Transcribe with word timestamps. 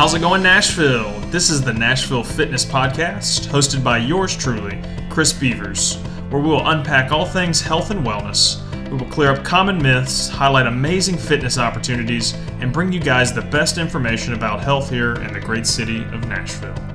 How's 0.00 0.14
it 0.14 0.20
going, 0.20 0.42
Nashville? 0.42 1.20
This 1.28 1.50
is 1.50 1.60
the 1.60 1.74
Nashville 1.74 2.24
Fitness 2.24 2.64
Podcast, 2.64 3.48
hosted 3.48 3.84
by 3.84 3.98
yours 3.98 4.34
truly, 4.34 4.80
Chris 5.10 5.30
Beavers, 5.30 5.96
where 6.30 6.40
we 6.40 6.48
will 6.48 6.66
unpack 6.70 7.12
all 7.12 7.26
things 7.26 7.60
health 7.60 7.90
and 7.90 8.02
wellness. 8.02 8.62
We 8.90 8.96
will 8.96 9.12
clear 9.12 9.30
up 9.30 9.44
common 9.44 9.76
myths, 9.76 10.26
highlight 10.26 10.66
amazing 10.66 11.18
fitness 11.18 11.58
opportunities, 11.58 12.32
and 12.60 12.72
bring 12.72 12.90
you 12.90 12.98
guys 12.98 13.34
the 13.34 13.42
best 13.42 13.76
information 13.76 14.32
about 14.32 14.62
health 14.62 14.88
here 14.88 15.16
in 15.16 15.34
the 15.34 15.40
great 15.40 15.66
city 15.66 16.02
of 16.04 16.26
Nashville. 16.26 16.89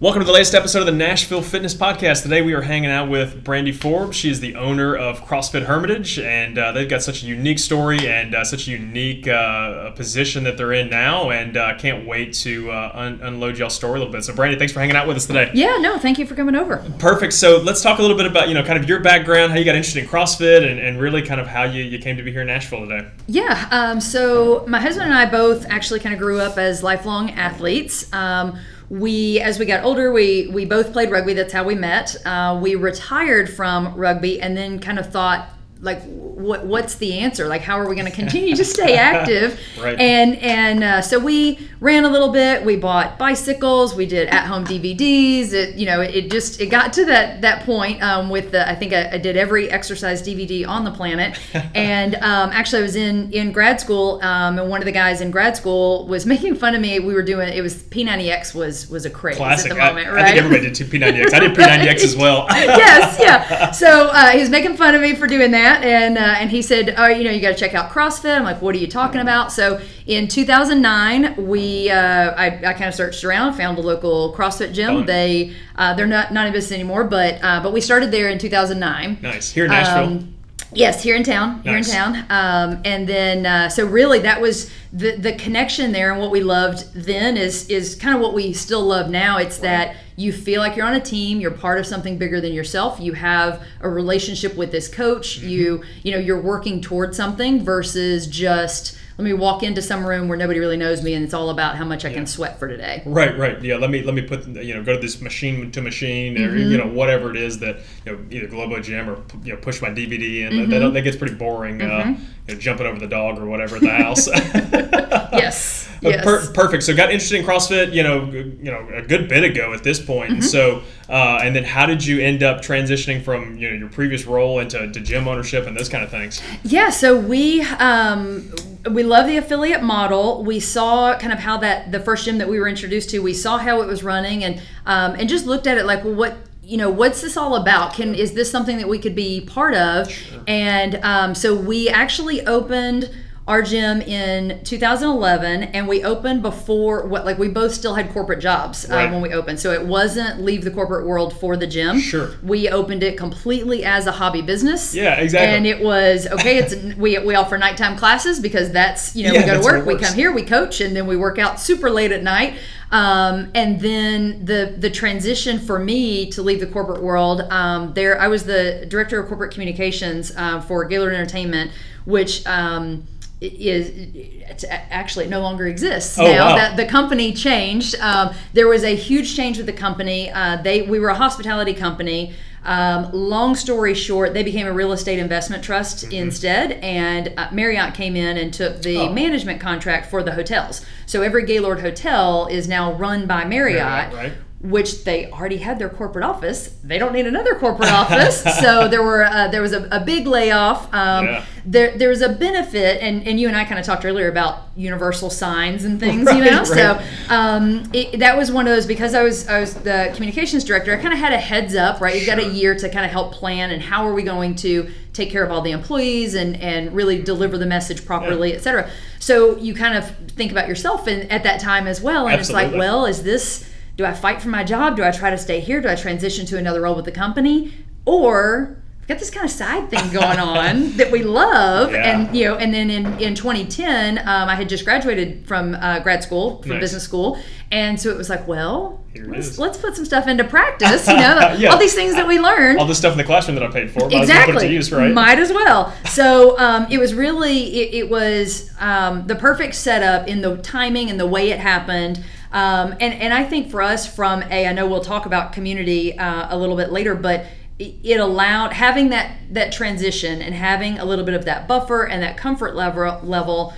Welcome 0.00 0.22
to 0.22 0.26
the 0.26 0.32
latest 0.32 0.56
episode 0.56 0.80
of 0.80 0.86
the 0.86 0.92
Nashville 0.92 1.40
Fitness 1.40 1.72
Podcast. 1.72 2.24
Today 2.24 2.42
we 2.42 2.52
are 2.52 2.62
hanging 2.62 2.90
out 2.90 3.08
with 3.08 3.44
Brandy 3.44 3.70
Forbes. 3.70 4.16
She 4.16 4.28
is 4.28 4.40
the 4.40 4.56
owner 4.56 4.96
of 4.96 5.20
CrossFit 5.20 5.66
Hermitage, 5.66 6.18
and 6.18 6.58
uh, 6.58 6.72
they've 6.72 6.88
got 6.88 7.00
such 7.00 7.22
a 7.22 7.26
unique 7.26 7.60
story 7.60 8.08
and 8.08 8.34
uh, 8.34 8.44
such 8.44 8.66
a 8.66 8.72
unique 8.72 9.28
uh, 9.28 9.92
position 9.92 10.42
that 10.44 10.56
they're 10.56 10.72
in 10.72 10.90
now. 10.90 11.30
And 11.30 11.56
uh, 11.56 11.78
can't 11.78 12.08
wait 12.08 12.34
to 12.34 12.72
uh, 12.72 12.90
un- 12.92 13.20
unload 13.22 13.56
y'all 13.56 13.70
story 13.70 13.94
a 13.94 13.98
little 13.98 14.12
bit. 14.12 14.24
So, 14.24 14.34
Brandy, 14.34 14.58
thanks 14.58 14.72
for 14.72 14.80
hanging 14.80 14.96
out 14.96 15.06
with 15.06 15.16
us 15.16 15.26
today. 15.26 15.52
Yeah, 15.54 15.76
no, 15.78 15.96
thank 15.96 16.18
you 16.18 16.26
for 16.26 16.34
coming 16.34 16.56
over. 16.56 16.84
Perfect. 16.98 17.32
So 17.32 17.58
let's 17.58 17.80
talk 17.80 18.00
a 18.00 18.02
little 18.02 18.16
bit 18.16 18.26
about 18.26 18.48
you 18.48 18.54
know 18.54 18.64
kind 18.64 18.82
of 18.82 18.88
your 18.88 18.98
background, 18.98 19.52
how 19.52 19.58
you 19.58 19.64
got 19.64 19.76
interested 19.76 20.02
in 20.02 20.08
CrossFit, 20.10 20.68
and, 20.68 20.80
and 20.80 21.00
really 21.00 21.22
kind 21.22 21.40
of 21.40 21.46
how 21.46 21.62
you, 21.62 21.84
you 21.84 22.00
came 22.00 22.16
to 22.16 22.22
be 22.24 22.32
here 22.32 22.40
in 22.40 22.48
Nashville 22.48 22.80
today. 22.80 23.08
Yeah, 23.28 23.68
um, 23.70 24.00
so 24.00 24.64
my 24.66 24.80
husband 24.80 25.08
and 25.08 25.14
I 25.14 25.30
both 25.30 25.66
actually 25.70 26.00
kind 26.00 26.14
of 26.14 26.20
grew 26.20 26.40
up 26.40 26.58
as 26.58 26.82
lifelong 26.82 27.30
athletes. 27.30 28.12
Um, 28.12 28.58
we, 28.90 29.40
as 29.40 29.58
we 29.58 29.66
got 29.66 29.84
older, 29.84 30.12
we 30.12 30.48
we 30.48 30.64
both 30.64 30.92
played 30.92 31.10
rugby. 31.10 31.34
That's 31.34 31.52
how 31.52 31.64
we 31.64 31.74
met. 31.74 32.16
Uh, 32.26 32.58
we 32.62 32.74
retired 32.74 33.48
from 33.48 33.94
rugby 33.94 34.40
and 34.40 34.56
then 34.56 34.78
kind 34.78 34.98
of 34.98 35.10
thought 35.10 35.48
like 35.84 36.02
what 36.02 36.66
what's 36.66 36.96
the 36.96 37.18
answer 37.20 37.46
like 37.46 37.60
how 37.62 37.78
are 37.78 37.88
we 37.88 37.94
going 37.94 38.06
to 38.10 38.12
continue 38.16 38.56
to 38.56 38.64
stay 38.64 38.96
active 38.96 39.58
Right. 39.80 39.98
and 40.00 40.36
and 40.36 40.82
uh, 40.82 41.00
so 41.02 41.18
we 41.18 41.58
ran 41.80 42.04
a 42.04 42.08
little 42.08 42.30
bit 42.32 42.64
we 42.64 42.76
bought 42.76 43.18
bicycles 43.18 43.94
we 43.94 44.06
did 44.06 44.28
at 44.28 44.46
home 44.46 44.64
dvds 44.64 45.52
it 45.52 45.74
you 45.76 45.86
know 45.86 46.00
it 46.00 46.30
just 46.30 46.60
it 46.60 46.66
got 46.66 46.92
to 46.94 47.04
that 47.06 47.42
that 47.42 47.64
point 47.64 48.02
um, 48.02 48.30
with 48.30 48.50
the 48.50 48.68
i 48.68 48.74
think 48.74 48.92
I, 48.92 49.10
I 49.12 49.18
did 49.18 49.36
every 49.36 49.70
exercise 49.70 50.22
dvd 50.22 50.66
on 50.66 50.84
the 50.84 50.90
planet 50.90 51.38
and 51.74 52.14
um, 52.16 52.50
actually 52.50 52.80
i 52.80 52.82
was 52.82 52.96
in 52.96 53.32
in 53.32 53.52
grad 53.52 53.80
school 53.80 54.20
um, 54.22 54.58
and 54.58 54.68
one 54.68 54.80
of 54.80 54.86
the 54.86 54.92
guys 54.92 55.20
in 55.20 55.30
grad 55.30 55.56
school 55.56 56.06
was 56.06 56.24
making 56.34 56.56
fun 56.56 56.74
of 56.74 56.80
me 56.80 56.98
we 56.98 57.14
were 57.14 57.22
doing 57.22 57.48
it 57.52 57.60
was 57.62 57.82
p90x 57.84 58.54
was 58.54 58.88
was 58.90 59.04
a 59.04 59.10
craze 59.10 59.36
Classic. 59.36 59.70
at 59.70 59.74
the 59.74 59.80
moment 59.80 60.08
I, 60.08 60.10
right 60.12 60.24
I 60.24 60.28
think 60.28 60.38
everybody 60.44 60.66
did 60.66 60.74
two 60.74 60.84
P90X. 60.86 61.32
I 61.34 61.40
did 61.40 61.52
P90X 61.56 62.04
as 62.04 62.16
well. 62.16 62.46
yes, 62.50 63.18
yeah. 63.20 63.70
So 63.72 64.08
uh, 64.12 64.30
he 64.30 64.40
was 64.40 64.48
making 64.50 64.76
fun 64.76 64.94
of 64.94 65.00
me 65.02 65.14
for 65.14 65.26
doing 65.26 65.50
that, 65.50 65.73
and 65.82 66.18
uh, 66.18 66.20
and 66.20 66.50
he 66.50 66.62
said, 66.62 66.94
"Oh, 66.96 67.06
you 67.06 67.24
know, 67.24 67.30
you 67.30 67.40
got 67.40 67.50
to 67.50 67.54
check 67.58 67.74
out 67.74 67.90
CrossFit." 67.90 68.36
I'm 68.36 68.44
like, 68.44 68.60
"What 68.62 68.74
are 68.74 68.78
you 68.78 68.86
talking 68.86 69.20
about?" 69.20 69.52
So 69.52 69.80
in 70.06 70.28
2009, 70.28 71.46
we 71.46 71.90
uh, 71.90 72.30
I, 72.32 72.46
I 72.46 72.72
kind 72.74 72.84
of 72.84 72.94
searched 72.94 73.24
around, 73.24 73.54
found 73.54 73.78
a 73.78 73.80
local 73.82 74.34
CrossFit 74.34 74.72
gym. 74.72 74.94
Fun. 74.98 75.06
They 75.06 75.54
uh, 75.76 75.94
they're 75.94 76.06
not 76.06 76.32
not 76.32 76.46
in 76.46 76.52
business 76.52 76.72
anymore, 76.72 77.04
but 77.04 77.38
uh, 77.42 77.62
but 77.62 77.72
we 77.72 77.80
started 77.80 78.10
there 78.10 78.28
in 78.28 78.38
2009. 78.38 79.18
nice. 79.22 79.50
Here 79.50 79.64
in 79.64 79.70
Nashville. 79.70 80.04
Um, 80.04 80.30
Yes, 80.72 81.04
here 81.04 81.14
in 81.14 81.22
town, 81.22 81.62
here 81.62 81.74
Nice. 81.74 81.88
in 81.88 81.94
town, 81.94 82.16
um, 82.30 82.80
and 82.84 83.06
then 83.08 83.46
uh, 83.46 83.68
so 83.68 83.86
really 83.86 84.18
that 84.20 84.40
was 84.40 84.72
the 84.92 85.16
the 85.16 85.32
connection 85.34 85.92
there, 85.92 86.10
and 86.10 86.20
what 86.20 86.32
we 86.32 86.40
loved 86.42 86.92
then 86.94 87.36
is 87.36 87.68
is 87.68 87.94
kind 87.94 88.12
of 88.14 88.20
what 88.20 88.34
we 88.34 88.52
still 88.52 88.82
love 88.82 89.08
now. 89.08 89.38
It's 89.38 89.58
that 89.58 89.94
you 90.16 90.32
feel 90.32 90.60
like 90.60 90.76
you're 90.76 90.86
on 90.86 90.94
a 90.94 91.00
team, 91.00 91.40
you're 91.40 91.50
part 91.50 91.78
of 91.78 91.86
something 91.86 92.18
bigger 92.18 92.40
than 92.40 92.52
yourself. 92.52 93.00
You 93.00 93.14
have 93.14 93.62
a 93.80 93.88
relationship 93.88 94.56
with 94.56 94.70
this 94.70 94.88
coach. 94.88 95.40
Mm-hmm. 95.40 95.48
You 95.48 95.82
you 96.02 96.12
know 96.12 96.18
you're 96.18 96.40
working 96.40 96.80
towards 96.80 97.16
something 97.16 97.64
versus 97.64 98.26
just 98.26 98.96
let 99.16 99.24
me 99.24 99.32
walk 99.32 99.62
into 99.62 99.80
some 99.80 100.04
room 100.04 100.26
where 100.26 100.36
nobody 100.36 100.58
really 100.58 100.76
knows 100.76 101.00
me, 101.02 101.14
and 101.14 101.24
it's 101.24 101.34
all 101.34 101.50
about 101.50 101.76
how 101.76 101.84
much 101.84 102.04
I 102.04 102.12
can 102.12 102.26
sweat 102.26 102.58
for 102.58 102.66
today. 102.66 103.00
Right, 103.06 103.38
right. 103.38 103.62
Yeah, 103.62 103.76
let 103.76 103.90
me 103.90 104.02
let 104.02 104.14
me 104.14 104.22
put 104.22 104.44
you 104.48 104.74
know 104.74 104.82
go 104.82 104.94
to 104.94 105.00
this 105.00 105.20
machine 105.20 105.70
to 105.70 105.80
machine 105.80 106.36
or 106.36 106.56
you 106.56 106.76
know 106.76 106.88
whatever 106.88 107.30
it 107.30 107.36
is 107.36 107.60
that 107.60 107.78
you 108.04 108.12
know 108.12 108.18
either 108.30 108.48
Globo 108.48 108.80
Gym 108.80 109.08
or 109.08 109.22
you 109.44 109.52
know 109.52 109.60
push 109.60 109.80
my 109.80 109.90
DVD 109.90 110.48
and 110.48 110.72
that, 110.72 110.92
that 110.92 111.02
gets 111.02 111.16
pretty 111.16 111.34
boring. 111.34 111.80
Uh, 111.80 112.16
you 112.46 112.54
know, 112.54 112.60
jumping 112.60 112.86
over 112.86 112.98
the 112.98 113.06
dog 113.06 113.38
or 113.38 113.46
whatever 113.46 113.76
at 113.76 113.82
the 113.82 113.90
house. 113.90 114.28
Yes, 115.32 115.90
yes. 116.00 116.24
per- 116.24 116.52
perfect. 116.52 116.82
So 116.84 116.94
got 116.94 117.10
interested 117.10 117.40
in 117.40 117.46
CrossFit, 117.46 117.92
you 117.92 118.02
know, 118.02 118.26
you 118.26 118.70
know, 118.70 118.86
a 118.92 119.02
good 119.02 119.28
bit 119.28 119.44
ago 119.44 119.72
at 119.72 119.82
this 119.82 120.00
point. 120.00 120.26
Mm-hmm. 120.26 120.34
And 120.34 120.44
so, 120.44 120.82
uh, 121.08 121.40
and 121.42 121.54
then 121.54 121.64
how 121.64 121.86
did 121.86 122.04
you 122.04 122.20
end 122.20 122.42
up 122.42 122.60
transitioning 122.60 123.22
from 123.22 123.56
you 123.58 123.70
know 123.70 123.76
your 123.76 123.88
previous 123.88 124.26
role 124.26 124.60
into 124.60 124.90
to 124.90 125.00
gym 125.00 125.28
ownership 125.28 125.66
and 125.66 125.76
those 125.76 125.88
kind 125.88 126.04
of 126.04 126.10
things? 126.10 126.40
Yeah, 126.62 126.90
so 126.90 127.18
we 127.18 127.62
um, 127.62 128.50
we 128.90 129.02
love 129.02 129.26
the 129.26 129.36
affiliate 129.36 129.82
model. 129.82 130.44
We 130.44 130.60
saw 130.60 131.16
kind 131.18 131.32
of 131.32 131.38
how 131.38 131.58
that 131.58 131.92
the 131.92 132.00
first 132.00 132.24
gym 132.24 132.38
that 132.38 132.48
we 132.48 132.58
were 132.58 132.68
introduced 132.68 133.10
to, 133.10 133.20
we 133.20 133.34
saw 133.34 133.58
how 133.58 133.82
it 133.82 133.86
was 133.86 134.02
running, 134.02 134.44
and 134.44 134.62
um, 134.86 135.14
and 135.18 135.28
just 135.28 135.46
looked 135.46 135.66
at 135.66 135.78
it 135.78 135.86
like, 135.86 136.04
well, 136.04 136.14
what 136.14 136.36
you 136.64 136.76
know, 136.76 136.90
what's 136.90 137.20
this 137.20 137.36
all 137.36 137.56
about? 137.56 137.94
Can 137.94 138.14
is 138.14 138.32
this 138.32 138.50
something 138.50 138.78
that 138.78 138.88
we 138.88 138.98
could 138.98 139.14
be 139.14 139.40
part 139.42 139.74
of? 139.74 140.08
And 140.48 140.96
um, 141.04 141.34
so 141.34 141.54
we 141.54 141.88
actually 141.88 142.46
opened 142.46 143.10
our 143.46 143.60
gym 143.60 144.00
in 144.00 144.64
2011 144.64 145.64
and 145.64 145.86
we 145.86 146.02
opened 146.02 146.40
before 146.40 147.06
what 147.06 147.26
like 147.26 147.36
we 147.38 147.46
both 147.46 147.74
still 147.74 147.94
had 147.94 148.10
corporate 148.10 148.40
jobs 148.40 148.90
uh, 148.90 148.94
Right. 148.94 149.12
when 149.12 149.20
we 149.20 149.34
opened 149.34 149.60
so 149.60 149.70
it 149.70 149.84
wasn't 149.84 150.40
leave 150.40 150.64
the 150.64 150.70
corporate 150.70 151.06
world 151.06 151.38
for 151.38 151.54
the 151.54 151.66
gym 151.66 152.00
Sure. 152.00 152.30
we 152.42 152.70
opened 152.70 153.02
it 153.02 153.18
completely 153.18 153.84
as 153.84 154.06
a 154.06 154.12
hobby 154.12 154.40
business 154.40 154.94
Yeah, 154.94 155.16
exactly. 155.16 155.54
and 155.56 155.66
it 155.66 155.84
was 155.84 156.26
okay 156.26 156.56
it's 156.56 156.74
we, 156.96 157.18
we 157.18 157.34
offer 157.34 157.58
nighttime 157.58 157.98
classes 157.98 158.40
because 158.40 158.70
that's 158.72 159.14
you 159.14 159.24
know 159.28 159.34
Yeah, 159.34 159.40
we 159.40 159.46
go 159.46 159.58
to 159.60 159.62
work 159.62 159.84
we 159.86 159.98
come 159.98 160.14
here 160.14 160.32
we 160.32 160.42
coach 160.42 160.80
and 160.80 160.96
then 160.96 161.06
we 161.06 161.18
work 161.18 161.38
out 161.38 161.60
super 161.60 161.90
late 161.90 162.12
at 162.12 162.22
night 162.22 162.54
um, 162.94 163.50
and 163.54 163.80
then 163.80 164.44
the 164.44 164.74
the 164.78 164.88
transition 164.88 165.58
for 165.58 165.78
me 165.78 166.30
to 166.30 166.40
leave 166.42 166.60
the 166.60 166.66
corporate 166.66 167.02
world 167.02 167.40
um, 167.50 167.92
there 167.94 168.18
i 168.20 168.28
was 168.28 168.44
the 168.44 168.86
director 168.88 169.18
of 169.20 169.26
corporate 169.28 169.52
communications 169.52 170.32
uh, 170.36 170.60
for 170.60 170.84
gaylord 170.84 171.12
entertainment 171.12 171.70
which 172.04 172.46
um, 172.46 173.04
is 173.40 174.64
actually 174.90 175.24
it 175.26 175.28
no 175.28 175.40
longer 175.40 175.66
exists 175.66 176.18
Oh, 176.18 176.24
now 176.24 176.50
wow. 176.50 176.56
that 176.56 176.76
the 176.76 176.86
company 176.86 177.32
changed. 177.32 177.94
Um, 178.00 178.34
there 178.52 178.68
was 178.68 178.84
a 178.84 178.94
huge 178.94 179.34
change 179.36 179.56
with 179.58 179.66
the 179.66 179.72
company. 179.72 180.30
Uh, 180.30 180.62
they 180.62 180.82
we 180.82 180.98
were 180.98 181.08
a 181.08 181.14
hospitality 181.14 181.74
company. 181.74 182.32
Um, 182.64 183.10
long 183.12 183.54
story 183.54 183.94
short, 183.94 184.32
they 184.34 184.42
became 184.42 184.66
a 184.66 184.72
real 184.72 184.92
estate 184.92 185.18
investment 185.18 185.62
trust 185.62 186.04
instead, 186.12 186.72
and 186.82 187.32
uh, 187.36 187.48
Marriott 187.52 187.94
came 187.94 188.16
in 188.16 188.36
and 188.38 188.52
took 188.54 188.82
the 188.82 188.94
Mm-hmm. 188.96 189.10
Oh. 189.10 189.12
management 189.14 189.60
contract 189.60 190.10
for 190.10 190.22
the 190.22 190.32
hotels. 190.32 190.84
So 191.06 191.20
every 191.22 191.44
Gaylord 191.44 191.80
hotel 191.80 192.46
is 192.46 192.66
now 192.68 192.92
run 192.94 193.26
by 193.26 193.44
Marriott. 193.44 193.84
Marriott, 193.84 194.14
right. 194.14 194.32
Which 194.64 195.04
they 195.04 195.30
already 195.30 195.58
had 195.58 195.78
their 195.78 195.90
corporate 195.90 196.24
office. 196.24 196.74
They 196.82 196.98
don't 196.98 197.12
need 197.12 197.26
another 197.26 197.54
corporate 197.54 197.92
office. 197.92 198.42
So 198.64 198.88
there 198.88 199.02
were 199.02 199.22
uh, 199.24 199.48
there 199.48 199.60
was 199.60 199.72
a, 199.74 199.86
a 199.92 200.00
big 200.00 200.26
layoff. 200.26 200.92
Um, 200.94 201.26
Yeah. 201.26 201.44
there 201.66 201.96
there's 201.98 202.22
a 202.22 202.30
benefit 202.30 203.02
and, 203.02 203.26
and 203.28 203.38
you 203.38 203.46
and 203.48 203.56
I 203.56 203.64
kind 203.66 203.78
of 203.78 203.84
talked 203.84 204.04
earlier 204.06 204.28
about 204.30 204.60
universal 204.76 205.28
signs 205.30 205.84
and 205.84 205.98
things 206.00 206.30
you 206.32 206.44
know 206.44 206.58
right. 206.62 206.66
so 206.66 207.00
um, 207.28 207.88
it, 207.92 208.18
that 208.20 208.36
was 208.36 208.50
one 208.52 208.66
of 208.66 208.74
those 208.74 208.86
because 208.86 209.14
I 209.14 209.22
was 209.22 209.46
I 209.48 209.60
was 209.60 209.74
the 209.74 210.10
communications 210.14 210.64
director 210.64 210.92
I 210.96 211.00
kind 211.00 211.12
of 211.14 211.18
had 211.20 211.32
a 211.32 211.38
heads 211.38 211.74
up 211.74 212.00
right 212.00 212.14
you've 212.16 212.26
got 212.26 212.38
a 212.38 212.46
year 212.48 212.74
to 212.74 212.88
kind 212.88 213.04
of 213.04 213.10
help 213.12 213.32
plan 213.32 213.70
and 213.70 213.80
how 213.82 214.06
are 214.06 214.12
we 214.14 214.22
going 214.22 214.54
to 214.56 214.90
take 215.12 215.30
care 215.30 215.44
of 215.44 215.50
all 215.50 215.60
the 215.62 215.70
employees 215.72 216.34
and 216.34 216.56
and 216.56 216.94
really 216.94 217.20
deliver 217.22 217.56
the 217.58 217.66
message 217.66 218.04
properly 218.06 218.50
Yeah. 218.50 218.56
et 218.56 218.62
cetera 218.62 218.90
so 219.18 219.56
you 219.56 219.74
kind 219.74 219.96
of 219.96 220.04
think 220.38 220.52
about 220.52 220.68
yourself 220.68 221.06
and 221.06 221.30
at 221.30 221.42
that 221.44 221.60
time 221.60 221.86
as 221.86 222.00
well 222.00 222.28
and 222.28 222.40
it's 222.40 222.50
like 222.52 222.72
well 222.72 223.04
is 223.06 223.22
this 223.22 223.68
do 223.96 224.04
I 224.04 224.12
fight 224.12 224.42
for 224.42 224.48
my 224.48 224.64
job 224.64 224.96
do 224.96 225.04
I 225.04 225.10
try 225.10 225.30
to 225.30 225.38
stay 225.38 225.60
here 225.60 225.80
do 225.80 225.88
I 225.88 225.94
transition 225.94 226.46
to 226.46 226.58
another 226.58 226.80
role 226.82 226.94
with 226.94 227.04
the 227.04 227.12
company 227.12 227.72
or 228.04 228.78
I've 229.02 229.08
got 229.08 229.18
this 229.18 229.28
kind 229.30 229.44
of 229.44 229.50
side 229.50 229.90
thing 229.90 230.10
going 230.12 230.38
on 230.38 230.92
that 230.96 231.12
we 231.12 231.22
love, 231.24 231.92
Yeah. 231.92 232.10
and 232.10 232.34
you 232.34 232.46
know, 232.46 232.54
and 232.56 232.72
then 232.72 232.88
in 232.88 233.04
in 233.20 233.34
2010, 233.34 234.16
um, 234.20 234.48
I 234.48 234.54
had 234.54 234.66
just 234.66 234.86
graduated 234.86 235.46
from 235.46 235.74
uh, 235.74 235.98
grad 236.00 236.22
school, 236.22 236.62
from 236.62 236.70
Nice. 236.70 236.80
business 236.80 237.02
school, 237.02 237.38
and 237.70 238.00
so 238.00 238.08
it 238.08 238.16
was 238.16 238.30
like, 238.30 238.48
well, 238.48 239.04
let's, 239.26 239.58
let's 239.58 239.76
put 239.76 239.94
some 239.94 240.06
stuff 240.06 240.26
into 240.26 240.42
practice, 240.44 241.06
you 241.06 241.16
know, 241.18 241.54
Yeah. 241.58 241.68
all 241.72 241.78
these 241.78 241.92
things 241.94 242.14
that 242.14 242.26
we 242.26 242.38
learned. 242.40 242.78
All 242.78 242.86
the 242.86 242.94
stuff 242.94 243.12
in 243.12 243.18
the 243.18 243.24
classroom 243.24 243.56
that 243.56 243.64
I 243.64 243.70
paid 243.70 243.90
for, 243.90 243.98
might 244.00 244.06
as 244.06 244.10
well 244.10 244.10
put 244.10 244.14
it 244.14 244.22
Exactly. 244.22 244.68
to 244.68 244.72
use, 244.72 244.90
right? 244.90 245.12
Might 245.12 245.38
as 245.38 245.52
well. 245.52 245.92
So 246.06 246.58
um, 246.58 246.86
it 246.90 246.96
was 246.96 247.12
really, 247.12 247.58
it, 247.82 248.04
it 248.04 248.10
was 248.10 248.70
um, 248.80 249.26
the 249.26 249.36
perfect 249.36 249.74
setup 249.74 250.28
in 250.28 250.40
the 250.40 250.56
timing 250.58 251.10
and 251.10 251.20
the 251.20 251.26
way 251.26 251.50
it 251.50 251.58
happened. 251.58 252.24
Um, 252.54 252.92
and, 253.00 253.12
and 253.14 253.34
I 253.34 253.44
think 253.44 253.70
for 253.70 253.82
us, 253.82 254.06
from 254.06 254.42
a, 254.44 254.66
I 254.66 254.72
know 254.72 254.86
we'll 254.86 255.02
talk 255.02 255.26
about 255.26 255.52
community 255.52 256.16
uh, 256.16 256.46
a 256.48 256.56
little 256.56 256.76
bit 256.76 256.92
later, 256.92 257.16
but 257.16 257.46
it 257.78 258.20
allowed 258.20 258.72
having 258.72 259.08
that 259.08 259.36
that 259.50 259.72
transition 259.72 260.40
and 260.40 260.54
having 260.54 260.96
a 261.00 261.04
little 261.04 261.24
bit 261.24 261.34
of 261.34 261.44
that 261.44 261.66
buffer 261.66 262.04
and 262.04 262.22
that 262.22 262.36
comfort 262.36 262.76
level 262.76 263.20
level 263.24 263.74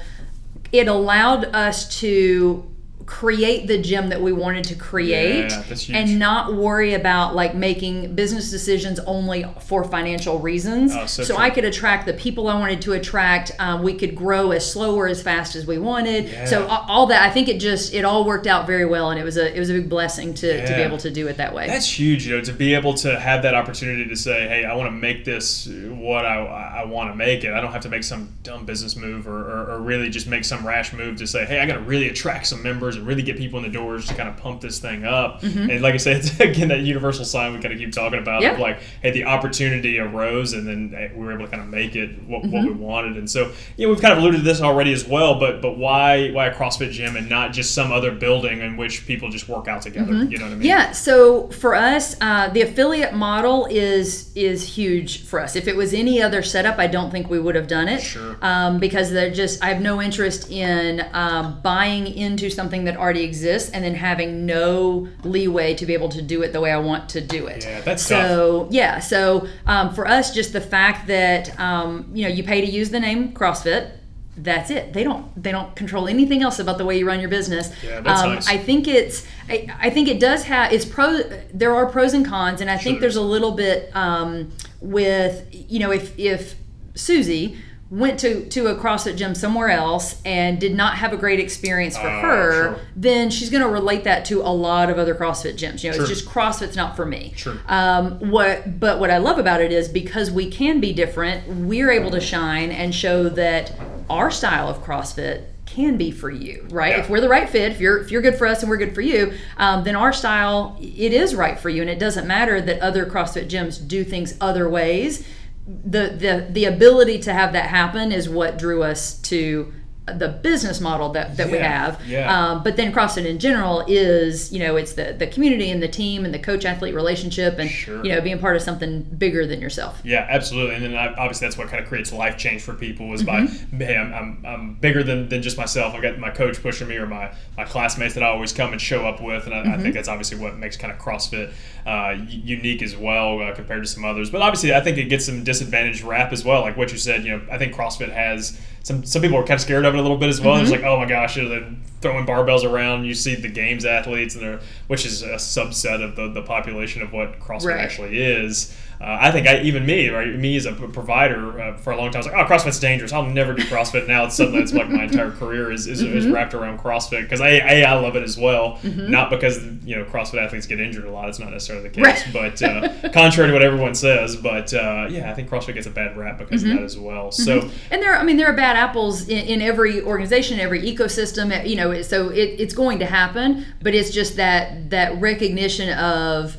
it 0.71 0.87
allowed 0.87 1.47
us 1.47 1.99
to 2.01 2.71
create 3.05 3.69
the 3.69 3.79
gym 3.79 4.09
that 4.09 4.21
we 4.21 4.33
wanted 4.33 4.65
to 4.65 4.75
create 4.75 5.53
Yeah, 5.89 5.97
and 5.97 6.19
not 6.19 6.55
worry 6.55 6.95
about 6.95 7.37
like 7.37 7.55
making 7.55 8.17
business 8.17 8.51
decisions 8.51 8.99
only 9.01 9.45
for 9.61 9.85
financial 9.85 10.41
reasons. 10.41 10.93
Oh, 10.93 11.07
so 11.07 11.23
so. 11.23 11.37
I 11.37 11.51
could 11.51 11.65
attract 11.65 12.07
the 12.07 12.15
people 12.15 12.49
I 12.49 12.59
wanted 12.59 12.83
to 12.83 12.95
attract. 12.95 13.53
Um, 13.61 13.85
we 13.85 13.95
could 13.95 14.17
grow 14.17 14.51
as 14.51 14.71
slow 14.71 14.97
or 14.97 15.07
as 15.07 15.23
fast 15.23 15.55
as 15.55 15.67
we 15.69 15.79
wanted. 15.79 16.49
So 16.49 16.65
Yeah. 16.67 16.67
a- 16.67 16.87
all 16.91 17.07
that 17.07 17.23
I 17.23 17.31
think 17.31 17.49
it 17.49 17.61
just 17.61 17.95
it 17.95 18.05
all 18.05 18.25
worked 18.25 18.49
out 18.49 18.67
very 18.67 18.85
well, 18.85 19.11
and 19.11 19.21
it 19.21 19.25
was 19.25 19.37
a 19.37 19.55
it 19.55 19.61
was 19.61 19.71
a 19.71 19.75
big 19.75 19.89
blessing 19.89 20.35
to, 20.35 20.67
to 20.67 20.75
be 20.75 20.83
able 20.83 20.99
to 20.99 21.11
do 21.11 21.29
it 21.29 21.37
that 21.37 21.55
way. 21.55 21.69
That's 21.69 21.99
huge, 21.99 22.27
you 22.27 22.37
know, 22.37 22.43
to 22.43 22.53
be 22.53 22.75
able 22.75 22.95
to 22.95 23.21
have 23.21 23.43
that 23.43 23.55
opportunity 23.55 24.09
to 24.09 24.17
say, 24.17 24.49
"Hey, 24.49 24.65
I 24.65 24.75
want 24.75 24.89
to 24.89 24.91
make 24.91 25.25
this 25.25 25.69
what 25.69 26.27
I, 26.27 26.39
I 26.81 26.85
want 26.85 27.11
to 27.13 27.15
make 27.17 27.45
it." 27.45 27.53
I 27.53 27.61
don't 27.61 27.73
have 27.73 27.83
to 27.83 27.89
make 27.89 28.03
some 28.03 28.31
dumb 28.43 28.65
business 28.65 28.97
move 28.97 29.29
or, 29.29 29.39
or, 29.39 29.71
or 29.75 29.81
really 29.81 30.11
just 30.11 30.27
make 30.27 30.45
some 30.45 30.67
rash 30.67 30.93
move 30.93 31.19
to 31.19 31.27
say, 31.27 31.45
"Hey, 31.45 31.61
I 31.61 31.67
got 31.67 31.75
to 31.75 31.81
really 31.81 32.09
attract 32.09 32.47
some 32.49 32.63
members 32.63 32.86
and 32.95 33.05
really 33.05 33.23
get 33.23 33.37
people 33.37 33.59
in 33.59 33.65
the 33.65 33.77
doors 33.77 34.07
to 34.07 34.15
kind 34.15 34.29
of 34.29 34.37
pump 34.37 34.61
this 34.61 34.79
thing 34.79 35.05
up." 35.05 35.43
And 35.43 35.83
like 35.83 35.95
I 35.95 35.97
said, 35.97 36.19
it's, 36.19 36.39
again, 36.41 36.69
that 36.69 36.81
universal 36.81 37.25
sign 37.25 37.53
we 37.55 37.61
kind 37.61 37.75
of 37.75 37.81
keep 37.81 37.91
talking 37.93 38.21
about. 38.21 38.43
Mm-hmm. 38.43 38.61
Yeah. 38.61 38.63
Like, 38.63 38.81
hey, 39.03 39.11
the 39.11 39.25
opportunity 39.25 39.99
arose, 39.99 40.53
and 40.53 40.65
then 40.67 40.95
eh, 40.97 41.09
we 41.17 41.25
were 41.25 41.33
able 41.33 41.47
to 41.47 41.51
kind 41.51 41.63
of 41.63 41.69
make 41.69 41.97
it 41.97 42.23
what, 42.29 42.43
what 42.43 42.53
Mm-hmm. 42.53 42.67
we 42.67 42.73
wanted. 42.75 43.17
And 43.17 43.29
so, 43.29 43.51
you 43.77 43.87
know, 43.87 43.93
we've 43.93 44.01
kind 44.01 44.13
of 44.13 44.19
alluded 44.19 44.41
to 44.41 44.45
this 44.45 44.61
already 44.61 44.93
as 44.93 45.05
well. 45.07 45.41
But 45.41 45.61
but 45.61 45.77
why 45.79 46.31
why 46.31 46.47
a 46.47 46.55
CrossFit 46.55 46.93
gym 46.93 47.17
and 47.17 47.29
not 47.29 47.53
just 47.53 47.75
some 47.75 47.91
other 47.91 48.13
building 48.13 48.61
in 48.61 48.77
which 48.77 49.07
people 49.07 49.29
just 49.31 49.49
work 49.49 49.67
out 49.67 49.83
together? 49.83 50.13
You 50.13 50.39
know 50.39 50.45
what 50.45 50.53
I 50.53 50.57
mean? 50.57 50.59
Mm-hmm. 50.59 50.63
Yeah. 50.63 50.93
So 50.93 51.49
for 51.49 51.75
us, 51.75 52.17
uh, 52.21 52.51
the 52.51 52.63
affiliate 52.63 53.15
model 53.15 53.67
is 53.71 54.31
is 54.37 54.63
huge 54.77 55.25
for 55.25 55.41
us. 55.41 55.57
If 55.57 55.67
it 55.69 55.77
was 55.77 55.93
any 55.95 56.23
other 56.23 56.43
setup, 56.43 56.79
I 56.79 56.87
don't 56.87 57.11
think 57.11 57.29
we 57.31 57.39
would 57.41 57.55
have 57.55 57.69
done 57.69 57.89
it. 57.89 58.01
Sure. 58.03 58.37
Um, 58.43 58.79
because 58.79 59.11
they're 59.11 59.31
just 59.33 59.63
I 59.63 59.69
have 59.73 59.81
no 59.81 60.01
interest 60.03 60.51
in 60.51 61.05
um, 61.13 61.61
buying 61.63 62.07
into 62.07 62.51
something 62.51 62.76
that 62.85 62.97
already 62.97 63.23
exists 63.23 63.71
and 63.71 63.85
then 63.85 63.95
having 63.95 64.47
no 64.47 65.09
leeway 65.25 65.75
to 65.75 65.87
be 65.87 65.95
able 65.95 66.09
to 66.11 66.23
do 66.23 66.43
it 66.43 66.53
the 66.53 66.61
way 66.61 66.73
I 66.73 66.79
want 66.79 67.09
to 67.11 67.21
do 67.21 67.47
it. 67.47 67.65
Yeah, 67.65 67.81
that's 67.81 68.03
so 68.03 68.69
yeah. 68.71 68.99
So 69.01 69.49
um, 69.67 69.95
for 69.95 70.07
us, 70.07 70.35
just 70.35 70.53
the 70.53 70.61
fact 70.61 71.07
that 71.09 71.59
um, 71.59 72.11
you 72.13 72.23
know 72.23 72.29
you 72.29 72.45
pay 72.45 72.61
to 72.61 72.67
use 72.67 72.91
the 72.91 73.01
name 73.01 73.33
CrossFit. 73.33 73.93
That's 74.39 74.71
it. 74.71 74.93
They 74.93 75.03
don't. 75.03 75.43
They 75.43 75.51
don't 75.51 75.75
control 75.75 76.09
anything 76.09 76.43
else 76.43 76.59
about 76.59 76.77
the 76.77 76.85
way 76.85 76.99
you 76.99 77.07
run 77.07 77.21
your 77.21 77.31
business. 77.31 77.73
Yeah, 77.83 78.01
that's 78.01 78.21
um, 78.21 78.35
nice. 78.35 78.47
I 78.47 78.59
think 78.59 78.87
it's. 78.87 79.27
I, 79.49 79.67
I 79.81 79.89
think 79.89 80.09
it 80.09 80.21
does 80.21 80.45
have. 80.45 80.75
It's 80.75 80.85
pro. 80.85 81.21
There 81.55 81.75
are 81.75 81.87
pros 81.87 82.13
and 82.13 82.27
cons, 82.27 82.61
and 82.61 82.71
I 82.71 82.77
think 82.77 83.01
there's 83.01 83.17
a 83.17 83.23
little 83.23 83.53
bit 83.53 83.91
um, 83.97 84.53
with 84.83 85.49
you 85.51 85.79
know 85.79 85.91
if 85.91 86.19
if 86.19 86.55
Susie 86.95 87.57
went 87.89 88.19
to 88.19 88.45
to 88.49 88.67
a 88.67 88.75
CrossFit 88.75 89.17
gym 89.17 89.35
somewhere 89.35 89.69
else 89.71 90.21
and 90.25 90.59
did 90.59 90.75
not 90.75 90.97
have 90.97 91.13
a 91.13 91.17
great 91.17 91.39
experience 91.39 91.97
for 91.97 92.09
Ah, 92.09 92.21
her, 92.21 92.53
sure. 92.53 92.79
then 92.97 93.31
she's 93.31 93.49
going 93.49 93.63
to 93.63 93.69
relate 93.69 94.03
that 94.05 94.25
to 94.25 94.41
a 94.41 94.51
lot 94.51 94.91
of 94.91 94.99
other 94.99 95.15
CrossFit 95.15 95.55
gyms. 95.55 95.85
You 95.85 95.91
know, 95.91 95.97
Sure. 95.97 96.03
it's 96.05 96.09
just 96.11 96.27
CrossFit's 96.27 96.75
not 96.77 96.97
for 96.97 97.07
me. 97.07 97.33
Sure. 97.37 97.55
Um, 97.69 98.19
what, 98.31 98.81
but 98.81 98.99
what 98.99 99.11
I 99.13 99.19
love 99.19 99.39
about 99.39 99.61
it 99.61 99.71
is 99.71 99.89
because 99.89 100.31
we 100.33 100.51
can 100.51 100.81
be 100.81 100.93
different, 100.93 101.47
we're 101.49 101.91
able 101.93 102.11
to 102.11 102.21
shine 102.21 102.71
and 102.73 102.93
show 102.93 103.29
that 103.29 103.73
our 104.11 104.31
style 104.33 104.69
of 104.69 104.83
CrossFit 104.83 105.45
can 105.67 105.97
be 105.97 106.11
for 106.11 106.31
you, 106.31 106.67
right? 106.71 106.93
Yeah. 106.93 107.01
If 107.01 107.11
we're 107.11 107.21
the 107.21 107.29
right 107.29 107.49
fit, 107.49 107.71
if 107.71 107.81
you're 107.81 107.99
if 107.99 108.11
you're 108.11 108.23
good 108.23 108.37
for 108.37 108.47
us 108.47 108.63
and 108.63 108.71
we're 108.71 108.79
good 108.79 108.95
for 108.95 109.01
you, 109.03 109.33
um, 109.59 109.85
then 109.85 109.95
our 109.95 110.13
style 110.13 110.77
it 110.81 111.13
is 111.13 111.35
right 111.35 111.59
for 111.59 111.69
you, 111.69 111.83
and 111.83 111.91
it 111.91 111.99
doesn't 111.99 112.27
matter 112.27 112.61
that 112.63 112.81
other 112.81 113.05
CrossFit 113.05 113.49
gyms 113.49 113.87
do 113.87 114.03
things 114.03 114.35
other 114.41 114.69
ways. 114.69 115.27
The 115.67 116.09
the 116.09 116.47
the 116.51 116.65
ability 116.65 117.19
to 117.21 117.33
have 117.33 117.53
that 117.53 117.69
happen 117.71 118.13
is 118.13 118.29
what 118.29 118.57
drew 118.57 118.83
us 118.83 119.19
to 119.23 119.73
the 120.07 120.29
business 120.29 120.81
model 120.81 121.09
that, 121.11 121.37
that 121.37 121.51
we 121.51 121.59
have. 121.59 122.01
yeah. 122.07 122.33
Um, 122.53 122.63
but 122.63 122.77
then 122.77 122.93
CrossFit 122.93 123.27
in 123.27 123.39
general 123.41 123.85
is, 123.89 124.53
you 124.53 124.61
know, 124.61 124.77
it's 124.77 124.93
the, 124.93 125.15
the 125.19 125.27
community 125.27 125.69
and 125.71 125.83
the 125.83 125.89
team 125.89 126.25
and 126.25 126.33
the 126.33 126.39
coach 126.39 126.65
athlete 126.65 126.95
relationship 126.95 127.59
and, 127.59 127.69
Sure. 127.69 128.05
you 128.05 128.13
know, 128.13 128.21
being 128.21 128.39
part 128.39 128.55
of 128.55 128.63
something 128.63 129.03
bigger 129.03 129.47
than 129.47 129.61
yourself. 129.61 130.01
Yeah, 130.05 130.25
absolutely. 130.31 130.77
And 130.77 130.85
then 130.85 130.95
I- 130.95 131.13
obviously 131.15 131.47
that's 131.47 131.59
what 131.59 131.69
kind 131.69 131.83
of 131.83 131.89
creates 131.89 132.13
life 132.13 132.37
change 132.39 132.63
for 132.63 132.75
people 132.75 133.13
is 133.15 133.25
Mm-hmm. 133.25 133.79
by, 133.79 133.85
hey, 133.85 133.97
I'm, 133.97 134.15
I'm, 134.15 134.47
I'm 134.47 134.75
bigger 134.75 135.03
than, 135.03 135.29
than 135.29 135.43
just 135.43 135.57
myself. 135.59 135.95
I've 135.95 136.03
got 136.03 136.19
my 136.19 136.31
coach 136.31 136.63
pushing 136.63 136.87
me 136.87 136.97
or 136.97 137.07
my, 137.07 137.33
my 137.57 137.65
classmates 137.65 138.15
that 138.15 138.23
I 138.23 138.29
always 138.29 138.53
come 138.53 138.71
and 138.73 138.81
show 138.81 139.07
up 139.09 139.21
with. 139.21 139.47
And 139.47 139.55
I, 139.55 139.63
Mm-hmm. 139.67 139.73
I 139.73 139.83
think 139.83 139.95
that's 139.95 140.09
obviously 140.09 140.39
what 140.39 140.57
makes 140.57 140.77
kind 140.77 140.93
of 140.93 140.99
CrossFit 141.01 141.53
uh, 141.85 142.15
unique 142.29 142.83
as 142.83 142.95
well 142.97 143.41
uh, 143.43 143.53
compared 143.55 143.83
to 143.83 143.89
some 143.89 144.05
others. 144.05 144.31
But 144.31 144.43
obviously 144.43 144.73
I 144.73 144.81
think 144.81 144.99
it 144.99 145.05
gets 145.05 145.27
some 145.27 145.43
disadvantaged 145.43 146.03
rap 146.03 146.33
as 146.33 146.45
well. 146.45 146.61
Like 146.61 146.77
what 146.77 146.93
you 146.93 146.99
said, 146.99 147.25
you 147.25 147.31
know, 147.37 147.43
I 147.51 147.59
think 147.59 147.75
CrossFit 147.75 148.13
has 148.13 148.61
some, 148.87 149.05
some 149.05 149.21
people 149.21 149.37
are 149.37 149.43
kind 149.43 149.55
of 149.55 149.61
scared 149.63 149.85
of 149.85 149.95
it 149.95 149.99
a 149.99 150.01
little 150.01 150.17
bit 150.17 150.29
as 150.29 150.41
well. 150.41 150.55
Mm-hmm. 150.55 150.63
It's 150.63 150.71
like, 150.71 150.85
oh 150.85 150.97
my 150.97 151.07
gosh, 151.07 151.37
you 151.37 151.43
know, 151.43 151.49
they're 151.49 151.69
throwing 152.01 152.25
barbells 152.25 152.63
around. 152.63 153.05
You 153.05 153.15
see 153.15 153.35
the 153.35 153.49
games 153.49 153.85
athletes, 153.85 154.37
and 154.37 154.45
they're, 154.45 154.61
which 154.87 155.05
is 155.05 155.23
a 155.23 155.35
subset 155.35 156.05
of 156.05 156.15
the, 156.15 156.29
the 156.29 156.43
population 156.43 157.03
of 157.03 157.13
what 157.13 157.41
CrossFit 157.41 157.65
Right. 157.67 157.81
actually 157.81 158.21
is. 158.23 158.73
Uh, 159.01 159.19
I 159.21 159.31
think 159.31 159.47
I, 159.47 159.61
even 159.61 159.85
me, 159.85 160.09
right, 160.09 160.35
me 160.35 160.57
as 160.57 160.65
a 160.65 160.73
provider 160.73 161.61
uh, 161.61 161.77
for 161.77 161.93
a 161.93 161.97
long 161.97 162.11
time, 162.11 162.23
I 162.23 162.25
was 162.25 162.27
like, 162.27 162.37
oh, 162.37 162.49
CrossFit's 162.49 162.81
dangerous. 162.81 163.13
I'll 163.13 163.27
never 163.27 163.53
do 163.53 163.63
CrossFit. 163.65 164.09
Now 164.09 164.25
it's 164.25 164.35
suddenly 164.37 164.61
it's 164.61 164.73
like 164.73 164.89
my 164.89 165.05
entire 165.11 165.31
career 165.31 165.71
is, 165.71 165.87
is, 165.87 166.03
is 166.03 166.27
wrapped 166.27 166.55
around 166.55 166.79
CrossFit 166.79 167.23
because 167.23 167.41
I 167.41 167.59
I 167.59 167.95
love 167.95 168.17
it 168.17 168.23
as 168.23 168.39
well. 168.39 168.79
Not 169.11 169.31
because 169.31 169.63
you 169.85 169.97
know 169.97 170.05
CrossFit 170.05 170.43
athletes 170.43 170.67
get 170.67 170.81
injured 170.81 171.05
a 171.05 171.11
lot. 171.11 171.29
It's 171.29 171.39
not 171.39 171.51
necessarily 171.51 171.89
the 171.89 172.03
case, 172.03 172.23
but 172.33 172.63
uh, 172.63 173.11
contrary 173.13 173.51
to 173.51 173.53
what 173.53 173.63
everyone 173.63 173.95
says. 173.95 174.35
But 174.37 174.73
uh, 174.73 175.09
yeah, 175.11 175.31
I 175.31 175.35
think 175.35 175.51
CrossFit 175.51 175.75
gets 175.75 175.87
a 175.87 175.91
bad 175.91 176.17
rap 176.17 176.39
because 176.39 176.63
of 176.63 176.71
that 176.71 176.83
as 176.83 176.99
well. 176.99 177.31
So 177.31 177.69
And 177.91 178.03
there, 178.03 178.17
I 178.17 178.23
mean, 178.23 178.37
there 178.37 178.47
are 178.47 178.57
bad 178.57 178.77
apples 178.77 179.29
in, 179.29 179.47
in 179.47 179.63
every 179.63 180.03
organization, 180.03 180.59
every 180.59 180.81
ecosystem. 180.83 181.67
You 181.69 181.77
know, 181.77 182.03
so 182.03 182.31
it, 182.31 182.61
it's 182.61 182.75
going 182.75 182.99
to 183.01 183.07
happen, 183.07 183.67
but 183.83 183.95
it's 183.95 184.11
just 184.11 184.37
that 184.37 184.91
that 184.91 185.21
recognition 185.21 185.97
of 185.99 186.57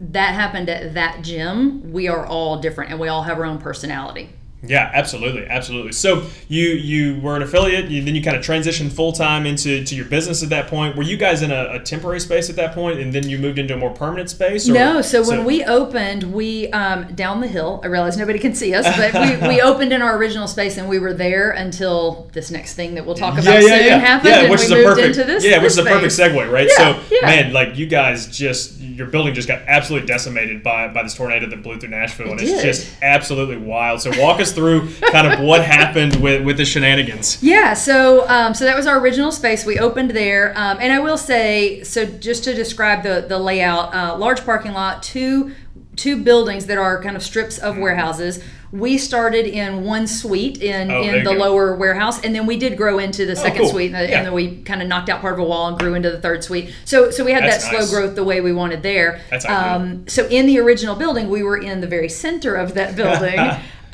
that 0.00 0.34
happened 0.34 0.68
at 0.68 0.94
that 0.94 1.22
gym. 1.22 1.92
We 1.92 2.08
are 2.08 2.26
all 2.26 2.60
different, 2.60 2.90
and 2.90 3.00
we 3.00 3.08
all 3.08 3.22
have 3.22 3.38
our 3.38 3.44
own 3.44 3.58
personality. 3.58 4.30
Yeah, 4.68 4.90
absolutely, 4.92 5.46
absolutely. 5.46 5.92
So 5.92 6.26
you 6.48 6.68
you 6.68 7.20
were 7.20 7.36
an 7.36 7.42
affiliate, 7.42 7.90
you, 7.90 8.02
then 8.02 8.14
you 8.14 8.22
kind 8.22 8.36
of 8.36 8.44
transitioned 8.44 8.92
full 8.92 9.12
time 9.12 9.46
into 9.46 9.84
to 9.84 9.94
your 9.94 10.06
business 10.06 10.42
at 10.42 10.48
that 10.50 10.68
point. 10.68 10.96
Were 10.96 11.02
you 11.02 11.16
guys 11.16 11.42
in 11.42 11.50
a, 11.50 11.74
a 11.74 11.80
temporary 11.80 12.20
space 12.20 12.50
at 12.50 12.56
that 12.56 12.74
point, 12.74 12.98
and 13.00 13.12
then 13.12 13.28
you 13.28 13.38
moved 13.38 13.58
into 13.58 13.74
a 13.74 13.76
more 13.76 13.90
permanent 13.90 14.30
space? 14.30 14.68
Or, 14.68 14.74
No, 14.74 15.02
so 15.02 15.26
when 15.26 15.44
we 15.44 15.64
opened, 15.64 16.32
we 16.32 16.70
um, 16.70 17.14
down 17.14 17.40
the 17.40 17.48
hill. 17.48 17.80
I 17.82 17.86
realize 17.86 18.16
nobody 18.16 18.38
can 18.38 18.54
see 18.54 18.74
us, 18.74 18.84
but 18.96 19.14
we, 19.14 19.48
we 19.48 19.60
opened 19.60 19.92
in 19.92 20.02
our 20.02 20.16
original 20.16 20.48
space, 20.48 20.76
and 20.78 20.88
we 20.88 20.98
were 20.98 21.14
there 21.14 21.50
until 21.50 22.28
this 22.32 22.50
next 22.50 22.74
thing 22.74 22.94
that 22.94 23.06
we'll 23.06 23.14
talk 23.14 23.34
about 23.34 23.44
yeah, 23.44 23.60
yeah, 23.60 23.60
soon 23.60 23.86
yeah, 23.86 23.98
happened, 23.98 24.30
yeah, 24.30 24.50
which 24.50 24.62
is 24.62 24.70
a 24.70 24.82
perfect, 24.82 25.06
into 25.08 25.24
this. 25.24 25.44
yeah, 25.44 25.58
which 25.58 25.72
is 25.72 25.78
a 25.78 25.84
perfect 25.84 26.12
segue, 26.12 26.50
right? 26.50 26.68
Yeah, 26.78 27.02
so, 27.02 27.20
man, 27.22 27.52
like 27.52 27.76
you 27.76 27.86
guys 27.86 28.26
just 28.26 28.78
your 28.80 29.06
building 29.06 29.34
just 29.34 29.48
got 29.48 29.60
absolutely 29.66 30.06
decimated 30.06 30.62
by 30.62 30.88
by 30.88 31.02
this 31.02 31.14
tornado 31.14 31.48
that 31.48 31.62
blew 31.62 31.78
through 31.78 31.90
Nashville, 31.90 32.32
and 32.32 32.40
it's 32.40 32.62
just 32.62 32.96
absolutely 33.02 33.56
wild. 33.56 34.00
So, 34.00 34.10
walk 34.20 34.40
us 34.40 34.52
through 34.56 34.88
kind 35.12 35.32
of 35.32 35.38
what 35.40 35.62
happened 35.64 36.16
with 36.16 36.44
with 36.44 36.56
the 36.56 36.64
shenanigans. 36.64 37.40
Yeah, 37.42 37.74
so 37.74 38.28
um, 38.28 38.54
so 38.54 38.64
that 38.64 38.74
was 38.76 38.86
our 38.88 38.98
original 38.98 39.30
space. 39.30 39.64
We 39.64 39.78
opened 39.78 40.10
there, 40.10 40.52
um, 40.58 40.78
and 40.80 40.92
I 40.92 40.98
will 40.98 41.18
say, 41.18 41.84
so 41.84 42.04
just 42.06 42.42
to 42.44 42.54
describe 42.54 43.04
the 43.04 43.24
the 43.28 43.38
layout, 43.38 43.94
uh, 43.94 44.16
large 44.18 44.44
parking 44.44 44.72
lot, 44.72 45.02
two 45.04 45.52
two 45.94 46.22
buildings 46.22 46.66
that 46.66 46.76
are 46.78 47.00
kind 47.02 47.16
of 47.16 47.22
strips 47.22 47.58
of 47.58 47.78
warehouses. 47.78 48.42
We 48.72 48.98
started 48.98 49.46
in 49.46 49.84
one 49.84 50.06
suite 50.08 50.60
in 50.60 50.90
Oh, 50.90 51.00
in 51.00 51.22
the 51.24 51.32
go. 51.32 51.38
lower 51.38 51.76
warehouse, 51.76 52.20
and 52.22 52.34
then 52.34 52.46
we 52.46 52.56
did 52.58 52.76
grow 52.76 52.98
into 52.98 53.24
the 53.24 53.36
second 53.36 53.60
cool. 53.62 53.70
suite, 53.70 53.92
and, 53.94 54.00
the- 54.04 54.10
Yeah. 54.10 54.18
and 54.18 54.26
then 54.26 54.34
we 54.34 54.56
kind 54.62 54.82
of 54.82 54.88
knocked 54.88 55.08
out 55.08 55.20
part 55.20 55.34
of 55.34 55.38
a 55.38 55.44
wall 55.44 55.68
and 55.68 55.78
grew 55.78 55.94
into 55.94 56.10
the 56.10 56.18
third 56.20 56.42
suite. 56.42 56.70
So 56.84 57.10
so 57.10 57.24
we 57.24 57.32
had 57.32 57.44
That's 57.44 57.62
that 57.64 57.70
slow 57.70 57.78
nice. 57.78 57.90
growth 57.90 58.16
the 58.16 58.24
way 58.24 58.40
we 58.40 58.52
wanted 58.52 58.82
there. 58.82 59.20
That's 59.30 59.46
ideal. 59.46 59.58
um, 59.82 60.04
so 60.08 60.26
in 60.26 60.46
the 60.46 60.58
original 60.58 60.96
building, 60.96 61.30
we 61.30 61.42
were 61.44 61.56
in 61.56 61.80
the 61.80 61.86
very 61.86 62.08
center 62.08 62.56
of 62.56 62.74
that 62.74 62.96
building. 63.00 63.38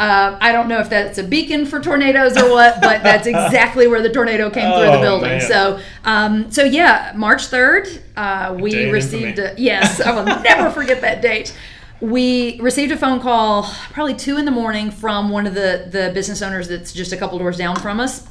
Uh, 0.02 0.36
I 0.40 0.50
don't 0.50 0.66
know 0.68 0.80
if 0.80 0.90
that's 0.90 1.18
a 1.18 1.22
beacon 1.22 1.64
for 1.64 1.78
tornadoes 1.80 2.36
or 2.36 2.50
what, 2.50 2.80
but 2.80 3.04
that's 3.04 3.26
exactly 3.28 3.86
where 3.86 4.02
the 4.02 4.10
tornado 4.10 4.50
came 4.50 4.64
through 4.72 4.86
the 4.86 4.98
Oh, 4.98 5.00
building. 5.00 5.28
man. 5.38 5.40
So, 5.42 5.78
um, 6.04 6.50
so 6.50 6.64
yeah, 6.64 7.12
March 7.14 7.46
third, 7.46 7.86
uh, 8.16 8.56
we 8.58 8.90
received. 8.90 9.38
A, 9.38 9.54
yes, 9.56 10.00
I 10.00 10.10
will 10.12 10.24
never 10.42 10.70
forget 10.70 11.00
that 11.02 11.22
date. 11.22 11.56
We 12.00 12.58
received 12.60 12.90
a 12.90 12.96
phone 12.96 13.20
call 13.20 13.62
probably 13.92 14.14
two 14.14 14.36
in 14.38 14.44
the 14.44 14.50
morning 14.50 14.90
from 14.90 15.30
one 15.30 15.46
of 15.46 15.54
the 15.54 15.86
the 15.88 16.10
business 16.12 16.42
owners 16.42 16.66
that's 16.66 16.92
just 16.92 17.12
a 17.12 17.16
couple 17.16 17.38
doors 17.38 17.56
down 17.56 17.76
from 17.76 18.00
us. 18.00 18.26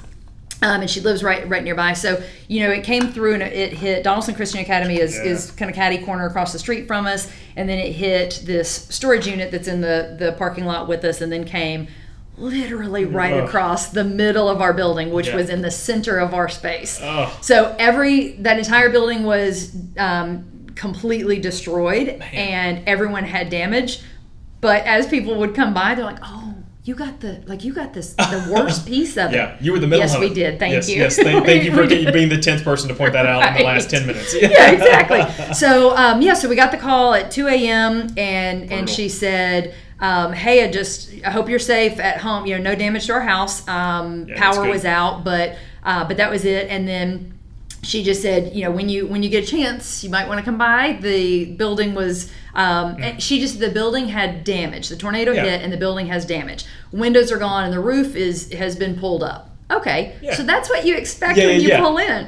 Um, 0.63 0.81
and 0.81 0.89
she 0.89 0.99
lives 1.01 1.23
right 1.23 1.47
right 1.49 1.63
nearby. 1.63 1.93
So 1.93 2.21
you 2.47 2.61
know, 2.61 2.71
it 2.71 2.83
came 2.83 3.11
through 3.11 3.33
and 3.35 3.43
it 3.43 3.73
hit 3.73 4.03
Donelson 4.05 4.35
Christian 4.35 4.59
Academy 4.59 4.99
is, 4.99 5.15
Yeah. 5.15 5.23
is 5.31 5.51
kind 5.51 5.69
of 5.71 5.75
catty 5.75 5.97
corner 5.97 6.27
across 6.27 6.53
the 6.53 6.59
street 6.59 6.85
from 6.87 7.07
us, 7.07 7.31
and 7.55 7.67
then 7.67 7.79
it 7.79 7.93
hit 7.93 8.41
this 8.45 8.69
storage 8.69 9.25
unit 9.27 9.49
that's 9.51 9.67
in 9.67 9.81
the 9.81 10.15
the 10.19 10.33
parking 10.33 10.65
lot 10.65 10.87
with 10.87 11.03
us, 11.03 11.19
and 11.21 11.31
then 11.31 11.45
came 11.45 11.87
literally 12.37 13.05
right 13.05 13.33
Ugh. 13.33 13.43
across 13.47 13.89
the 13.89 14.03
middle 14.03 14.47
of 14.49 14.61
our 14.61 14.73
building, 14.73 15.11
which 15.11 15.27
Yeah. 15.27 15.35
was 15.35 15.49
in 15.49 15.61
the 15.61 15.71
center 15.71 16.17
of 16.17 16.33
our 16.33 16.47
space. 16.49 16.99
Ugh. 17.01 17.29
So 17.41 17.75
every 17.79 18.33
that 18.39 18.57
entire 18.57 18.89
building 18.89 19.23
was 19.23 19.75
um, 19.97 20.45
completely 20.75 21.39
destroyed, 21.39 22.21
and 22.33 22.81
everyone 22.87 23.23
had 23.25 23.49
damage. 23.49 24.01
But 24.61 24.85
as 24.85 25.07
people 25.07 25.35
would 25.35 25.55
come 25.55 25.73
by, 25.73 25.95
they're 25.95 26.05
like, 26.05 26.19
"Oh, 26.23 26.50
you 26.83 26.95
got 26.95 27.19
the 27.19 27.43
like 27.45 27.63
you 27.63 27.73
got 27.73 27.93
this 27.93 28.13
the 28.15 28.49
worst 28.51 28.87
piece 28.87 29.15
of 29.15 29.31
it. 29.31 29.35
Yeah, 29.35 29.57
you 29.61 29.71
were 29.71 29.79
the 29.79 29.85
middle. 29.85 30.03
Yes, 30.03 30.17
we 30.17 30.33
did. 30.33 30.57
Thank 30.57 30.73
yes, 30.73 30.89
you. 30.89 30.97
Yes, 30.97 31.15
thank, 31.15 31.45
thank 31.45 31.63
you 31.63 31.75
for 31.75 31.85
being 32.11 32.29
the 32.29 32.39
tenth 32.39 32.63
person 32.63 32.89
to 32.89 32.95
point 32.95 33.13
that 33.13 33.27
out 33.27 33.47
in 33.47 33.57
the 33.57 33.63
last 33.63 33.89
ten 33.89 34.07
minutes. 34.07 34.35
yeah, 34.41 34.71
exactly. 34.71 35.53
So 35.53 35.95
um, 35.95 36.21
yeah, 36.21 36.33
so 36.33 36.49
we 36.49 36.55
got 36.55 36.71
the 36.71 36.77
call 36.77 37.13
at 37.13 37.29
2 37.29 37.47
a.m. 37.47 38.11
and 38.17 38.71
and 38.71 38.89
she 38.89 39.09
said, 39.09 39.75
um, 39.99 40.33
"Hey, 40.33 40.63
I 40.63 40.71
just 40.71 41.13
I 41.23 41.29
hope 41.29 41.49
you're 41.49 41.59
safe 41.59 41.99
at 41.99 42.17
home. 42.17 42.47
You 42.47 42.57
know, 42.57 42.71
no 42.71 42.75
damage 42.75 43.05
to 43.07 43.13
our 43.13 43.21
house. 43.21 43.67
Um, 43.67 44.27
Yeah, 44.27 44.39
power 44.39 44.67
was 44.67 44.83
out, 44.83 45.23
but 45.23 45.57
uh, 45.83 46.05
but 46.07 46.17
that 46.17 46.31
was 46.31 46.45
it. 46.45 46.69
And 46.69 46.87
then." 46.87 47.37
She 47.83 48.03
just 48.03 48.21
said, 48.21 48.53
you 48.55 48.63
know, 48.63 48.71
when 48.71 48.89
you 48.89 49.07
when 49.07 49.23
you 49.23 49.29
get 49.29 49.43
a 49.43 49.47
chance, 49.47 50.03
you 50.03 50.09
might 50.11 50.27
want 50.27 50.39
to 50.39 50.45
come 50.45 50.57
by. 50.57 50.99
The 51.01 51.45
building 51.45 51.95
was, 51.95 52.31
um, 52.53 52.97
and 53.01 53.21
she 53.21 53.39
just 53.39 53.59
the 53.59 53.69
building 53.71 54.07
had 54.07 54.43
damage. 54.43 54.89
The 54.89 54.95
tornado 54.97 55.31
Mm. 55.31 55.35
Yeah. 55.37 55.43
hit, 55.45 55.61
and 55.63 55.73
the 55.73 55.77
building 55.77 56.05
has 56.07 56.23
damage. 56.25 56.65
Windows 56.91 57.31
are 57.31 57.37
gone, 57.39 57.63
and 57.63 57.73
the 57.73 57.79
roof 57.79 58.15
is 58.15 58.51
has 58.53 58.75
been 58.75 58.95
pulled 58.99 59.23
up. 59.23 59.49
Okay, 59.71 60.13
Yeah. 60.21 60.35
so 60.35 60.43
that's 60.43 60.69
what 60.69 60.85
you 60.85 60.95
expect 60.95 61.37
Yeah, 61.39 61.47
when 61.47 61.61
you 61.61 61.75
pull 61.77 61.97
in. 61.97 62.27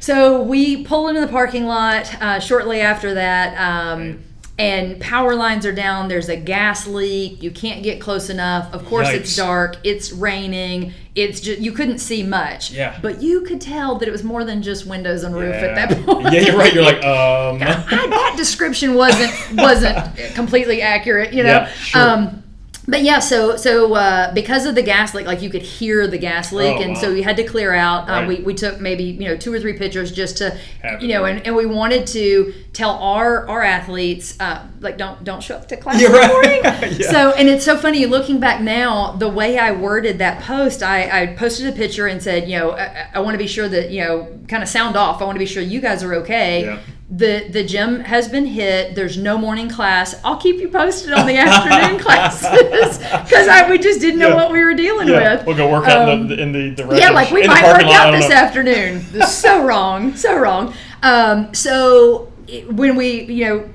So 0.00 0.40
we 0.42 0.84
pull 0.84 1.08
into 1.08 1.20
the 1.20 1.26
parking 1.28 1.66
lot 1.66 2.10
uh, 2.22 2.38
shortly 2.40 2.80
after 2.80 3.14
that, 3.14 3.58
um, 3.58 4.20
and 4.58 5.00
power 5.00 5.36
lines 5.36 5.64
are 5.64 5.72
down. 5.72 6.08
There's 6.08 6.28
a 6.28 6.36
gas 6.36 6.86
leak. 6.86 7.42
You 7.42 7.50
can't 7.52 7.82
get 7.84 8.00
close 8.00 8.28
enough. 8.28 8.72
Of 8.74 8.84
course, 8.86 9.08
it's 9.08 9.36
dark. 9.36 9.76
It's 9.84 10.12
raining. 10.12 10.92
It's 11.14 11.40
just 11.40 11.60
you 11.60 11.70
couldn't 11.70 11.98
see 11.98 12.24
much. 12.24 12.72
Yeah. 12.72 12.98
But 13.00 13.22
you 13.22 13.42
could 13.42 13.60
tell 13.60 13.96
that 13.98 14.08
it 14.08 14.10
was 14.10 14.24
more 14.24 14.44
than 14.44 14.62
just 14.62 14.84
windows 14.84 15.22
and 15.22 15.34
roof 15.34 15.54
at 15.54 15.74
that 15.76 16.04
point. 16.04 16.32
yeah, 16.32 16.40
you're 16.40 16.56
right. 16.58 16.74
You're 16.74 16.82
like, 16.82 16.96
um, 17.04 17.60
that 17.60 18.34
description 18.36 18.94
wasn't 18.94 19.32
wasn't 19.52 20.16
completely 20.34 20.82
accurate, 20.82 21.32
you 21.32 21.44
know. 21.44 21.50
Yeah, 21.50 21.68
sure. 21.68 22.00
Um, 22.00 22.42
but 22.88 23.02
yeah, 23.02 23.18
so 23.18 23.56
so 23.56 23.94
uh, 23.94 24.32
because 24.32 24.64
of 24.66 24.74
the 24.74 24.82
gas 24.82 25.14
leak, 25.14 25.26
like 25.26 25.42
you 25.42 25.50
could 25.50 25.62
hear 25.62 26.06
the 26.08 26.18
gas 26.18 26.52
leak, 26.52 26.76
Oh, 26.78 26.82
and 26.82 26.94
wow. 26.94 27.00
so 27.00 27.10
you 27.10 27.22
had 27.22 27.36
to 27.36 27.44
clear 27.44 27.72
out. 27.74 28.08
Uh, 28.08 28.12
Right. 28.12 28.28
we, 28.28 28.36
we 28.40 28.54
took 28.54 28.80
maybe 28.80 29.04
you 29.04 29.26
know 29.28 29.36
two 29.36 29.52
or 29.52 29.60
three 29.60 29.74
pictures 29.74 30.10
just 30.10 30.38
to 30.38 30.56
Have 30.82 31.02
you 31.02 31.08
know, 31.08 31.24
and, 31.26 31.46
and 31.46 31.54
we 31.54 31.66
wanted 31.66 32.06
to 32.08 32.52
tell 32.72 32.92
our 32.92 33.46
our 33.48 33.62
athletes 33.62 34.36
uh, 34.40 34.66
like 34.80 34.96
don't 34.98 35.22
don't 35.22 35.42
show 35.42 35.56
up 35.56 35.68
to 35.68 35.76
class 35.76 36.00
You're 36.00 36.10
right. 36.12 36.32
morning. 36.32 36.60
Yeah. 36.98 37.10
So 37.10 37.30
and 37.32 37.48
it's 37.48 37.64
so 37.64 37.76
funny 37.76 38.06
looking 38.06 38.40
back 38.40 38.60
now 38.62 39.12
the 39.12 39.28
way 39.28 39.58
I 39.58 39.72
worded 39.72 40.18
that 40.18 40.42
post. 40.42 40.82
I, 40.82 41.22
I 41.22 41.26
posted 41.34 41.66
a 41.72 41.76
picture 41.76 42.06
and 42.06 42.22
said 42.22 42.48
you 42.48 42.58
know 42.58 42.70
I, 42.72 43.08
I 43.14 43.20
want 43.20 43.34
to 43.34 43.38
be 43.38 43.46
sure 43.46 43.68
that 43.68 43.90
you 43.90 44.02
know 44.02 44.26
kind 44.48 44.62
of 44.62 44.68
sound 44.68 44.96
off. 44.96 45.20
I 45.20 45.24
want 45.24 45.36
to 45.36 45.40
be 45.40 45.46
sure 45.46 45.62
you 45.62 45.80
guys 45.80 46.02
are 46.02 46.14
okay 46.22 46.62
Yeah. 46.64 46.78
The 47.10 47.48
the 47.50 47.64
gym 47.64 48.00
has 48.00 48.28
been 48.28 48.44
hit. 48.44 48.94
There's 48.94 49.16
no 49.16 49.38
morning 49.38 49.68
class. 49.70 50.14
I'll 50.24 50.36
keep 50.36 50.60
you 50.60 50.68
posted 50.68 51.12
on 51.12 51.26
the 51.26 51.36
afternoon 51.38 51.98
classes 52.04 52.98
because 52.98 53.68
we 53.70 53.78
just 53.78 54.00
didn't 54.00 54.18
know 54.20 54.28
Yeah. 54.28 54.34
what 54.34 54.52
we 54.52 54.62
were 54.62 54.74
dealing 54.74 55.08
yeah, 55.08 55.36
with. 55.36 55.46
we'll 55.46 55.56
go 55.56 55.70
work 55.70 55.86
out 55.88 56.08
in 56.08 56.20
Um, 56.20 56.28
the 56.28 56.38
in 56.40 56.52
the, 56.52 56.70
the 56.70 56.96
yeah, 56.98 57.10
like 57.10 57.30
we 57.30 57.46
might 57.46 57.62
work 57.64 57.72
parking 57.72 57.88
lot. 57.88 57.96
I 57.96 58.08
out 58.08 58.12
this 58.12 58.28
know. 58.28 58.34
afternoon. 58.36 59.04
This 59.10 59.28
is 59.30 59.36
so 59.36 59.64
wrong, 59.64 60.14
so 60.16 60.36
wrong. 60.38 60.74
Um, 61.02 61.54
so 61.54 62.30
when 62.70 62.94
we, 62.96 63.22
you 63.24 63.44
know, 63.46 63.68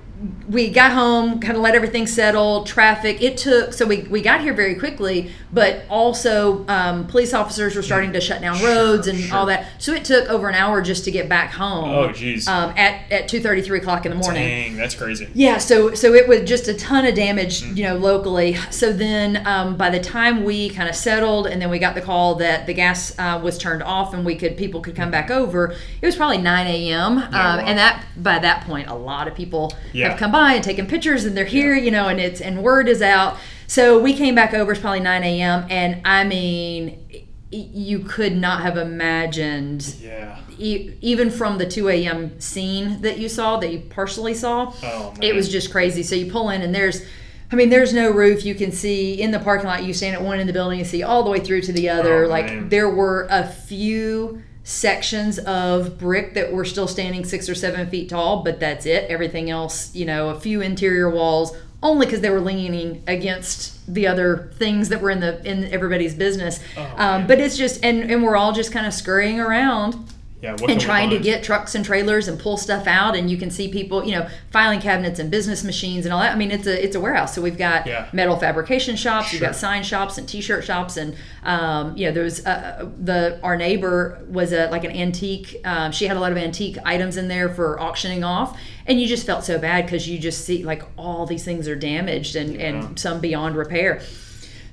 we 0.48 0.70
got 0.70 0.92
home, 0.92 1.40
kind 1.40 1.56
of 1.56 1.62
let 1.62 1.76
everything 1.76 2.08
settle. 2.08 2.64
Traffic. 2.64 3.22
It 3.22 3.38
took 3.38 3.74
so 3.74 3.86
we 3.86 4.04
we 4.04 4.22
got 4.22 4.42
here 4.42 4.54
very 4.54 4.76
quickly, 4.76 5.32
but 5.52 5.84
also 5.90 6.66
um, 6.68 7.08
police 7.08 7.34
officers 7.34 7.76
were 7.76 7.82
starting 7.82 8.14
to 8.14 8.22
shut 8.22 8.40
down 8.42 8.62
roads 8.64 9.08
and 9.08 9.20
sure. 9.20 9.36
all 9.36 9.46
that. 9.48 9.68
So 9.80 9.94
it 9.94 10.06
took 10.06 10.30
over 10.30 10.48
an 10.48 10.56
hour 10.56 10.82
just 10.82 11.04
to 11.06 11.12
get 11.12 11.28
back 11.28 11.52
home. 11.52 11.90
Oh, 11.90 12.12
geez. 12.12 12.48
Um, 12.48 12.74
at 12.78 13.12
at 13.12 13.28
two 13.28 13.42
thirty, 13.42 13.62
three 13.62 13.80
o'clock 13.80 14.06
in 14.06 14.12
the 14.12 14.18
morning. 14.18 14.44
Dang, 14.44 14.78
that's 14.78 14.96
crazy. 14.96 15.28
Yeah, 15.34 15.58
so 15.58 15.94
so 15.94 16.14
it 16.14 16.28
was 16.28 16.48
just 16.48 16.68
a 16.68 16.74
ton 16.74 17.06
of 17.06 17.16
damage, 17.16 17.62
Mm-hmm. 17.64 17.78
you 17.78 17.84
know, 17.84 17.98
locally. 17.98 18.56
So 18.72 18.94
then, 18.94 19.46
um, 19.46 19.76
by 19.78 19.90
the 19.90 20.00
time 20.00 20.44
we 20.44 20.70
kind 20.70 20.88
of 20.90 20.96
settled, 20.96 21.48
and 21.48 21.62
then 21.62 21.70
we 21.70 21.80
got 21.80 21.96
the 21.96 22.02
call 22.02 22.36
that 22.36 22.66
the 22.66 22.74
gas 22.74 23.18
uh, 23.20 23.40
was 23.44 23.58
turned 23.58 23.84
off, 23.84 24.14
and 24.14 24.26
we 24.26 24.36
could 24.36 24.56
people 24.58 24.80
could 24.82 24.96
come 24.96 25.12
back 25.12 25.30
over. 25.30 25.76
It 26.02 26.06
was 26.06 26.16
probably 26.16 26.38
nine 26.38 26.68
a.m. 26.68 27.18
um, 27.18 27.32
wow. 27.32 27.58
and 27.60 27.78
that 27.78 28.06
by 28.16 28.40
that 28.40 28.66
point, 28.66 28.88
a 28.90 28.96
lot 28.96 29.28
of 29.28 29.36
people 29.36 29.76
Yeah. 29.92 30.13
Have 30.14 30.20
come 30.20 30.32
by 30.32 30.54
and 30.54 30.64
taken 30.64 30.88
pictures, 30.88 31.26
and 31.26 31.36
they're 31.36 31.46
here, 31.46 31.76
you 31.76 31.92
know, 31.92 32.08
and 32.08 32.20
it's 32.20 32.42
and 32.42 32.64
word 32.64 32.88
is 32.88 33.02
out. 33.02 33.38
So 33.68 34.00
we 34.00 34.14
came 34.14 34.36
back 34.36 34.54
over. 34.54 34.72
It's 34.72 34.82
probably 34.82 35.00
nine 35.00 35.24
a.m. 35.24 35.66
And 35.70 36.02
I 36.06 36.24
mean, 36.24 37.26
you 37.52 38.00
could 38.00 38.36
not 38.36 38.62
have 38.62 38.78
imagined 38.78 39.96
Yeah. 40.02 40.38
e- 40.58 40.92
even 41.02 41.30
from 41.30 41.58
the 41.60 41.66
2 41.68 41.88
a.m. 41.90 42.40
scene 42.40 43.02
that 43.02 43.20
you 43.20 43.30
saw, 43.30 43.58
that 43.58 43.72
you 43.72 43.80
partially 43.90 44.34
saw, 44.34 44.74
Oh, 44.84 45.14
it 45.22 45.36
was 45.36 45.50
just 45.50 45.72
crazy. 45.72 46.02
So 46.04 46.16
you 46.16 46.32
pull 46.32 46.50
in, 46.50 46.62
and 46.64 46.74
there's, 46.74 47.06
I 47.52 47.56
mean, 47.56 47.70
there's 47.70 47.94
no 47.94 48.10
roof. 48.10 48.44
You 48.44 48.56
can 48.56 48.72
see 48.72 49.22
in 49.22 49.30
the 49.32 49.40
parking 49.40 49.68
lot. 49.68 49.84
You 49.84 49.94
stand 49.94 50.16
at 50.16 50.22
one 50.24 50.40
end 50.40 50.42
of 50.42 50.48
the 50.48 50.58
building, 50.58 50.80
you 50.80 50.86
see 50.86 51.04
all 51.04 51.24
the 51.24 51.30
way 51.30 51.40
through 51.40 51.62
to 51.62 51.72
the 51.74 51.90
oh, 51.92 52.00
other. 52.00 52.26
Oh, 52.26 52.28
like 52.28 52.46
man. 52.46 52.70
there 52.70 52.90
were 52.90 53.28
a 53.30 53.48
few 53.48 54.42
sections 54.64 55.40
of 55.40 55.98
brick 55.98 56.34
that 56.36 56.52
were 56.54 56.66
still 56.66 56.88
standing 56.88 57.26
six 57.26 57.50
or 57.50 57.56
seven 57.56 57.90
feet 57.90 58.10
tall, 58.10 58.44
but 58.44 58.60
that's 58.60 58.86
it. 58.86 59.10
Everything 59.10 59.50
else, 59.50 59.94
you 59.94 60.06
know, 60.06 60.30
a 60.30 60.40
few 60.40 60.62
interior 60.62 61.10
walls, 61.10 61.56
only 61.82 62.06
because 62.06 62.22
they 62.22 62.30
were 62.30 62.40
leaning 62.40 63.04
against 63.06 63.94
the 63.94 64.08
other 64.08 64.54
things 64.56 64.88
that 64.90 65.02
were 65.02 65.10
in 65.10 65.20
the 65.20 65.46
in 65.46 65.66
everybody's 65.66 66.16
business. 66.16 66.60
Oh, 66.78 66.94
um, 66.98 67.28
but 67.28 67.40
it's 67.40 67.58
just, 67.58 67.84
and 67.84 68.10
and 68.10 68.24
we're 68.24 68.38
all 68.38 68.54
just 68.54 68.72
kind 68.72 68.88
of 68.88 68.94
scurrying 68.94 69.40
around 69.40 69.96
Yeah. 70.44 70.56
And 70.68 70.80
trying 70.80 71.10
to 71.12 71.20
get 71.20 71.42
trucks 71.44 71.74
and 71.74 71.86
trailers 71.86 72.28
and 72.28 72.38
pull 72.38 72.58
stuff 72.58 72.86
out 72.86 73.16
and 73.16 73.32
you 73.32 73.38
can 73.38 73.50
see 73.50 73.70
people 73.72 74.04
you 74.04 74.12
know 74.12 74.28
filing 74.52 74.82
cabinets 74.82 75.18
and 75.20 75.32
business 75.32 75.64
machines 75.64 76.06
and 76.06 76.14
all 76.14 76.20
that 76.20 76.34
i 76.34 76.36
mean 76.36 76.52
it's 76.52 76.68
a 76.68 76.84
it's 76.84 76.96
a 76.98 77.00
warehouse 77.00 77.34
so 77.34 77.42
we've 77.42 77.58
got 77.58 77.88
Yeah. 77.88 78.10
metal 78.12 78.36
fabrication 78.36 78.98
shops 78.98 79.32
we've 79.32 79.40
got 79.40 79.56
sign 79.56 79.84
shops 79.84 80.18
and 80.18 80.28
t-shirt 80.28 80.66
shops 80.66 80.98
and 80.98 81.16
um, 81.44 81.96
you 81.96 82.08
know 82.08 82.12
there's 82.12 82.46
uh, 82.46 82.90
the 83.02 83.40
our 83.42 83.56
neighbor 83.56 84.22
was 84.28 84.52
a 84.52 84.70
like 84.70 84.84
an 84.84 84.92
antique 84.92 85.56
um, 85.64 85.94
she 85.94 86.08
had 86.08 86.18
a 86.18 86.20
lot 86.20 86.34
of 86.34 86.38
antique 86.38 86.78
items 86.84 87.16
in 87.16 87.30
there 87.30 87.48
for 87.48 87.80
auctioning 87.80 88.24
off 88.26 88.60
and 88.86 89.00
you 89.00 89.08
just 89.08 89.26
felt 89.26 89.46
so 89.46 89.58
bad 89.58 89.86
because 89.86 90.10
you 90.10 90.20
just 90.20 90.44
see 90.44 90.64
like 90.64 90.84
all 90.98 91.26
these 91.26 91.46
things 91.46 91.70
are 91.70 91.76
damaged 91.76 92.36
and 92.36 92.54
Yeah. 92.56 92.66
and 92.68 93.00
some 93.00 93.22
beyond 93.22 93.56
repair 93.56 94.02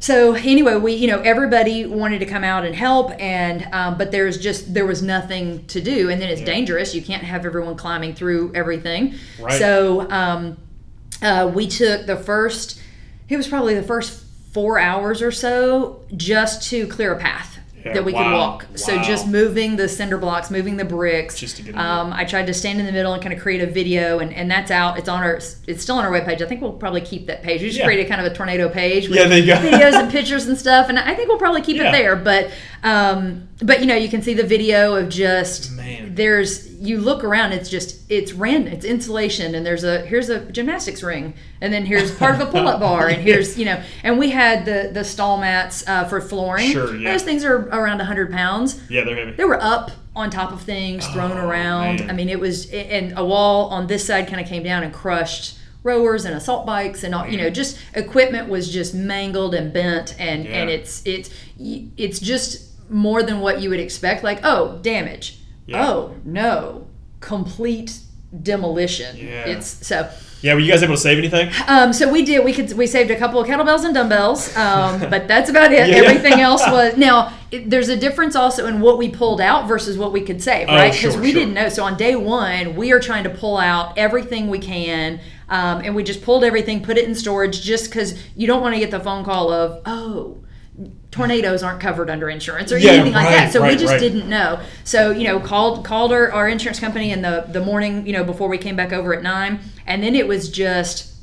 so 0.00 0.35
anyway, 0.35 0.76
we 0.76 0.95
you 0.95 1.07
know 1.07 1.21
everybody 1.21 1.87
wanted 1.87 2.19
to 2.21 2.26
come 2.26 2.42
out 2.42 2.64
and 2.64 2.75
help, 2.75 3.12
and 3.21 3.69
um, 3.73 3.97
but 3.99 4.11
there's 4.11 4.38
just 4.38 4.73
there 4.75 4.87
was 4.87 5.02
nothing 5.02 5.66
to 5.66 5.80
do, 5.80 6.09
and 6.11 6.21
then 6.21 6.28
it's 6.30 6.40
Yeah. 6.40 6.47
dangerous. 6.47 6.95
You 6.95 7.02
can't 7.02 7.23
have 7.23 7.45
everyone 7.47 7.76
climbing 7.76 8.14
through 8.14 8.52
everything. 8.54 9.14
Right. 9.40 9.59
So 9.59 10.11
um, 10.11 10.57
uh, 11.23 11.50
we 11.54 11.66
took 11.69 12.07
the 12.07 12.16
first. 12.16 12.80
It 13.28 13.37
was 13.37 13.47
probably 13.47 13.75
the 13.75 13.83
first 13.83 14.25
four 14.52 14.80
hours 14.80 15.23
or 15.23 15.30
so 15.30 16.00
just 16.16 16.69
to 16.71 16.87
clear 16.88 17.12
a 17.12 17.19
path. 17.19 17.59
Yeah, 17.85 17.95
that 17.95 18.05
we 18.05 18.13
could 18.13 18.19
wow, 18.21 18.37
walk. 18.39 18.67
So 18.75 19.01
just 19.01 19.27
moving 19.27 19.77
the 19.77 19.89
cinder 19.89 20.19
blocks, 20.19 20.51
moving 20.51 20.77
the 20.77 20.85
bricks. 20.85 21.39
Just 21.39 21.57
to 21.57 21.63
get 21.63 21.77
um, 21.77 22.13
I 22.13 22.25
tried 22.25 22.47
to 22.49 22.55
stand 22.55 22.79
in 22.79 22.87
the 22.87 22.93
middle 22.93 23.13
and 23.15 23.23
kind 23.23 23.33
of 23.35 23.41
create 23.41 23.63
a 23.63 23.67
video, 23.67 24.19
and, 24.19 24.33
and 24.35 24.51
that's 24.51 24.71
out. 24.71 24.99
It's 24.99 25.09
on 25.09 25.23
our. 25.23 25.37
It's 25.67 25.83
still 25.83 25.97
on 25.97 26.05
our 26.05 26.11
webpage. 26.11 26.43
I 26.43 26.47
think 26.47 26.61
we'll 26.61 26.73
probably 26.75 27.01
keep 27.01 27.27
that 27.29 27.43
page. 27.43 27.63
We 27.63 27.69
just 27.69 27.79
Yeah. 27.79 27.87
created 27.87 28.09
kind 28.09 28.25
of 28.25 28.31
a 28.31 28.35
tornado 28.35 28.69
page 28.69 29.09
with 29.09 29.19
Yeah, 29.19 29.29
there 29.29 29.39
you 29.39 29.47
go. 29.47 29.55
videos 29.57 29.95
and 29.95 30.11
pictures 30.11 30.47
and 30.47 30.59
stuff, 30.59 30.89
and 30.89 30.99
I 30.99 31.15
think 31.15 31.29
we'll 31.29 31.39
probably 31.39 31.63
keep 31.63 31.77
Yeah. 31.77 31.89
it 31.89 31.93
there. 31.93 32.17
But 32.17 32.51
um, 32.83 33.49
but 33.63 33.81
you 33.81 33.87
know, 33.87 33.95
you 33.97 34.09
can 34.09 34.23
see 34.23 34.35
the 34.35 34.47
video 34.47 34.95
of 34.95 35.09
just 35.09 35.73
Man. 35.73 36.15
there's 36.15 36.70
you 36.83 36.99
look 36.99 37.23
around. 37.23 37.53
It's 37.53 37.69
just 37.69 38.11
it's 38.11 38.33
random. 38.33 38.73
It's 38.73 38.85
insulation, 38.87 39.55
and 39.55 39.67
there's 39.67 39.85
a 39.85 40.01
here's 40.07 40.31
a 40.31 40.41
gymnastics 40.51 41.03
ring, 41.03 41.35
and 41.61 41.73
then 41.73 41.85
here's 41.85 42.11
part 42.17 42.35
of 42.35 42.41
a 42.41 42.51
pull-up 42.51 42.81
bar, 42.87 43.09
and 43.09 43.21
here's 43.21 43.59
you 43.59 43.67
know, 43.67 43.83
and 44.03 44.19
we 44.19 44.31
had 44.31 44.65
the 44.65 44.91
the 44.93 45.05
stall 45.05 45.37
mats 45.39 45.87
uh, 45.87 46.05
for 46.05 46.21
flooring. 46.21 46.71
Sure, 46.71 46.97
yeah. 46.97 47.13
Those 47.13 47.23
things 47.23 47.45
are 47.45 47.69
around 47.69 47.99
100 47.99 48.33
pounds 48.33 48.81
Yeah, 48.89 49.05
they're 49.05 49.15
heavy. 49.17 49.33
they 49.33 49.45
were 49.45 49.61
up 49.63 49.91
on 50.17 50.31
top 50.31 50.53
of 50.53 50.63
things, 50.63 51.07
thrown 51.09 51.33
Oh, 51.33 51.47
around. 51.49 52.01
man. 52.01 52.11
I 52.11 52.13
mean, 52.15 52.29
it 52.29 52.41
was, 52.41 52.69
and 52.73 53.13
a 53.17 53.25
wall 53.25 53.69
on 53.69 53.87
this 53.87 54.05
side 54.07 54.27
kind 54.27 54.41
of 54.41 54.47
came 54.49 54.63
down 54.63 54.83
and 54.83 54.93
crushed 54.93 55.57
rowers 55.83 56.25
and 56.25 56.35
assault 56.35 56.67
bikes 56.67 57.05
and 57.05 57.15
all, 57.15 57.27
you 57.29 57.37
know, 57.39 57.49
just 57.49 57.79
equipment 57.95 58.49
was 58.49 58.71
just 58.73 58.95
mangled 58.95 59.55
and 59.55 59.73
bent, 59.73 60.15
and 60.19 60.45
Yeah. 60.47 60.51
and 60.63 60.71
it's 60.71 61.03
it's 61.07 61.29
it's 61.59 62.19
just 62.21 62.69
more 62.91 63.23
than 63.23 63.41
what 63.41 63.61
you 63.61 63.69
would 63.71 63.81
expect. 63.81 64.25
Like, 64.25 64.41
oh, 64.45 64.79
damage. 64.83 65.37
Yeah. 65.71 65.89
Oh 65.89 66.15
no, 66.25 66.87
complete 67.21 67.99
demolition. 68.43 69.17
Yeah. 69.17 69.47
It's 69.47 69.67
so. 69.87 70.11
Yeah, 70.43 70.55
were 70.55 70.61
you 70.61 70.73
guys 70.73 70.83
able 70.83 70.95
to 70.95 71.00
save 71.00 71.19
anything? 71.19 71.50
Um, 71.69 71.93
so 71.93 72.11
we 72.11 72.23
did. 72.25 72.43
We 72.43 72.55
could. 72.55 72.73
We 72.73 72.87
saved 72.87 73.11
a 73.11 73.17
couple 73.19 73.39
of 73.41 73.47
kettlebells 73.47 73.85
and 73.85 73.93
dumbbells, 73.95 74.57
um, 74.57 74.99
but 75.11 75.29
that's 75.29 75.50
about 75.50 75.71
it. 75.71 75.87
Yeah. 75.89 75.97
Everything 75.97 76.41
else 76.41 76.62
was 76.67 76.97
now. 76.97 77.35
It, 77.50 77.69
there's 77.69 77.91
a 77.91 77.97
difference 77.97 78.35
also 78.37 78.67
in 78.67 78.81
what 78.81 78.97
we 78.97 79.11
pulled 79.11 79.41
out 79.41 79.69
versus 79.69 79.99
what 79.99 80.12
we 80.12 80.23
could 80.23 80.41
save, 80.43 80.69
Oh, 80.71 80.75
right? 80.75 80.95
sure, 80.95 81.11
Because 81.11 81.21
we 81.21 81.33
sure. 81.33 81.41
didn't 81.41 81.55
know. 81.55 81.69
So 81.69 81.85
on 81.85 81.97
day 81.99 82.17
one, 82.17 82.75
we 82.75 82.93
are 82.93 83.00
trying 83.00 83.25
to 83.25 83.31
pull 83.31 83.59
out 83.59 83.99
everything 83.99 84.49
we 84.49 84.61
can, 84.61 85.21
um, 85.50 85.83
and 85.85 85.95
we 85.95 86.03
just 86.05 86.23
pulled 86.23 86.43
everything, 86.45 86.83
put 86.83 86.97
it 86.97 87.07
in 87.07 87.15
storage, 87.15 87.61
just 87.61 87.91
because 87.91 88.17
you 88.35 88.47
don't 88.47 88.62
want 88.62 88.75
to 88.75 88.81
get 88.81 88.91
the 88.93 89.00
phone 89.00 89.25
call 89.25 89.53
of, 89.53 89.83
oh, 89.85 90.39
tornadoes 91.11 91.63
aren't 91.63 91.81
covered 91.81 92.09
under 92.11 92.31
insurance 92.31 92.73
or 92.73 92.79
Yeah, 92.79 92.93
anything 92.93 93.13
like 93.15 93.27
right, 93.27 93.37
that. 93.37 93.53
So 93.53 93.63
we 93.63 93.77
just 93.77 93.93
right. 93.93 94.01
didn't 94.01 94.29
know. 94.29 94.61
So 94.85 95.11
you 95.11 95.25
know, 95.25 95.41
called 95.41 95.85
called 95.85 96.13
our, 96.13 96.31
our 96.33 96.49
insurance 96.49 96.81
company 96.81 97.11
in 97.11 97.23
the 97.23 97.47
the 97.49 97.61
morning, 97.61 98.07
you 98.07 98.13
know, 98.13 98.25
before 98.25 98.49
we 98.49 98.59
came 98.59 98.77
back 98.77 98.93
over 98.93 99.15
at 99.15 99.23
nine, 99.23 99.61
and 99.87 100.03
then 100.03 100.15
it 100.15 100.27
was 100.29 100.49
just. 100.51 101.15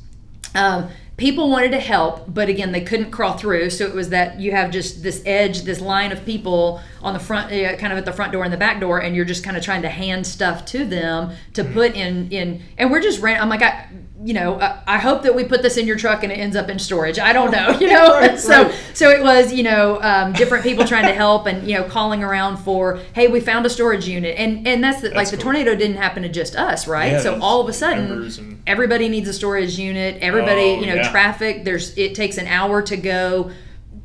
Um, 0.55 0.89
people 1.17 1.49
wanted 1.49 1.71
to 1.71 1.79
help, 1.79 2.31
but 2.31 2.47
again, 2.47 2.71
they 2.71 2.81
couldn't 2.81 3.09
crawl 3.09 3.37
through. 3.37 3.71
So 3.71 3.85
it 3.85 3.93
was 3.93 4.09
that 4.09 4.39
you 4.39 4.51
have 4.51 4.69
just 4.69 5.01
this 5.01 5.23
edge, 5.25 5.63
this 5.63 5.81
line 5.81 6.11
of 6.11 6.23
people 6.25 6.79
on 7.01 7.13
the 7.13 7.19
front, 7.19 7.51
uh, 7.51 7.75
kind 7.77 7.91
of 7.91 7.97
at 7.97 8.05
the 8.05 8.13
front 8.13 8.31
door 8.31 8.43
and 8.43 8.53
the 8.53 8.57
back 8.57 8.79
door, 8.79 8.99
and 9.01 9.15
you're 9.15 9.25
just 9.25 9.43
kind 9.43 9.57
of 9.57 9.63
trying 9.63 9.81
to 9.81 9.89
hand 9.89 10.25
stuff 10.27 10.63
to 10.65 10.85
them 10.85 11.31
to 11.53 11.63
Mm-hmm. 11.63 11.73
put 11.73 11.95
in 11.95 12.29
in. 12.31 12.61
And 12.77 12.91
we're 12.91 13.01
just 13.01 13.19
ran. 13.19 13.41
I'm 13.41 13.49
like, 13.49 13.63
I, 13.63 13.87
you 14.23 14.33
know, 14.33 14.59
I, 14.59 14.81
I 14.87 14.97
hope 14.97 15.21
that 15.23 15.35
we 15.35 15.43
put 15.43 15.61
this 15.61 15.77
in 15.77 15.85
your 15.85 15.95
truck 15.95 16.23
and 16.23 16.31
it 16.31 16.35
ends 16.39 16.55
up 16.55 16.69
in 16.69 16.79
storage. 16.79 17.19
I 17.19 17.33
don't 17.33 17.51
know, 17.51 17.69
you 17.79 17.87
know. 17.87 18.13
Right, 18.13 18.39
so 18.39 18.63
right. 18.63 18.75
so 18.93 19.09
it 19.11 19.21
was, 19.21 19.53
you 19.53 19.61
know, 19.63 20.01
um, 20.01 20.33
different 20.33 20.63
people 20.63 20.85
trying 20.85 21.05
to 21.05 21.13
help 21.13 21.45
and 21.45 21.67
you 21.69 21.77
know 21.77 21.83
calling 21.83 22.23
around 22.23 22.57
for, 22.57 22.97
hey, 23.13 23.27
we 23.27 23.39
found 23.39 23.65
a 23.65 23.69
storage 23.69 24.07
unit, 24.07 24.35
and 24.37 24.67
and 24.67 24.83
that's, 24.83 25.01
the, 25.01 25.09
like 25.09 25.17
That's 25.17 25.31
the 25.31 25.37
tornado 25.37 25.75
didn't 25.75 25.97
happen 25.97 26.23
to 26.23 26.29
just 26.29 26.55
us, 26.55 26.87
right? 26.87 27.11
Yeah, 27.13 27.21
so 27.21 27.39
all 27.41 27.61
of 27.61 27.69
a 27.69 27.73
sudden, 27.73 28.11
and- 28.23 28.63
everybody 28.65 29.07
needs 29.07 29.29
a 29.29 29.33
storage 29.33 29.77
unit. 29.77 30.17
Everybody, 30.21 30.61
Oh, 30.61 30.79
you 30.81 30.87
know, 30.87 30.95
yeah. 30.95 31.11
traffic. 31.11 31.63
There's 31.63 31.95
it 31.97 32.15
takes 32.15 32.37
an 32.37 32.47
hour 32.47 32.81
to 32.81 32.97
go. 32.97 33.51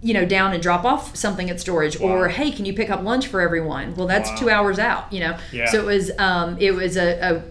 You 0.04 0.14
know, 0.14 0.24
down 0.24 0.52
and 0.52 0.60
drop 0.60 0.84
off 0.84 1.14
something 1.14 1.48
at 1.48 1.60
storage, 1.60 2.00
Wow. 2.00 2.08
or 2.08 2.28
hey, 2.28 2.50
can 2.50 2.64
you 2.64 2.74
pick 2.74 2.90
up 2.90 3.04
lunch 3.04 3.28
for 3.28 3.40
everyone? 3.40 3.94
Well, 3.94 4.08
that's 4.08 4.30
Wow. 4.30 4.36
two 4.36 4.50
hours 4.50 4.80
out. 4.80 5.12
You 5.12 5.20
know, 5.20 5.38
Yeah. 5.52 5.66
so 5.66 5.78
it 5.78 5.84
was 5.86 6.10
um, 6.18 6.56
it 6.58 6.74
was 6.74 6.96
a, 6.96 7.20
a 7.20 7.42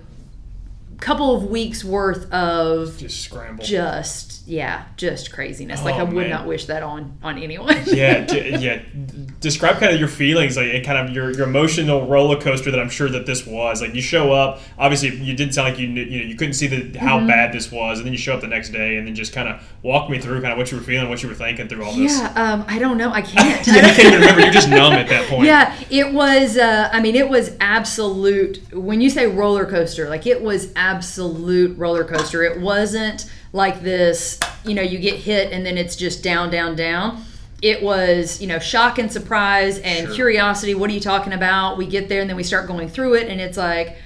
couple 1.02 1.36
of 1.36 1.44
weeks 1.50 1.84
worth 1.84 2.32
of 2.32 2.98
Just 2.98 3.22
scramble. 3.22 3.64
just 3.66 4.30
yeah, 4.48 4.86
just 4.98 5.32
craziness. 5.32 5.84
like 5.84 5.96
Oh, 5.96 6.00
I 6.00 6.04
would 6.04 6.14
man. 6.16 6.30
not 6.30 6.48
wish 6.48 6.66
that 6.66 6.82
on 6.84 7.18
on 7.24 7.38
anyone. 7.38 7.78
yeah, 7.88 8.26
d- 8.26 8.50
yeah. 8.60 8.82
Describe 9.40 9.78
kind 9.80 9.94
of 9.94 10.00
your 10.00 10.10
feelings, 10.10 10.58
like 10.58 10.74
and 10.74 10.86
kind 10.86 10.98
of 10.98 11.16
your, 11.16 11.32
your 11.32 11.48
emotional 11.48 12.08
roller 12.08 12.40
coaster 12.40 12.70
that 12.72 12.80
I'm 12.80 12.90
sure 12.90 13.08
that 13.10 13.26
this 13.26 13.46
was. 13.46 13.82
Like 13.82 13.94
you 13.96 14.02
show 14.02 14.32
up, 14.34 14.60
obviously 14.78 15.16
you 15.16 15.36
didn't 15.36 15.54
sound 15.54 15.70
like 15.70 15.80
you 15.80 15.88
knew, 15.88 16.04
you 16.04 16.20
know 16.22 16.26
you 16.26 16.36
couldn't 16.36 16.54
see 16.54 16.68
the 16.68 17.00
how 17.00 17.18
Mm-hmm. 17.18 17.28
bad 17.28 17.54
this 17.54 17.72
was, 17.72 18.00
and 18.00 18.06
then 18.06 18.14
you 18.14 18.18
show 18.20 18.34
up 18.34 18.42
the 18.42 18.48
next 18.48 18.70
day, 18.70 18.98
and 18.98 19.06
then 19.08 19.14
just 19.16 19.32
kind 19.34 19.48
of 19.48 19.62
walk 19.84 20.10
me 20.10 20.20
through 20.20 20.42
kind 20.42 20.52
of 20.54 20.58
what 20.58 20.72
you 20.72 20.78
were 20.78 20.84
feeling, 20.84 21.08
what 21.10 21.22
you 21.24 21.30
were 21.30 21.36
thinking 21.36 21.68
through 21.68 21.84
all 21.86 21.94
this. 21.94 22.18
yeah, 22.20 22.34
um, 22.36 22.66
I 22.68 22.80
don't 22.80 22.98
know. 22.98 23.12
I 23.12 23.22
can't. 23.34 23.66
Yeah, 23.68 23.76
you 23.76 23.82
can't 23.82 24.00
even 24.00 24.14
remember. 24.22 24.42
You're 24.42 24.52
just 24.54 24.70
numb 24.70 24.94
at 24.94 25.08
that 25.10 25.28
point. 25.30 25.46
Yeah, 25.46 25.76
it 25.90 26.14
was. 26.14 26.58
Uh, 26.58 26.90
I 26.92 27.00
mean, 27.02 27.16
it 27.16 27.30
was 27.30 27.56
absolute. 27.60 28.60
When 28.74 29.02
you 29.02 29.10
say 29.10 29.28
roller 29.28 29.66
coaster, 29.66 30.10
like 30.10 30.26
it 30.28 30.42
was 30.42 30.72
absolute 30.76 30.91
roller 31.78 32.04
coaster. 32.04 32.44
It 32.44 32.60
wasn't 32.60 33.30
like 33.54 33.82
this. 33.82 34.40
You 34.66 34.74
know, 34.76 34.82
you 34.82 35.00
get 35.00 35.16
hit 35.16 35.52
and 35.52 35.66
then 35.66 35.78
it's 35.78 35.96
just 35.96 36.24
down, 36.24 36.50
down, 36.52 36.76
down. 36.76 37.24
It 37.62 37.84
was, 37.84 38.42
you 38.42 38.48
know, 38.48 38.58
shock 38.60 38.98
and 38.98 39.12
surprise 39.12 39.78
and 39.80 40.08
Sure. 40.08 40.16
curiosity. 40.16 40.74
What 40.74 40.90
are 40.90 40.94
you 40.94 41.00
talking 41.00 41.34
about? 41.34 41.78
We 41.78 41.86
get 41.86 42.10
there 42.10 42.22
and 42.22 42.30
then 42.30 42.36
we 42.38 42.44
start 42.44 42.68
going 42.68 42.90
through 42.90 43.14
it, 43.16 43.28
and 43.28 43.40
it's 43.40 43.58
like 43.58 43.98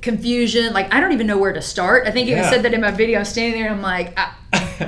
confusion. 0.00 0.72
Like 0.72 0.92
I 0.94 1.00
don't 1.00 1.12
even 1.12 1.26
know 1.26 1.38
where 1.38 1.52
to 1.52 1.62
start. 1.62 2.06
I 2.06 2.10
think 2.10 2.28
you 2.28 2.36
Yeah. 2.36 2.48
said 2.50 2.62
that 2.62 2.72
in 2.74 2.80
my 2.80 2.90
video. 2.90 3.18
I'm 3.18 3.24
standing 3.24 3.60
there 3.60 3.70
and 3.70 3.76
I'm 3.76 3.82
like, 3.82 4.18
I, 4.18 4.30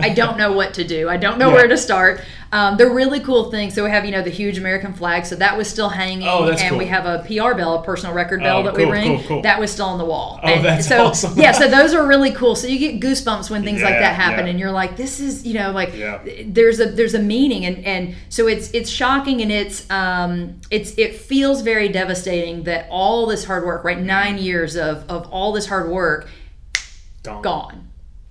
I 0.01 0.09
don't 0.11 0.37
know 0.39 0.53
what 0.53 0.75
to 0.75 0.85
do. 0.85 1.09
I 1.09 1.17
don't 1.17 1.39
know 1.39 1.49
Yeah. 1.49 1.55
where 1.55 1.69
to 1.69 1.77
start. 1.77 2.21
Um, 2.53 2.77
the 2.77 2.89
really 2.89 3.19
cool 3.19 3.51
thing. 3.51 3.71
So 3.73 3.83
we 3.83 3.91
have 3.91 4.05
you 4.05 4.13
know 4.13 4.23
the 4.23 4.31
huge 4.31 4.59
American 4.59 4.93
flag. 4.93 5.27
So 5.27 5.35
that 5.37 5.57
was 5.57 5.69
still 5.69 5.89
hanging, 5.89 6.29
Oh, 6.29 6.47
that's 6.47 6.61
and 6.63 6.71
cool. 6.71 6.79
we 6.79 6.87
have 6.87 7.05
a 7.05 7.19
PR 7.27 7.55
bell, 7.57 7.75
a 7.75 7.83
personal 7.83 8.15
record 8.15 8.41
bell 8.41 8.59
Oh, 8.59 8.63
that 8.63 8.75
cool, 8.77 8.87
we 8.87 8.93
ring. 8.93 9.19
cool, 9.19 9.27
cool. 9.29 9.43
That 9.43 9.59
was 9.59 9.73
still 9.73 9.87
on 9.87 9.99
the 9.99 10.05
wall. 10.05 10.39
Oh, 10.43 10.47
and 10.47 10.65
that's 10.65 10.87
so, 10.87 11.07
awesome. 11.07 11.37
Yeah, 11.37 11.51
so 11.51 11.67
those 11.69 11.95
are 11.95 12.07
really 12.07 12.31
cool. 12.31 12.55
So 12.55 12.69
you 12.69 12.79
get 12.79 13.01
goosebumps 13.01 13.51
when 13.51 13.65
things 13.65 13.83
like 13.83 13.99
that 13.99 14.15
happen, 14.15 14.45
yeah. 14.47 14.51
and 14.53 14.61
you're 14.61 14.71
like, 14.71 14.97
this 14.97 15.19
is 15.19 15.45
you 15.45 15.55
know 15.55 15.73
like 15.73 15.97
Yeah. 15.97 16.21
there's 16.47 16.79
a 16.79 16.87
there's 16.87 17.15
a 17.15 17.19
meaning, 17.19 17.65
and 17.67 17.85
and 17.85 18.15
so 18.29 18.47
it's 18.47 18.71
it's 18.71 18.89
shocking 18.91 19.41
and 19.43 19.51
it's 19.51 19.91
um 19.91 20.61
it's 20.71 20.97
it 20.97 21.17
feels 21.17 21.63
very 21.63 21.89
devastating 21.89 22.63
that 22.65 22.87
all 22.89 23.27
this 23.27 23.45
hard 23.45 23.65
work, 23.67 23.83
right? 23.85 24.01
Nine 24.01 24.39
years 24.39 24.77
of 24.77 25.05
of 25.11 25.27
all 25.33 25.51
this 25.53 25.67
hard 25.67 25.91
work 25.91 26.29
Gone. 27.25 27.43
gone 27.43 27.89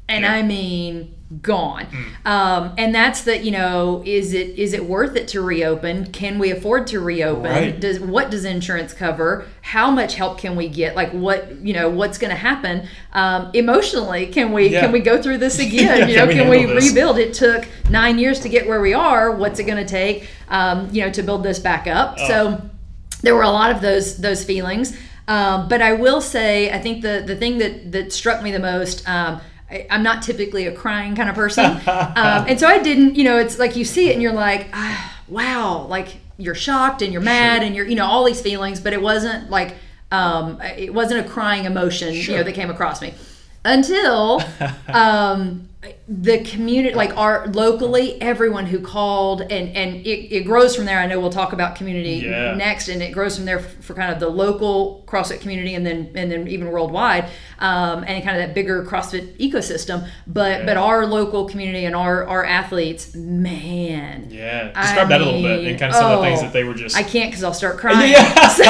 and 0.07 0.23
Yeah. 0.23 0.33
i 0.33 0.41
mean 0.43 1.15
gone. 1.41 1.87
Um, 2.25 2.73
and 2.77 2.93
that's 2.93 3.23
the 3.23 3.37
you 3.43 3.51
know 3.51 4.03
is 4.05 4.33
it 4.33 4.57
is 4.59 4.73
it 4.73 4.85
worth 4.85 5.15
it 5.15 5.27
to 5.29 5.41
reopen? 5.41 6.11
Can 6.11 6.39
we 6.39 6.51
afford 6.51 6.87
to 6.87 6.99
reopen? 6.99 7.43
Right. 7.43 7.79
does 7.79 7.99
what 7.99 8.29
does 8.29 8.45
insurance 8.45 8.93
cover? 8.93 9.45
How 9.61 9.89
much 9.89 10.15
help 10.15 10.37
can 10.37 10.55
we 10.55 10.67
get? 10.69 10.95
Like 10.95 11.11
what 11.11 11.55
you 11.65 11.73
know 11.73 11.89
what's 11.89 12.17
going 12.17 12.31
to 12.31 12.37
happen? 12.37 12.87
Um, 13.13 13.49
emotionally 13.53 14.27
can 14.27 14.51
we 14.51 14.67
Yeah. 14.67 14.81
can 14.81 14.91
we 14.91 14.99
go 14.99 15.21
through 15.21 15.39
this 15.39 15.59
again? 15.59 15.73
Yeah, 15.73 16.05
you 16.07 16.15
can 16.15 16.27
know 16.27 16.49
we 16.49 16.59
can 16.59 16.75
we 16.75 16.87
rebuild? 16.87 17.17
It 17.17 17.33
took 17.33 17.67
nine 17.89 18.19
years 18.19 18.39
to 18.41 18.49
get 18.49 18.67
where 18.67 18.81
we 18.81 18.93
are. 18.93 19.31
What's 19.31 19.59
it 19.59 19.63
going 19.63 19.83
to 19.83 19.89
take 19.89 20.27
um, 20.49 20.89
you 20.91 21.03
know 21.03 21.11
to 21.11 21.23
build 21.23 21.43
this 21.43 21.59
back 21.59 21.87
up? 21.87 22.17
Oh. 22.19 22.27
so 22.27 22.69
there 23.21 23.33
were 23.35 23.43
a 23.43 23.49
lot 23.49 23.71
of 23.71 23.81
those 23.81 24.17
those 24.17 24.43
feelings. 24.43 24.95
Um, 25.25 25.69
but 25.69 25.81
I 25.81 25.93
will 25.93 26.19
say, 26.19 26.69
I 26.69 26.79
think 26.79 27.01
the 27.01 27.23
the 27.25 27.35
thing 27.35 27.57
that 27.59 27.91
that 27.93 28.11
struck 28.11 28.43
me 28.43 28.51
the 28.51 28.59
most. 28.59 29.07
I, 29.69 29.87
I'm 29.89 30.03
not 30.03 30.21
typically 30.23 30.67
a 30.67 30.71
crying 30.71 31.15
kind 31.15 31.29
of 31.29 31.35
person, 31.35 31.65
um, 31.87 32.45
and 32.47 32.59
so 32.59 32.67
I 32.67 32.79
didn't. 32.81 33.15
You 33.15 33.23
know, 33.23 33.37
it's 33.37 33.57
like 33.59 33.75
you 33.75 33.85
see 33.85 34.09
it 34.09 34.13
and 34.13 34.21
you're 34.21 34.33
like, 34.33 34.67
ah, 34.73 35.21
wow, 35.27 35.85
like 35.87 36.17
you're 36.37 36.55
shocked 36.55 37.01
and 37.01 37.11
you're 37.13 37.21
mad 37.21 37.57
Sure. 37.59 37.65
and 37.67 37.75
you're 37.75 37.85
you 37.85 37.95
know 37.95 38.05
all 38.05 38.23
these 38.25 38.41
feelings, 38.41 38.79
but 38.79 38.93
it 38.93 39.01
wasn't 39.01 39.49
like 39.49 39.75
um, 40.11 40.59
it 40.61 40.93
wasn't 40.93 41.25
a 41.25 41.29
crying 41.29 41.65
emotion 41.65 42.13
you 42.13 42.35
know 42.35 42.43
that 42.43 42.53
came 42.53 42.69
across 42.69 43.01
me 43.01 43.13
until 43.65 44.41
um, 44.87 45.67
the 46.07 46.39
community 46.43 46.95
like 46.95 47.15
our 47.17 47.47
locally 47.47 48.21
everyone 48.21 48.65
who 48.65 48.79
called 48.79 49.41
and 49.41 49.75
and 49.75 49.95
it, 50.07 50.33
it 50.33 50.45
grows 50.45 50.75
from 50.75 50.85
there 50.85 50.99
i 50.99 51.05
know 51.05 51.19
we'll 51.19 51.29
talk 51.29 51.51
about 51.53 51.75
community 51.75 52.21
Yeah. 52.25 52.53
next 52.55 52.87
and 52.87 53.01
it 53.01 53.11
grows 53.11 53.35
from 53.35 53.45
there 53.45 53.59
f- 53.59 53.75
for 53.83 53.93
kind 53.93 54.11
of 54.13 54.19
the 54.19 54.29
local 54.29 55.03
crossfit 55.07 55.41
community 55.41 55.75
and 55.75 55.85
then 55.85 56.11
and 56.15 56.31
then 56.31 56.47
even 56.47 56.69
worldwide 56.71 57.29
um, 57.59 58.03
and 58.07 58.23
kind 58.23 58.37
of 58.39 58.47
that 58.47 58.53
bigger 58.53 58.83
crossfit 58.85 59.37
ecosystem 59.39 60.07
but 60.27 60.59
Yeah. 60.61 60.65
but 60.65 60.77
our 60.77 61.05
local 61.05 61.49
community 61.49 61.85
and 61.85 61.95
our 61.95 62.25
our 62.27 62.45
athletes 62.45 63.13
man 63.15 64.27
Yeah. 64.29 64.71
I 64.75 64.81
Describe 64.83 65.09
that 65.09 65.21
a 65.21 65.25
little 65.25 65.41
bit 65.41 65.65
and 65.67 65.79
kind 65.79 65.91
of 65.91 65.95
some 65.97 66.11
of 66.11 66.19
the 66.19 66.25
things 66.25 66.39
oh, 66.39 66.43
that 66.43 66.53
they 66.53 66.63
were 66.63 66.73
just. 66.73 66.95
I 66.95 67.03
can't 67.03 67.29
because 67.31 67.43
I'll 67.43 67.53
start 67.53 67.77
crying. 67.83 68.11
Yeah. 68.11 68.47
so, 68.47 68.63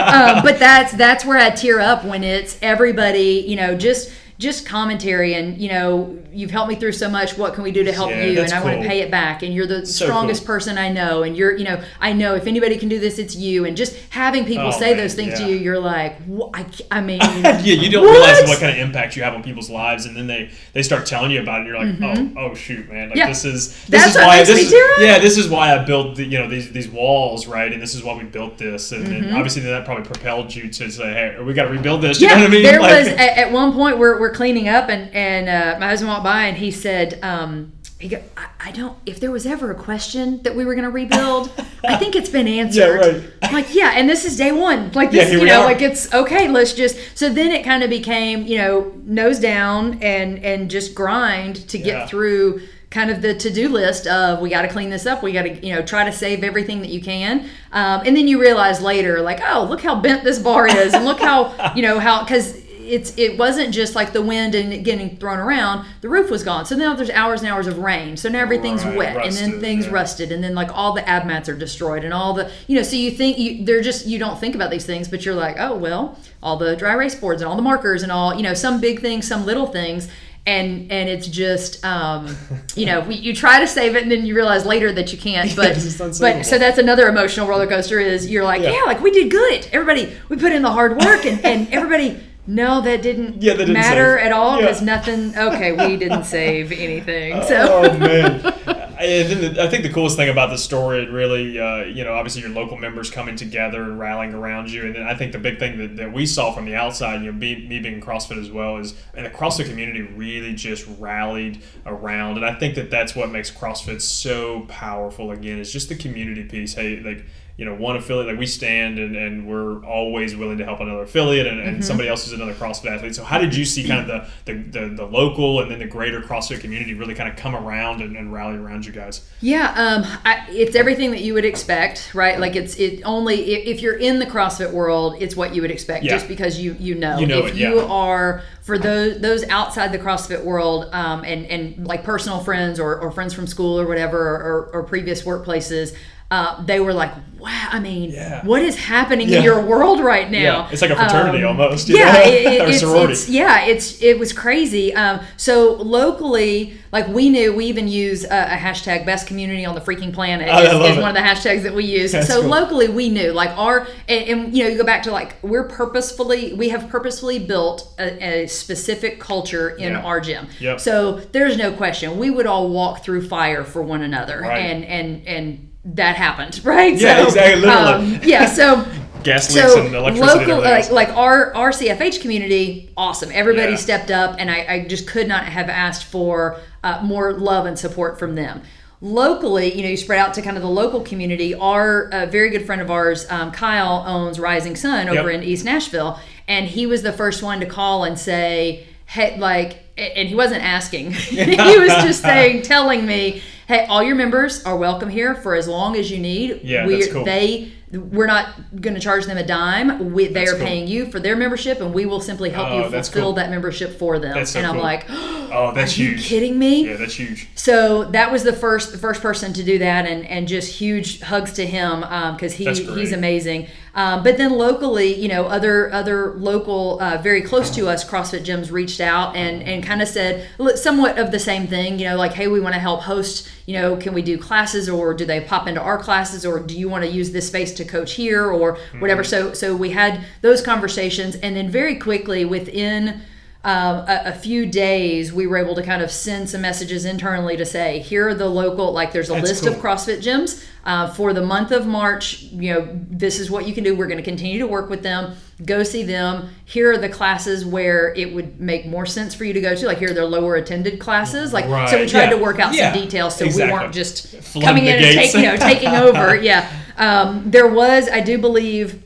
um, 0.00 0.42
but 0.44 0.58
that's 0.58 0.92
that's 0.92 1.24
where 1.24 1.38
I 1.38 1.50
tear 1.50 1.80
up 1.80 2.04
when 2.04 2.22
it's 2.24 2.58
everybody, 2.62 3.44
you 3.46 3.56
know, 3.56 3.76
just 3.76 4.12
just 4.38 4.66
commentary 4.66 5.34
and 5.34 5.58
you 5.60 5.68
know 5.68 6.18
you've 6.32 6.50
helped 6.50 6.68
me 6.68 6.74
through 6.74 6.90
so 6.90 7.08
much 7.08 7.38
what 7.38 7.54
can 7.54 7.62
we 7.62 7.70
do 7.70 7.84
to 7.84 7.92
help 7.92 8.10
Yeah, 8.10 8.24
you 8.24 8.40
and 8.40 8.52
i 8.52 8.62
want 8.64 8.82
to 8.82 8.88
pay 8.88 9.00
it 9.00 9.08
back 9.10 9.44
and 9.44 9.54
you're 9.54 9.66
the 9.68 9.86
So 9.86 10.06
strongest 10.06 10.42
cool. 10.42 10.46
person 10.56 10.76
i 10.76 10.88
know 10.90 11.22
and 11.22 11.36
you're 11.36 11.56
you 11.56 11.62
know 11.62 11.80
i 12.00 12.12
know 12.12 12.34
if 12.34 12.48
anybody 12.48 12.76
can 12.76 12.88
do 12.88 12.98
this 12.98 13.20
it's 13.20 13.36
you 13.36 13.64
and 13.64 13.76
just 13.76 13.94
having 14.10 14.44
people 14.44 14.66
Oh, 14.66 14.70
say 14.72 14.88
man, 14.90 14.96
those 14.96 15.14
things 15.14 15.38
yeah. 15.38 15.46
to 15.46 15.52
you 15.52 15.56
you're 15.56 15.78
like 15.78 16.16
I, 16.52 16.66
I 16.90 17.00
mean 17.00 17.20
yeah, 17.44 17.58
you 17.60 17.88
don't 17.90 18.04
What? 18.06 18.12
realize 18.12 18.48
what 18.48 18.58
kind 18.58 18.72
of 18.72 18.78
impact 18.84 19.14
you 19.16 19.22
have 19.22 19.34
on 19.34 19.42
people's 19.44 19.70
lives, 19.70 20.04
and 20.06 20.16
then 20.16 20.26
they 20.26 20.50
they 20.72 20.82
start 20.82 21.06
telling 21.06 21.30
you 21.30 21.40
about 21.40 21.60
it, 21.66 21.72
and 21.74 21.98
you're 22.00 22.08
like, 22.08 22.34
oh, 22.36 22.50
oh 22.50 22.54
shoot, 22.54 22.90
man, 22.90 23.10
like 23.10 23.14
Mm-hmm. 23.14 23.18
Yeah. 23.18 23.28
this 23.28 23.44
is 23.44 23.68
this 23.86 23.88
That's 23.88 24.16
is 24.16 24.16
why 24.16 24.38
this 24.44 24.72
is 24.72 24.72
yeah, 25.00 25.18
this 25.20 25.38
is 25.38 25.48
why 25.48 25.72
I 25.78 25.84
built 25.84 26.16
the, 26.16 26.24
you 26.24 26.38
know 26.38 26.48
these 26.48 26.72
these 26.72 26.88
walls, 26.88 27.46
right, 27.46 27.72
and 27.72 27.80
this 27.80 27.94
is 27.94 28.02
why 28.02 28.16
we 28.16 28.24
built 28.24 28.58
this, 28.58 28.90
and 28.92 29.06
Mm-hmm. 29.06 29.36
obviously 29.36 29.62
that 29.62 29.84
probably 29.84 30.04
propelled 30.04 30.52
you 30.54 30.68
to 30.70 30.90
say, 30.90 31.12
hey, 31.12 31.40
we 31.42 31.52
got 31.54 31.64
to 31.64 31.70
rebuild 31.70 32.02
this. 32.02 32.20
You 32.20 32.26
yeah, 32.28 32.34
know 32.34 32.40
what 32.42 32.48
I 32.48 32.52
mean? 32.52 32.62
there 32.64 32.80
Like- 32.80 32.98
was 33.04 33.08
at, 33.08 33.18
at 33.38 33.52
one 33.52 33.72
point 33.72 33.98
we're, 33.98 34.18
we're 34.24 34.32
cleaning 34.32 34.70
up 34.70 34.88
and 34.88 35.14
and 35.14 35.48
uh, 35.50 35.78
my 35.78 35.86
husband 35.88 36.08
walked 36.08 36.24
by 36.24 36.44
and 36.44 36.56
he 36.56 36.70
said 36.70 37.18
um, 37.22 37.72
he 38.00 38.08
go, 38.08 38.22
I, 38.38 38.46
I 38.68 38.70
don't 38.72 38.96
if 39.04 39.20
there 39.20 39.30
was 39.30 39.44
ever 39.44 39.70
a 39.70 39.74
question 39.74 40.42
that 40.44 40.56
we 40.56 40.64
were 40.64 40.74
going 40.74 40.86
to 40.86 40.90
rebuild 40.90 41.50
I 41.86 41.96
think 42.00 42.16
it's 42.16 42.30
been 42.30 42.48
answered 42.48 42.78
yeah, 43.02 43.06
right. 43.18 43.22
I'm 43.42 43.52
like 43.52 43.74
yeah 43.74 43.92
and 43.96 44.08
this 44.08 44.24
is 44.24 44.38
day 44.38 44.50
one 44.50 44.92
like 44.92 45.10
this 45.10 45.28
here 45.28 45.40
you 45.40 45.44
know 45.44 45.60
are. 45.60 45.64
like 45.64 45.82
it's 45.82 46.12
okay 46.14 46.48
let's 46.48 46.72
just 46.72 46.96
so 47.14 47.28
then 47.28 47.52
it 47.52 47.64
kind 47.66 47.82
of 47.82 47.90
became 47.90 48.46
you 48.46 48.56
know 48.56 48.94
nose 49.04 49.38
down 49.38 50.02
and 50.02 50.42
and 50.42 50.70
just 50.70 50.94
grind 50.94 51.68
to 51.68 51.76
Yeah. 51.76 51.84
get 51.84 52.08
through 52.08 52.62
kind 52.88 53.10
of 53.10 53.20
the 53.20 53.34
to-do 53.34 53.68
list 53.68 54.06
of 54.06 54.40
we 54.40 54.48
got 54.48 54.62
to 54.62 54.68
clean 54.68 54.88
this 54.88 55.04
up 55.04 55.22
we 55.22 55.32
got 55.32 55.42
to 55.42 55.66
you 55.66 55.74
know 55.74 55.82
try 55.82 56.04
to 56.04 56.12
save 56.12 56.42
everything 56.44 56.80
that 56.80 56.88
you 56.90 57.02
can 57.02 57.40
um, 57.72 58.00
and 58.06 58.16
then 58.16 58.26
you 58.26 58.40
realize 58.40 58.80
later 58.80 59.20
like 59.20 59.40
oh 59.44 59.66
look 59.68 59.82
how 59.82 60.00
bent 60.00 60.24
this 60.24 60.38
bar 60.38 60.66
is 60.66 60.94
and 60.94 61.04
look 61.04 61.20
how 61.20 61.72
you 61.74 61.82
know 61.82 61.98
how 61.98 62.22
because 62.24 62.63
it's 62.86 63.16
it 63.16 63.38
wasn't 63.38 63.72
just 63.72 63.94
like 63.94 64.12
the 64.12 64.20
wind 64.22 64.54
and 64.54 64.72
it 64.72 64.82
getting 64.84 65.16
thrown 65.16 65.38
around 65.38 65.86
the 66.02 66.08
roof 66.08 66.30
was 66.30 66.42
gone 66.42 66.66
so 66.66 66.76
now 66.76 66.94
there's 66.94 67.10
hours 67.10 67.40
and 67.42 67.50
hours 67.50 67.66
of 67.66 67.78
rain 67.78 68.16
so 68.16 68.28
now 68.28 68.38
everything's 68.40 68.84
Right, 68.84 68.96
wet 68.96 69.26
and 69.26 69.34
then 69.34 69.60
things 69.60 69.86
yeah. 69.86 69.92
rusted 69.92 70.30
and 70.32 70.44
then 70.44 70.54
like 70.54 70.70
all 70.72 70.92
the 70.92 71.08
ab 71.08 71.26
mats 71.26 71.48
are 71.48 71.56
destroyed 71.56 72.04
and 72.04 72.12
all 72.12 72.34
the 72.34 72.50
you 72.66 72.76
know 72.76 72.82
so 72.82 72.96
you 72.96 73.10
think 73.10 73.38
you 73.38 73.64
they're 73.64 73.80
just 73.82 74.06
you 74.06 74.18
don't 74.18 74.38
think 74.38 74.54
about 74.54 74.70
these 74.70 74.84
things 74.84 75.08
but 75.08 75.24
you're 75.24 75.34
like 75.34 75.56
oh 75.58 75.74
well 75.76 76.18
all 76.42 76.56
the 76.56 76.76
dry 76.76 76.92
erase 76.92 77.14
boards 77.14 77.40
and 77.42 77.48
all 77.48 77.56
the 77.56 77.62
markers 77.62 78.02
and 78.02 78.12
all 78.12 78.34
you 78.34 78.42
know 78.42 78.54
some 78.54 78.80
big 78.80 79.00
things 79.00 79.26
some 79.26 79.46
little 79.46 79.66
things 79.66 80.08
and 80.46 80.92
and 80.92 81.08
it's 81.08 81.26
just 81.26 81.82
um, 81.86 82.36
you 82.76 82.84
know 82.84 83.00
we, 83.00 83.14
you 83.14 83.34
try 83.34 83.60
to 83.60 83.66
save 83.66 83.96
it 83.96 84.02
and 84.02 84.12
then 84.12 84.26
you 84.26 84.34
realize 84.34 84.66
later 84.66 84.92
that 84.92 85.10
you 85.10 85.18
can't 85.18 85.56
but 85.56 85.74
but 86.20 86.42
so 86.44 86.58
that's 86.58 86.76
another 86.76 87.08
emotional 87.08 87.46
roller 87.48 87.66
coaster 87.66 87.98
is 87.98 88.28
you're 88.30 88.44
like 88.44 88.60
Yeah. 88.60 88.72
yeah. 88.72 88.82
like 88.82 89.00
we 89.00 89.10
did 89.10 89.30
good 89.30 89.66
everybody 89.72 90.12
we 90.28 90.36
put 90.36 90.52
in 90.52 90.60
the 90.60 90.70
hard 90.70 90.98
work 90.98 91.24
and, 91.24 91.42
and 91.44 91.72
everybody 91.72 92.20
no 92.46 92.80
that 92.80 93.02
didn't, 93.02 93.42
Yeah, 93.42 93.54
that 93.54 93.58
didn't 93.58 93.74
matter 93.74 94.16
save. 94.18 94.26
at 94.26 94.32
all 94.32 94.56
Yeah. 94.56 94.66
because 94.66 94.82
nothing 94.82 95.36
okay 95.36 95.72
we 95.72 95.96
didn't 95.96 96.24
save 96.36 96.72
anything 96.72 97.42
so 97.42 97.82
oh 97.84 97.98
man 97.98 98.54
I 98.96 99.24
think, 99.24 99.54
the, 99.54 99.62
I 99.62 99.68
think 99.68 99.82
the 99.82 99.92
coolest 99.92 100.16
thing 100.16 100.30
about 100.30 100.50
the 100.50 100.56
story, 100.56 101.04
really, 101.10 101.58
uh, 101.58 101.82
you 101.84 102.04
know, 102.04 102.14
obviously 102.14 102.42
your 102.42 102.52
local 102.52 102.78
members 102.78 103.10
coming 103.10 103.34
together 103.36 103.82
and 103.82 103.98
rallying 103.98 104.32
around 104.32 104.70
you, 104.70 104.86
and 104.86 104.94
then 104.94 105.02
I 105.02 105.14
think 105.14 105.32
the 105.32 105.38
big 105.38 105.58
thing 105.58 105.76
that, 105.78 105.96
that 105.96 106.12
we 106.12 106.24
saw 106.24 106.52
from 106.52 106.64
the 106.64 106.74
outside, 106.76 107.20
you 107.22 107.30
know, 107.30 107.38
be, 107.38 107.66
me 107.66 107.80
being 107.80 108.00
CrossFit 108.00 108.40
as 108.40 108.50
well, 108.50 108.78
is 108.78 108.94
and 109.14 109.26
across 109.26 109.56
the 109.58 109.64
CrossFit 109.64 109.68
community 109.70 110.00
really 110.02 110.54
just 110.54 110.86
rallied 110.98 111.60
around, 111.84 112.36
and 112.36 112.46
I 112.46 112.54
think 112.54 112.76
that 112.76 112.90
that's 112.90 113.14
what 113.14 113.30
makes 113.30 113.50
CrossFit 113.50 114.00
so 114.00 114.60
powerful. 114.68 115.32
Again, 115.32 115.58
is 115.58 115.72
just 115.72 115.88
the 115.88 115.96
community 115.96 116.44
piece. 116.44 116.74
Hey, 116.74 117.00
like 117.00 117.26
you 117.56 117.64
know, 117.64 117.74
one 117.74 117.94
affiliate, 117.94 118.26
like 118.26 118.38
we 118.38 118.46
stand 118.46 118.98
and, 118.98 119.14
and 119.14 119.46
we're 119.46 119.84
always 119.84 120.34
willing 120.34 120.58
to 120.58 120.64
help 120.64 120.80
another 120.80 121.02
affiliate 121.02 121.46
and, 121.46 121.60
and 121.60 121.76
mm-hmm. 121.76 121.82
somebody 121.82 122.08
else 122.08 122.26
is 122.26 122.32
another 122.32 122.52
CrossFit 122.52 122.90
athlete. 122.90 123.14
So 123.14 123.22
how 123.22 123.38
did 123.38 123.54
you 123.54 123.64
see 123.64 123.86
kind 123.86 124.10
of 124.10 124.28
the, 124.44 124.52
the, 124.52 124.80
the, 124.80 124.88
the, 124.88 125.04
local 125.04 125.60
and 125.60 125.70
then 125.70 125.78
the 125.78 125.86
greater 125.86 126.20
CrossFit 126.20 126.60
community 126.60 126.94
really 126.94 127.14
kind 127.14 127.28
of 127.28 127.36
come 127.36 127.54
around 127.54 128.02
and, 128.02 128.16
and 128.16 128.32
rally 128.32 128.56
around 128.56 128.84
you 128.84 128.90
guys? 128.90 129.28
Yeah, 129.40 129.72
um, 129.76 130.02
I, 130.24 130.44
it's 130.48 130.74
everything 130.74 131.12
that 131.12 131.20
you 131.20 131.32
would 131.34 131.44
expect, 131.44 132.12
right? 132.12 132.40
Like 132.40 132.56
it's 132.56 132.74
it 132.74 133.02
only, 133.04 133.54
if 133.54 133.80
you're 133.80 133.98
in 133.98 134.18
the 134.18 134.26
CrossFit 134.26 134.72
world, 134.72 135.14
it's 135.20 135.36
what 135.36 135.54
you 135.54 135.62
would 135.62 135.70
expect 135.70 136.04
yeah. 136.04 136.10
just 136.10 136.26
because 136.26 136.58
you, 136.58 136.74
you 136.80 136.96
know. 136.96 137.18
You 137.18 137.26
know 137.28 137.46
if 137.46 137.52
it, 137.52 137.56
you 137.56 137.76
yeah. 137.76 137.84
are, 137.84 138.42
for 138.62 138.78
those 138.78 139.20
those 139.20 139.44
outside 139.50 139.92
the 139.92 139.98
CrossFit 139.98 140.42
world 140.42 140.88
um, 140.94 141.22
and, 141.22 141.44
and 141.46 141.86
like 141.86 142.02
personal 142.02 142.40
friends 142.40 142.80
or, 142.80 142.98
or 142.98 143.12
friends 143.12 143.34
from 143.34 143.46
school 143.46 143.78
or 143.78 143.86
whatever 143.86 144.18
or, 144.18 144.34
or, 144.34 144.70
or 144.72 144.82
previous 144.82 145.22
workplaces, 145.22 145.94
uh, 146.34 146.64
they 146.64 146.80
were 146.80 146.92
like, 146.92 147.12
wow, 147.38 147.68
I 147.70 147.78
mean, 147.78 148.10
yeah. 148.10 148.44
what 148.44 148.62
is 148.62 148.76
happening 148.76 149.28
yeah. 149.28 149.38
in 149.38 149.44
your 149.44 149.64
world 149.64 150.00
right 150.00 150.28
now? 150.28 150.38
Yeah. 150.38 150.68
It's 150.72 150.82
like 150.82 150.90
a 150.90 150.96
fraternity 150.96 151.44
um, 151.44 151.60
almost. 151.60 151.88
yeah, 151.88 152.18
it, 152.26 152.44
it, 152.46 152.68
it's, 152.68 152.82
it's, 152.82 153.28
yeah, 153.28 153.66
it's 153.66 154.02
it 154.02 154.18
was 154.18 154.32
crazy. 154.32 154.92
Um, 154.94 155.20
so 155.36 155.74
locally, 155.74 156.76
like 156.90 157.06
we 157.06 157.28
knew, 157.28 157.54
we 157.54 157.66
even 157.66 157.86
use 157.86 158.24
a, 158.24 158.54
a 158.54 158.56
hashtag 158.56 159.06
best 159.06 159.28
community 159.28 159.64
on 159.64 159.76
the 159.76 159.80
freaking 159.80 160.12
planet 160.12 160.48
is, 160.48 160.96
is 160.96 161.00
one 161.00 161.10
of 161.10 161.14
the 161.14 161.20
hashtags 161.20 161.62
that 161.62 161.74
we 161.74 161.84
use. 161.84 162.10
That's 162.10 162.26
so 162.26 162.40
cool. 162.40 162.50
locally, 162.50 162.88
we 162.88 163.10
knew 163.10 163.30
like 163.30 163.56
our 163.56 163.86
and, 164.08 164.28
and, 164.28 164.56
you 164.56 164.64
know 164.64 164.70
you 164.70 164.76
go 164.76 164.84
back 164.84 165.04
to 165.04 165.12
like 165.12 165.36
we're 165.42 165.68
purposefully 165.68 166.54
we 166.54 166.70
have 166.70 166.88
purposefully 166.88 167.38
built 167.38 167.94
a, 168.00 168.42
a 168.42 168.46
specific 168.48 169.20
culture 169.20 169.70
in 169.70 169.94
our 169.94 170.20
gym. 170.20 170.48
Yep. 170.58 170.80
So 170.80 171.20
there's 171.20 171.56
no 171.56 171.72
question 171.72 172.18
we 172.18 172.30
would 172.30 172.46
all 172.46 172.70
walk 172.70 173.04
through 173.04 173.28
fire 173.28 173.62
for 173.62 173.82
one 173.82 174.02
another 174.02 174.40
right. 174.40 174.58
and 174.58 174.84
and 174.84 175.28
and 175.28 175.70
that 175.84 176.16
happened, 176.16 176.60
right? 176.64 176.98
Yeah, 176.98 177.18
so, 177.18 177.24
exactly. 177.26 177.60
Literally. 177.62 178.16
Um, 178.16 178.20
yeah. 178.22 178.46
So. 178.46 178.86
Gas 179.24 179.54
leaks 179.54 179.72
so 179.72 179.82
and 179.82 179.94
electricity. 179.94 180.44
Local, 180.44 180.60
like, 180.60 180.90
like 180.90 181.08
our 181.16 181.54
our 181.54 181.70
CFH 181.70 182.20
community, 182.20 182.92
awesome. 182.94 183.30
Everybody 183.32 183.70
yeah. 183.70 183.78
stepped 183.78 184.10
up, 184.10 184.36
and 184.38 184.50
I, 184.50 184.66
I, 184.68 184.84
just 184.84 185.08
could 185.08 185.26
not 185.26 185.44
have 185.44 185.70
asked 185.70 186.04
for 186.04 186.60
uh, 186.82 187.00
more 187.02 187.32
love 187.32 187.64
and 187.64 187.78
support 187.78 188.18
from 188.18 188.34
them 188.34 188.60
locally, 189.04 189.74
you 189.74 189.82
know, 189.82 189.88
you 189.90 189.96
spread 189.96 190.18
out 190.18 190.34
to 190.34 190.42
kind 190.42 190.56
of 190.56 190.62
the 190.62 190.68
local 190.68 191.02
community. 191.02 191.54
Our 191.54 192.08
uh, 192.08 192.26
very 192.26 192.50
good 192.50 192.64
friend 192.64 192.80
of 192.80 192.90
ours, 192.90 193.30
um, 193.30 193.52
Kyle, 193.52 194.02
owns 194.06 194.40
Rising 194.40 194.74
Sun 194.74 195.08
over 195.08 195.30
yep. 195.30 195.42
in 195.42 195.46
East 195.46 195.64
Nashville, 195.64 196.18
and 196.48 196.66
he 196.66 196.86
was 196.86 197.02
the 197.02 197.12
first 197.12 197.42
one 197.42 197.60
to 197.60 197.66
call 197.66 198.04
and 198.04 198.18
say, 198.18 198.86
"Hey, 199.06 199.38
like," 199.38 199.84
and 199.96 200.28
he 200.28 200.34
wasn't 200.34 200.64
asking; 200.64 201.12
he 201.12 201.78
was 201.78 201.92
just 202.02 202.22
saying, 202.22 202.62
telling 202.62 203.06
me, 203.06 203.42
hey, 203.66 203.86
all 203.86 204.02
your 204.02 204.16
members 204.16 204.64
are 204.64 204.76
welcome 204.76 205.08
here 205.08 205.34
for 205.34 205.54
as 205.54 205.68
long 205.68 205.96
as 205.96 206.10
you 206.10 206.18
need. 206.18 206.60
Yeah, 206.62 206.86
we 206.86 206.96
that's 206.96 207.12
cool. 207.12 207.24
They 207.24 207.72
we're 207.92 208.26
not 208.26 208.80
going 208.80 208.94
to 208.94 209.00
charge 209.00 209.26
them 209.26 209.36
a 209.36 209.46
dime. 209.46 210.12
We, 210.12 210.26
they 210.26 210.46
are 210.46 210.56
cool. 210.56 210.66
paying 210.66 210.88
you 210.88 211.06
for 211.10 211.20
their 211.20 211.36
membership, 211.36 211.80
and 211.80 211.94
we 211.94 212.06
will 212.06 212.20
simply 212.20 212.50
help 212.50 212.70
oh, 212.70 212.84
you 212.84 212.90
fulfill 212.90 213.22
cool. 213.22 213.32
that 213.34 213.50
membership 213.50 213.98
for 213.98 214.18
them. 214.18 214.44
So 214.46 214.58
and 214.58 214.66
I'm 214.66 214.74
cool. 214.74 214.82
like, 214.82 215.06
oh, 215.08 215.72
that's 215.74 215.92
are 215.92 215.96
huge. 215.96 216.22
you 216.22 216.28
kidding 216.28 216.58
me? 216.58 216.88
Yeah, 216.88 216.96
that's 216.96 217.14
huge. 217.14 217.48
So 217.54 218.04
that 218.06 218.32
was 218.32 218.42
the 218.42 218.52
first 218.52 218.92
the 218.92 218.98
first 218.98 219.22
person 219.22 219.52
to 219.52 219.62
do 219.62 219.78
that, 219.78 220.06
and 220.06 220.26
and 220.26 220.48
just 220.48 220.72
huge 220.72 221.20
hugs 221.20 221.52
to 221.54 221.66
him 221.66 222.00
because 222.00 222.52
um, 222.52 222.58
he 222.58 222.84
he's 222.94 223.12
amazing. 223.12 223.68
Um, 223.96 224.24
but 224.24 224.38
then 224.38 224.58
locally, 224.58 225.14
you 225.14 225.28
know, 225.28 225.46
other 225.46 225.92
other 225.92 226.34
local, 226.34 227.00
uh, 227.00 227.18
very 227.18 227.42
close 227.42 227.70
to 227.76 227.88
us, 227.88 228.04
CrossFit 228.04 228.44
gyms 228.44 228.72
reached 228.72 229.00
out 229.00 229.36
and 229.36 229.62
and 229.62 229.84
kind 229.84 230.02
of 230.02 230.08
said 230.08 230.48
somewhat 230.74 231.18
of 231.18 231.30
the 231.30 231.38
same 231.38 231.66
thing. 231.68 231.98
You 231.98 232.08
know, 232.10 232.16
like, 232.16 232.32
hey, 232.32 232.48
we 232.48 232.60
want 232.60 232.74
to 232.74 232.80
help 232.80 233.02
host. 233.02 233.48
You 233.66 233.74
know, 233.74 233.96
can 233.96 234.12
we 234.12 234.22
do 234.22 234.36
classes, 234.36 234.88
or 234.88 235.14
do 235.14 235.24
they 235.24 235.40
pop 235.40 235.68
into 235.68 235.80
our 235.80 235.98
classes, 235.98 236.44
or 236.44 236.58
do 236.58 236.76
you 236.76 236.88
want 236.88 237.04
to 237.04 237.10
use 237.10 237.30
this 237.30 237.46
space 237.46 237.72
to 237.74 237.84
coach 237.84 238.14
here, 238.14 238.50
or 238.50 238.78
whatever? 238.98 239.22
Mm-hmm. 239.22 239.52
So 239.52 239.52
so 239.54 239.76
we 239.76 239.90
had 239.90 240.24
those 240.42 240.60
conversations, 240.60 241.36
and 241.36 241.56
then 241.56 241.70
very 241.70 241.96
quickly 241.96 242.44
within 242.44 243.22
um, 243.64 244.06
a, 244.06 244.22
a, 244.26 244.32
few 244.32 244.66
days, 244.66 245.32
we 245.32 245.46
were 245.46 245.56
able 245.56 245.74
to 245.74 245.82
kind 245.82 246.02
of 246.02 246.10
send 246.10 246.50
some 246.50 246.60
messages 246.60 247.06
internally 247.06 247.56
to 247.56 247.64
say, 247.64 248.00
here 248.00 248.28
are 248.28 248.34
the 248.34 248.48
local, 248.48 248.92
like 248.92 249.12
there's 249.12 249.30
a 249.30 249.32
That's 249.32 249.48
list 249.48 249.64
cool. 249.64 249.72
of 249.72 249.80
CrossFit 249.80 250.18
gyms 250.18 250.62
uh, 250.84 251.10
for 251.14 251.32
the 251.32 251.40
month 251.40 251.70
of 251.70 251.86
March. 251.86 252.42
You 252.42 252.74
know, 252.74 252.88
this 252.92 253.40
is 253.40 253.50
what 253.50 253.66
you 253.66 253.72
can 253.72 253.82
do. 253.82 253.96
We're 253.96 254.06
going 254.06 254.18
to 254.18 254.24
continue 254.24 254.58
to 254.58 254.66
work 254.66 254.90
with 254.90 255.02
them. 255.02 255.36
Go 255.64 255.82
see 255.82 256.02
them. 256.02 256.50
Here 256.66 256.92
are 256.92 256.98
the 256.98 257.08
classes 257.08 257.64
where 257.64 258.12
it 258.12 258.34
would 258.34 258.60
make 258.60 258.84
more 258.84 259.06
sense 259.06 259.34
for 259.34 259.44
you 259.44 259.54
to 259.54 259.60
go 259.62 259.74
to. 259.74 259.86
Like 259.86 259.96
here 259.96 260.10
are 260.10 260.14
their 260.14 260.26
lower 260.26 260.56
attended 260.56 261.00
classes. 261.00 261.54
Like 261.54 261.64
right. 261.66 261.88
so, 261.88 262.00
we 262.00 262.06
tried 262.06 262.24
yeah. 262.24 262.30
to 262.30 262.36
work 262.36 262.58
out 262.58 262.74
yeah. 262.74 262.92
some 262.92 263.02
details 263.02 263.34
so 263.34 263.46
exactly. 263.46 263.72
we 263.72 263.78
weren't 263.80 263.94
just 263.94 264.60
coming 264.60 264.84
in 264.84 264.96
and 264.96 265.04
take, 265.04 265.32
you 265.32 265.42
know, 265.42 265.56
taking 265.56 265.88
over. 265.94 266.36
Yeah, 266.36 266.70
um, 266.98 267.50
there 267.50 267.68
was, 267.68 268.08
I 268.08 268.20
do 268.20 268.38
believe 268.38 269.03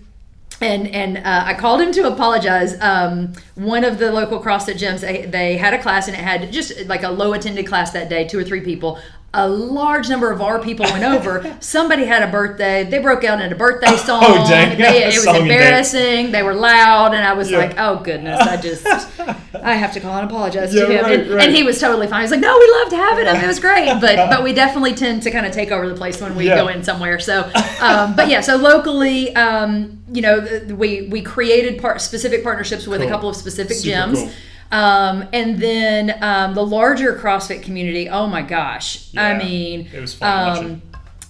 and 0.61 0.89
and 0.89 1.19
uh, 1.19 1.45
I 1.47 1.55
called 1.55 1.81
him 1.81 1.93
to 1.93 2.09
apologize. 2.09 2.81
Um, 2.81 3.33
one 3.55 3.85
of 3.85 3.99
the 3.99 4.13
local 4.13 4.43
CrossFit 4.43 4.75
gyms, 4.75 5.01
they, 5.01 5.27
they 5.27 5.57
had 5.57 5.75
a 5.75 5.83
class 5.83 6.09
and 6.09 6.17
it 6.17 6.21
had 6.21 6.53
just 6.53 6.87
like 6.87 7.03
a 7.03 7.11
low 7.11 7.33
attended 7.33 7.67
class 7.67 7.93
that 7.93 8.09
day, 8.09 8.27
two 8.27 8.39
or 8.39 8.45
three 8.45 8.61
people 8.61 8.99
a 9.35 9.47
large 9.47 10.09
number 10.09 10.33
of 10.33 10.41
our 10.41 10.59
people 10.59 10.87
went 10.87 11.05
over. 11.05 11.57
Somebody 11.61 12.07
had 12.07 12.23
a 12.23 12.33
birthday. 12.33 12.85
They 12.85 12.99
broke 12.99 13.25
out 13.25 13.43
in 13.43 13.53
a 13.53 13.55
birthday 13.55 13.95
song. 13.97 14.23
Oh, 14.25 14.49
dang. 14.49 14.79
They, 14.79 15.05
it 15.05 15.17
was 15.17 15.27
embarrassing. 15.27 16.33
They 16.33 16.43
were 16.43 16.55
loud, 16.55 17.13
and 17.13 17.23
I 17.23 17.35
was 17.35 17.51
yeah. 17.51 17.59
like, 17.59 17.75
"Oh 17.79 17.97
goodness!" 17.97 18.41
I 18.41 18.57
just, 18.57 18.87
I 18.87 19.75
have 19.75 19.93
to 19.93 20.01
call 20.01 20.17
and 20.17 20.31
apologize 20.31 20.75
yeah, 20.75 20.87
to 20.87 20.93
him. 20.93 21.05
Right, 21.05 21.21
and, 21.21 21.31
right. 21.31 21.47
and, 21.47 21.55
he 21.55 21.63
was 21.63 21.79
totally 21.79 22.07
fine. 22.07 22.23
He's 22.23 22.31
like, 22.31 22.41
"No, 22.41 22.59
we 22.59 22.71
loved 22.71 22.93
having 22.93 23.27
him. 23.27 23.37
It 23.37 23.47
was 23.47 23.61
great." 23.61 23.89
But 23.99 24.31
but 24.31 24.45
we 24.45 24.53
definitely 24.53 24.95
tend 24.95 25.23
to 25.25 25.31
kind 25.31 25.45
of 25.45 25.53
take 25.53 25.73
over 25.73 25.89
the 25.89 25.95
place 25.95 26.21
when 26.21 26.37
we 26.37 26.47
yeah. 26.47 26.57
go 26.57 26.69
in 26.69 26.85
somewhere. 26.85 27.19
So, 27.19 27.51
um, 27.81 28.15
but 28.15 28.29
yeah, 28.29 28.41
so 28.41 28.57
locally, 28.57 29.35
um, 29.35 30.01
you 30.13 30.23
know, 30.23 30.63
we 30.69 31.09
we 31.09 31.21
created 31.21 31.81
part 31.81 32.01
specific 32.01 32.45
partnerships 32.45 32.87
with 32.87 33.01
cool. 33.01 33.09
a 33.09 33.11
couple 33.11 33.29
of 33.29 33.37
specific 33.37 33.77
Super 33.77 33.97
gyms. 33.97 34.15
Cool. 34.15 34.31
Um, 34.71 35.29
and 35.33 35.59
then 35.59 36.23
um, 36.23 36.55
the 36.55 36.65
larger 36.65 37.15
CrossFit 37.15 37.63
community, 37.63 38.09
oh 38.09 38.27
my 38.27 38.43
gosh. 38.43 39.09
Yeah, 39.13 39.29
I 39.29 39.39
mean, 39.39 39.89
it 39.93 40.01
was 40.01 40.15
fun 40.15 40.59
um, 40.59 40.83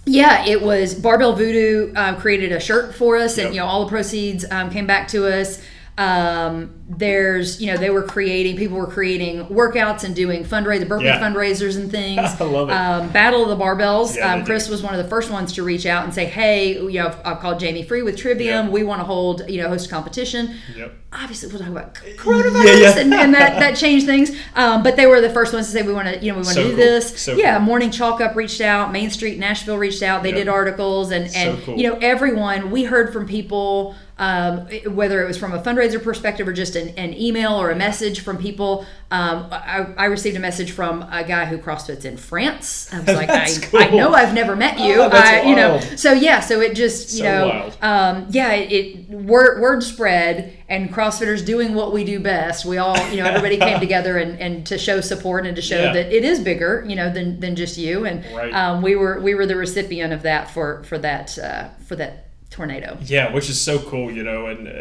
yeah, 0.08 0.46
it 0.46 0.62
was 0.62 0.94
Barbell 0.94 1.34
Voodoo 1.34 1.92
um, 1.94 2.16
created 2.16 2.52
a 2.52 2.60
shirt 2.60 2.94
for 2.94 3.16
us, 3.16 3.36
and 3.36 3.46
Yep. 3.46 3.54
you 3.54 3.60
know 3.60 3.66
all 3.66 3.84
the 3.84 3.90
proceeds 3.90 4.44
um, 4.50 4.70
came 4.70 4.86
back 4.86 5.08
to 5.08 5.26
us. 5.26 5.62
Um, 5.98 6.74
there's, 6.88 7.60
you 7.60 7.66
know, 7.70 7.76
they 7.76 7.90
were 7.90 8.02
creating, 8.04 8.56
people 8.56 8.78
were 8.78 8.86
creating 8.86 9.44
workouts 9.46 10.04
and 10.04 10.14
doing 10.16 10.44
fundraisers, 10.44 10.88
birthday 10.88 11.06
Yeah. 11.08 11.20
fundraisers 11.20 11.76
and 11.76 11.90
things. 11.90 12.18
I 12.40 12.44
love 12.44 12.70
it. 12.70 12.72
Um, 12.72 13.08
Battle 13.10 13.42
of 13.50 13.58
the 13.58 13.62
Barbells. 13.62 14.16
Yeah, 14.16 14.32
um, 14.34 14.44
Chris 14.44 14.68
was 14.68 14.82
one 14.82 14.94
of 14.94 15.02
the 15.02 15.08
first 15.10 15.30
ones 15.30 15.52
to 15.54 15.62
reach 15.64 15.84
out 15.86 16.04
and 16.04 16.14
say, 16.14 16.24
hey, 16.24 16.74
you 16.80 16.92
know, 16.92 17.08
I've, 17.08 17.20
I've 17.26 17.40
called 17.40 17.58
Jamie 17.60 17.82
Free 17.82 18.02
with 18.02 18.16
Trivium. 18.16 18.66
Yep. 18.66 18.72
We 18.72 18.84
want 18.84 19.00
to 19.00 19.04
hold, 19.04 19.42
you 19.50 19.60
know, 19.60 19.68
host 19.68 19.86
a 19.86 19.90
competition. 19.90 20.54
Yep. 20.76 20.94
Obviously, 21.12 21.48
we'll 21.50 21.58
talk 21.58 21.68
about 21.68 21.94
coronavirus 21.94 22.80
Yeah. 22.80 22.98
And, 22.98 23.12
and 23.14 23.34
that, 23.34 23.58
that 23.58 23.76
changed 23.76 24.06
things. 24.06 24.30
Um, 24.54 24.82
but 24.82 24.96
they 24.96 25.06
were 25.06 25.20
the 25.20 25.30
first 25.30 25.52
ones 25.52 25.66
to 25.66 25.72
say, 25.72 25.82
we 25.82 25.92
want 25.92 26.08
to, 26.08 26.24
you 26.24 26.32
know, 26.32 26.38
we 26.38 26.44
want 26.44 26.48
to 26.48 26.54
So 26.54 26.62
do 26.62 26.68
cool. 26.70 26.76
this. 26.76 27.20
So 27.20 27.32
yeah, 27.34 27.56
cool. 27.58 27.66
Morning 27.66 27.90
Chalk 27.90 28.20
Up 28.20 28.36
reached 28.36 28.60
out. 28.60 28.92
Main 28.92 29.10
Street 29.10 29.38
Nashville 29.38 29.76
reached 29.78 30.02
out. 30.02 30.22
They 30.22 30.28
Yep. 30.30 30.38
did 30.38 30.48
articles. 30.48 31.10
And, 31.10 31.30
So 31.30 31.38
and 31.38 31.62
cool. 31.64 31.76
you 31.76 31.88
know, 31.90 31.98
everyone, 32.00 32.70
we 32.70 32.84
heard 32.84 33.12
from 33.12 33.26
people 33.26 33.94
um, 34.18 34.66
whether 34.94 35.22
it 35.22 35.26
was 35.26 35.38
from 35.38 35.52
a 35.52 35.60
fundraiser 35.62 36.02
perspective 36.02 36.48
or 36.48 36.52
just 36.52 36.74
an, 36.76 36.88
an 36.96 37.14
email 37.14 37.52
or 37.52 37.70
a 37.70 37.76
message 37.76 38.20
from 38.20 38.36
people. 38.38 38.84
Um, 39.10 39.46
I, 39.50 39.86
I 39.96 40.04
received 40.06 40.36
a 40.36 40.40
message 40.40 40.72
from 40.72 41.02
a 41.10 41.24
guy 41.24 41.46
who 41.46 41.56
CrossFits 41.58 42.04
in 42.04 42.16
France. 42.16 42.92
I 42.92 42.98
was 42.98 43.06
like, 43.16 43.30
I, 43.30 43.48
cool. 43.62 43.80
I 43.80 43.86
know 43.90 44.12
I've 44.12 44.34
never 44.34 44.54
met 44.56 44.78
you. 44.80 44.96
Oh, 45.00 45.08
I, 45.10 45.42
you 45.42 45.56
know, 45.56 45.78
so 45.96 46.12
yeah, 46.12 46.40
so 46.40 46.60
it 46.60 46.74
just 46.74 47.12
you 47.12 47.20
So 47.20 47.24
know, 47.48 47.72
um, 47.80 48.26
yeah, 48.30 48.52
it, 48.52 48.72
it 48.72 49.08
word 49.10 49.60
word 49.60 49.82
spread 49.82 50.54
and 50.68 50.92
CrossFitters 50.92 51.46
doing 51.46 51.74
what 51.74 51.92
we 51.94 52.04
do 52.04 52.20
best. 52.20 52.66
We 52.66 52.76
all, 52.76 52.96
you 53.10 53.16
know, 53.22 53.24
everybody 53.24 53.56
came 53.56 53.80
together 53.86 54.18
and, 54.18 54.38
and 54.38 54.66
to 54.66 54.76
show 54.76 55.00
support 55.00 55.46
and 55.46 55.56
to 55.56 55.62
show 55.62 55.82
Yeah. 55.84 55.92
that 55.94 56.12
it 56.12 56.24
is 56.24 56.40
bigger, 56.40 56.84
you 56.86 56.94
know, 56.96 57.10
than, 57.10 57.40
than 57.40 57.56
just 57.56 57.78
you. 57.78 58.04
And 58.04 58.24
Right. 58.36 58.52
um, 58.52 58.82
we 58.82 58.94
were 58.96 59.20
we 59.20 59.34
were 59.34 59.46
the 59.46 59.56
recipient 59.56 60.12
of 60.12 60.22
that 60.22 60.50
for 60.50 60.82
for 60.84 60.98
that 60.98 61.38
uh, 61.38 61.68
for 61.86 61.96
that 61.96 62.27
tornado. 62.50 62.96
Yeah, 63.04 63.32
which 63.32 63.48
is 63.50 63.60
so 63.60 63.78
cool, 63.78 64.10
you 64.10 64.22
know, 64.24 64.46
and 64.46 64.66
uh, 64.68 64.72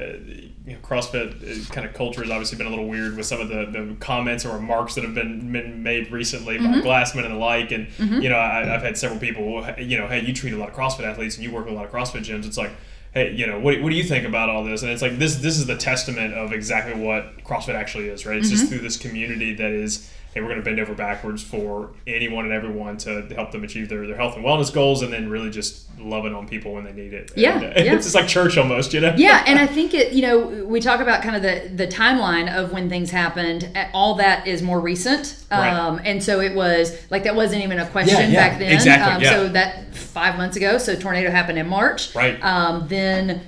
you 0.66 0.74
know, 0.74 0.80
CrossFit 0.80 1.68
uh, 1.70 1.74
kind 1.74 1.86
of 1.88 1.94
culture 1.94 2.22
has 2.22 2.32
obviously 2.32 2.58
been 2.58 2.68
a 2.68 2.70
little 2.70 2.88
weird 2.88 3.16
with 3.18 3.26
some 3.26 3.40
of 3.42 3.50
the, 3.50 3.66
the 3.66 3.96
comments 4.00 4.46
or 4.46 4.54
remarks 4.56 4.96
that 4.96 5.04
have 5.04 5.14
been, 5.14 5.52
been 5.52 5.84
made 5.84 6.12
recently 6.12 6.58
Mm-hmm. 6.58 6.82
by 6.82 6.88
Glassman 6.88 7.26
and 7.26 7.34
the 7.36 7.40
like. 7.40 7.72
And, 7.72 7.88
you 8.22 8.30
know, 8.30 8.36
I, 8.38 8.74
I've 8.76 8.82
had 8.82 8.98
several 8.98 9.20
people, 9.20 9.66
you 9.78 9.98
know, 9.98 10.08
hey, 10.08 10.22
you 10.26 10.34
treat 10.34 10.54
a 10.54 10.58
lot 10.58 10.70
of 10.70 10.76
CrossFit 10.76 11.04
athletes 11.06 11.36
and 11.36 11.44
you 11.44 11.52
work 11.52 11.66
with 11.66 11.74
a 11.74 11.78
lot 11.78 11.86
of 11.86 11.92
CrossFit 11.92 12.26
gyms. 12.26 12.46
It's 12.46 12.58
like, 12.58 12.72
hey, 13.14 13.34
you 13.34 13.48
know, 13.48 13.60
what, 13.60 13.82
what 13.82 13.90
do 13.90 13.96
you 13.96 14.04
think 14.04 14.26
about 14.26 14.50
all 14.50 14.64
this? 14.64 14.82
And 14.82 14.92
it's 14.92 15.02
like, 15.02 15.18
this, 15.18 15.36
this 15.38 15.58
is 15.58 15.66
the 15.66 15.78
testament 15.78 16.34
of 16.34 16.52
exactly 16.52 16.94
what 17.02 17.44
CrossFit 17.44 17.76
actually 17.76 18.08
is, 18.10 18.26
right? 18.26 18.38
It's 18.38 18.48
Mm-hmm. 18.48 18.58
just 18.58 18.70
through 18.70 18.80
this 18.80 18.98
community 18.98 19.54
that 19.56 19.72
is 19.72 20.12
hey, 20.34 20.42
we're 20.42 20.48
going 20.48 20.60
to 20.60 20.64
bend 20.66 20.80
over 20.80 20.94
backwards 20.94 21.42
for 21.44 21.90
anyone 22.06 22.46
and 22.46 22.54
everyone 22.54 22.98
to 22.98 23.24
help 23.36 23.52
them 23.52 23.64
achieve 23.64 23.90
their, 23.90 24.06
their 24.06 24.16
health 24.18 24.36
and 24.36 24.46
wellness 24.46 24.72
goals, 24.74 25.02
and 25.02 25.12
then 25.12 25.30
really 25.30 25.50
just 25.50 25.86
loving 26.00 26.34
on 26.36 26.48
people 26.48 26.74
when 26.74 26.84
they 26.84 26.92
need 26.94 27.12
it. 27.14 27.32
Yeah, 27.36 27.56
and, 27.60 27.64
uh, 27.66 27.68
yeah. 27.84 27.94
it's 27.96 28.06
just 28.06 28.16
like 28.16 28.28
church 28.28 28.58
almost, 28.58 28.94
you 28.94 29.00
know. 29.00 29.14
yeah, 29.18 29.44
and 29.48 29.58
I 29.58 29.66
think 29.66 29.94
it. 29.94 30.14
You 30.14 30.22
know, 30.24 30.66
we 30.66 30.80
talk 30.80 31.00
about 31.00 31.22
kind 31.24 31.36
of 31.36 31.42
the 31.42 31.72
the 31.76 31.88
timeline 31.88 32.54
of 32.54 32.72
when 32.72 32.90
things 32.90 33.10
happened. 33.10 33.70
All 33.94 34.16
that 34.16 34.48
is 34.48 34.62
more 34.62 34.80
recent, 34.80 35.44
Right. 35.50 35.70
um, 35.74 36.00
and 36.04 36.24
so 36.24 36.40
it 36.40 36.54
was 36.56 36.96
like 37.10 37.24
that 37.24 37.36
wasn't 37.36 37.64
even 37.64 37.80
a 37.80 37.88
question 37.88 38.18
Yeah, 38.20 38.28
yeah, 38.28 38.50
back 38.50 38.60
then. 38.60 38.72
exactly, 38.74 39.28
Um. 39.28 39.34
So 39.34 39.48
that 39.54 39.96
five 39.96 40.38
months 40.38 40.56
ago. 40.58 40.78
So 40.78 40.96
tornado 40.96 41.30
happened 41.32 41.58
in 41.58 41.68
March. 41.68 42.14
Right. 42.16 42.42
Um, 42.44 42.88
then 42.88 43.42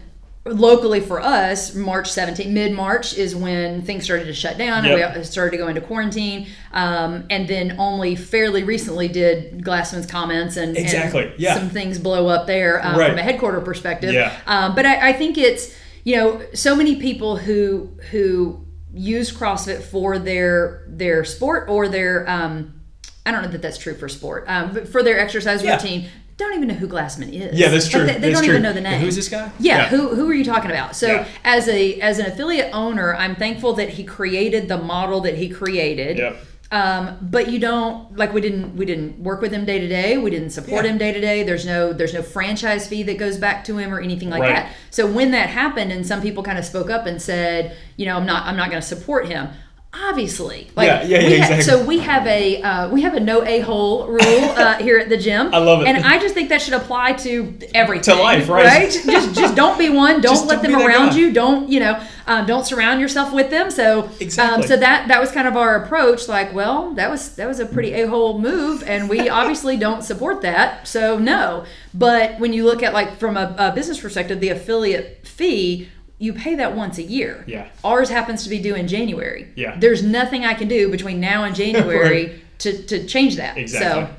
locally 0.54 1.00
for 1.00 1.22
us, 1.22 1.74
March 1.76 2.10
17th, 2.10 2.50
mid 2.50 2.72
March 2.74 3.18
is 3.18 3.36
when 3.36 3.82
things 3.82 4.04
started 4.04 4.26
to 4.26 4.34
shut 4.34 4.58
down 4.58 4.84
Yep. 4.86 5.10
and 5.12 5.18
we 5.18 5.24
started 5.24 5.52
to 5.52 5.58
go 5.58 5.68
into 5.68 5.82
quarantine. 5.82 6.48
Um, 6.74 7.26
and 7.30 7.48
then 7.48 7.76
only 7.80 8.16
fairly 8.16 8.64
recently 8.64 9.08
did 9.08 9.64
Glassman's 9.64 10.06
comments 10.06 10.58
and, 10.58 10.78
and 10.78 11.34
yeah. 11.38 11.56
some 11.56 11.70
things 11.70 12.00
blow 12.00 12.28
up 12.28 12.48
there 12.48 12.86
um, 12.86 12.98
Right. 12.98 13.10
from 13.10 13.20
a 13.20 13.24
headquarter 13.24 13.62
perspective. 13.62 14.14
Yeah. 14.14 14.38
Um, 14.46 14.76
but 14.76 14.86
I, 14.86 15.10
I 15.10 15.14
think 15.14 15.38
it's 15.38 15.76
you 16.04 16.16
know 16.16 16.42
so 16.54 16.76
many 16.76 16.96
people 16.96 17.38
who 17.38 17.90
who 18.12 18.66
use 18.94 19.32
CrossFit 19.36 19.82
for 19.82 20.18
their 20.18 20.86
their 20.88 21.24
sport 21.24 21.70
or 21.70 21.88
their 21.88 22.28
um, 22.30 22.82
I 23.26 23.32
don't 23.32 23.44
know 23.44 23.50
that 23.50 23.62
that's 23.62 23.78
true 23.78 23.94
for 23.96 24.10
sport, 24.10 24.46
um, 24.48 24.74
but 24.74 24.88
for 24.88 25.04
their 25.04 25.20
exercise 25.20 25.62
Yeah. 25.64 25.76
routine. 25.76 26.10
Don't 26.39 26.56
even 26.56 26.69
know 26.69 26.73
who 26.73 26.88
Glassman 26.88 27.32
is. 27.34 27.60
Yeah, 27.60 27.69
that's 27.69 27.86
Like, 27.86 27.91
true. 27.91 28.06
they, 28.06 28.13
they 28.13 28.19
That's 28.19 28.34
don't 28.36 28.43
true. 28.45 28.54
even 28.54 28.63
know 28.63 28.71
the 28.73 28.80
name. 28.82 29.02
Who's 29.02 29.15
this 29.17 29.28
guy? 29.30 29.52
Yeah, 29.60 29.78
Yeah. 29.78 29.88
Who, 29.89 30.15
who 30.15 30.28
are 30.30 30.34
you 30.34 30.45
talking 30.45 30.71
about? 30.71 30.95
So 30.95 31.08
Yeah. 31.08 31.28
as 31.43 31.67
a 31.67 31.99
as 31.99 32.17
an 32.17 32.25
affiliate 32.28 32.69
owner, 32.73 33.13
I'm 33.13 33.36
thankful 33.36 33.73
that 33.73 33.89
he 33.89 34.04
created 34.06 34.67
the 34.69 34.78
model 34.78 35.19
that 35.21 35.36
he 35.36 35.49
created. 35.49 36.17
Yep. 36.17 36.38
Um, 36.71 37.17
but 37.21 37.49
you 37.49 37.58
don't 37.60 38.15
like 38.15 38.32
we 38.34 38.41
didn't 38.41 38.75
we 38.78 38.86
didn't 38.86 39.19
work 39.19 39.41
with 39.41 39.52
him 39.52 39.65
day 39.65 39.80
to 39.80 39.88
day. 39.88 40.17
We 40.17 40.30
didn't 40.30 40.52
support 40.52 40.86
Yeah. 40.86 40.91
him 40.91 40.97
day 40.99 41.12
to 41.12 41.19
day. 41.19 41.43
There's 41.43 41.65
no 41.65 41.91
there's 41.93 42.13
no 42.13 42.21
franchise 42.21 42.88
fee 42.88 43.04
that 43.04 43.17
goes 43.17 43.38
back 43.38 43.63
to 43.65 43.78
him 43.78 43.93
or 43.93 43.99
anything 43.99 44.30
like 44.30 44.41
Right. 44.43 44.56
that. 44.56 44.71
So 44.91 45.08
when 45.08 45.32
that 45.32 45.49
happened 45.49 45.91
and 45.91 46.06
some 46.08 46.21
people 46.21 46.41
kind 46.43 46.58
of 46.60 46.63
spoke 46.63 46.89
up 46.89 47.06
and 47.06 47.21
said, 47.21 47.75
you 47.97 48.06
know, 48.06 48.15
I'm 48.17 48.25
not 48.25 48.45
I'm 48.45 48.56
not 48.56 48.69
going 48.69 48.82
to 48.82 48.88
support 48.88 49.28
him. 49.28 49.49
Obviously, 49.91 50.67
like 50.75 50.86
Yeah, 50.86 51.02
yeah, 51.04 51.19
yeah, 51.28 51.56
ha- 51.56 51.62
so 51.62 51.84
we 51.84 51.97
have 51.97 52.28
a 52.28 52.62
uh, 52.62 52.89
we 52.89 53.02
have 53.02 53.15
a 53.15 53.19
no 53.19 53.43
a 53.43 53.60
hole 53.62 54.06
rule 54.06 54.19
uh, 54.21 54.75
here 54.84 54.99
at 54.99 55.10
the 55.10 55.17
gym. 55.17 55.52
I 55.52 55.58
love 55.58 55.82
it. 55.82 55.88
and 55.88 56.06
I 56.06 56.19
just 56.19 56.36
think 56.36 56.49
that 56.49 56.62
should 56.62 56.75
apply 56.75 57.13
to 57.13 57.58
everything. 57.73 58.15
To 58.15 58.21
life, 58.21 58.47
right? 58.49 58.91
just 58.91 59.34
just 59.34 59.56
don't 59.56 59.80
be 59.80 59.89
one. 59.89 60.21
Don't 60.21 60.34
Just 60.36 60.45
let 60.45 60.62
don't 60.62 60.73
them 60.73 60.82
around 60.88 61.15
you. 61.15 61.34
Don't 61.34 61.69
you 61.69 61.80
know? 61.80 62.04
Um, 62.28 62.45
don't 62.45 62.63
surround 62.67 63.02
yourself 63.02 63.34
with 63.34 63.49
them. 63.49 63.71
So 63.71 64.04
um, 64.04 64.10
Exactly. 64.19 64.67
so 64.67 64.78
that 64.78 65.08
that 65.08 65.19
was 65.19 65.32
kind 65.32 65.47
of 65.47 65.58
our 65.58 65.84
approach. 65.84 66.28
Like, 66.28 66.54
well, 66.54 66.93
that 66.93 67.10
was 67.10 67.36
that 67.38 67.47
was 67.47 67.60
a 67.60 67.65
pretty 67.65 67.93
a 67.93 68.08
hole 68.08 68.38
move, 68.38 68.84
and 68.84 69.10
we 69.10 69.28
obviously 69.39 69.75
don't 69.75 70.04
support 70.04 70.43
that. 70.43 70.88
So 70.88 71.17
no. 71.17 71.65
But 71.95 72.39
when 72.39 72.54
you 72.54 72.63
look 72.63 72.84
at 72.84 72.93
like 72.93 73.17
from 73.17 73.38
a, 73.38 73.56
a 73.58 73.71
business 73.73 73.99
perspective, 73.99 74.39
the 74.39 74.49
affiliate 74.49 75.25
fee. 75.25 75.89
You 76.20 76.34
pay 76.34 76.56
that 76.56 76.76
once 76.76 76.98
a 76.98 77.04
year. 77.04 77.44
Yeah. 77.48 77.68
Ours 77.84 78.10
happens 78.10 78.44
to 78.44 78.50
be 78.50 78.60
due 78.62 78.76
in 78.76 78.88
January. 78.88 79.48
Yeah. 79.56 79.78
There's 79.80 80.04
nothing 80.04 80.46
I 80.46 80.54
can 80.54 80.68
do 80.68 80.90
between 80.92 81.20
now 81.20 81.46
and 81.46 81.56
January 81.64 82.42
to, 82.60 82.84
to 82.84 83.06
change 83.08 83.38
that. 83.38 83.58
Exactly. 83.58 84.06
So 84.06 84.16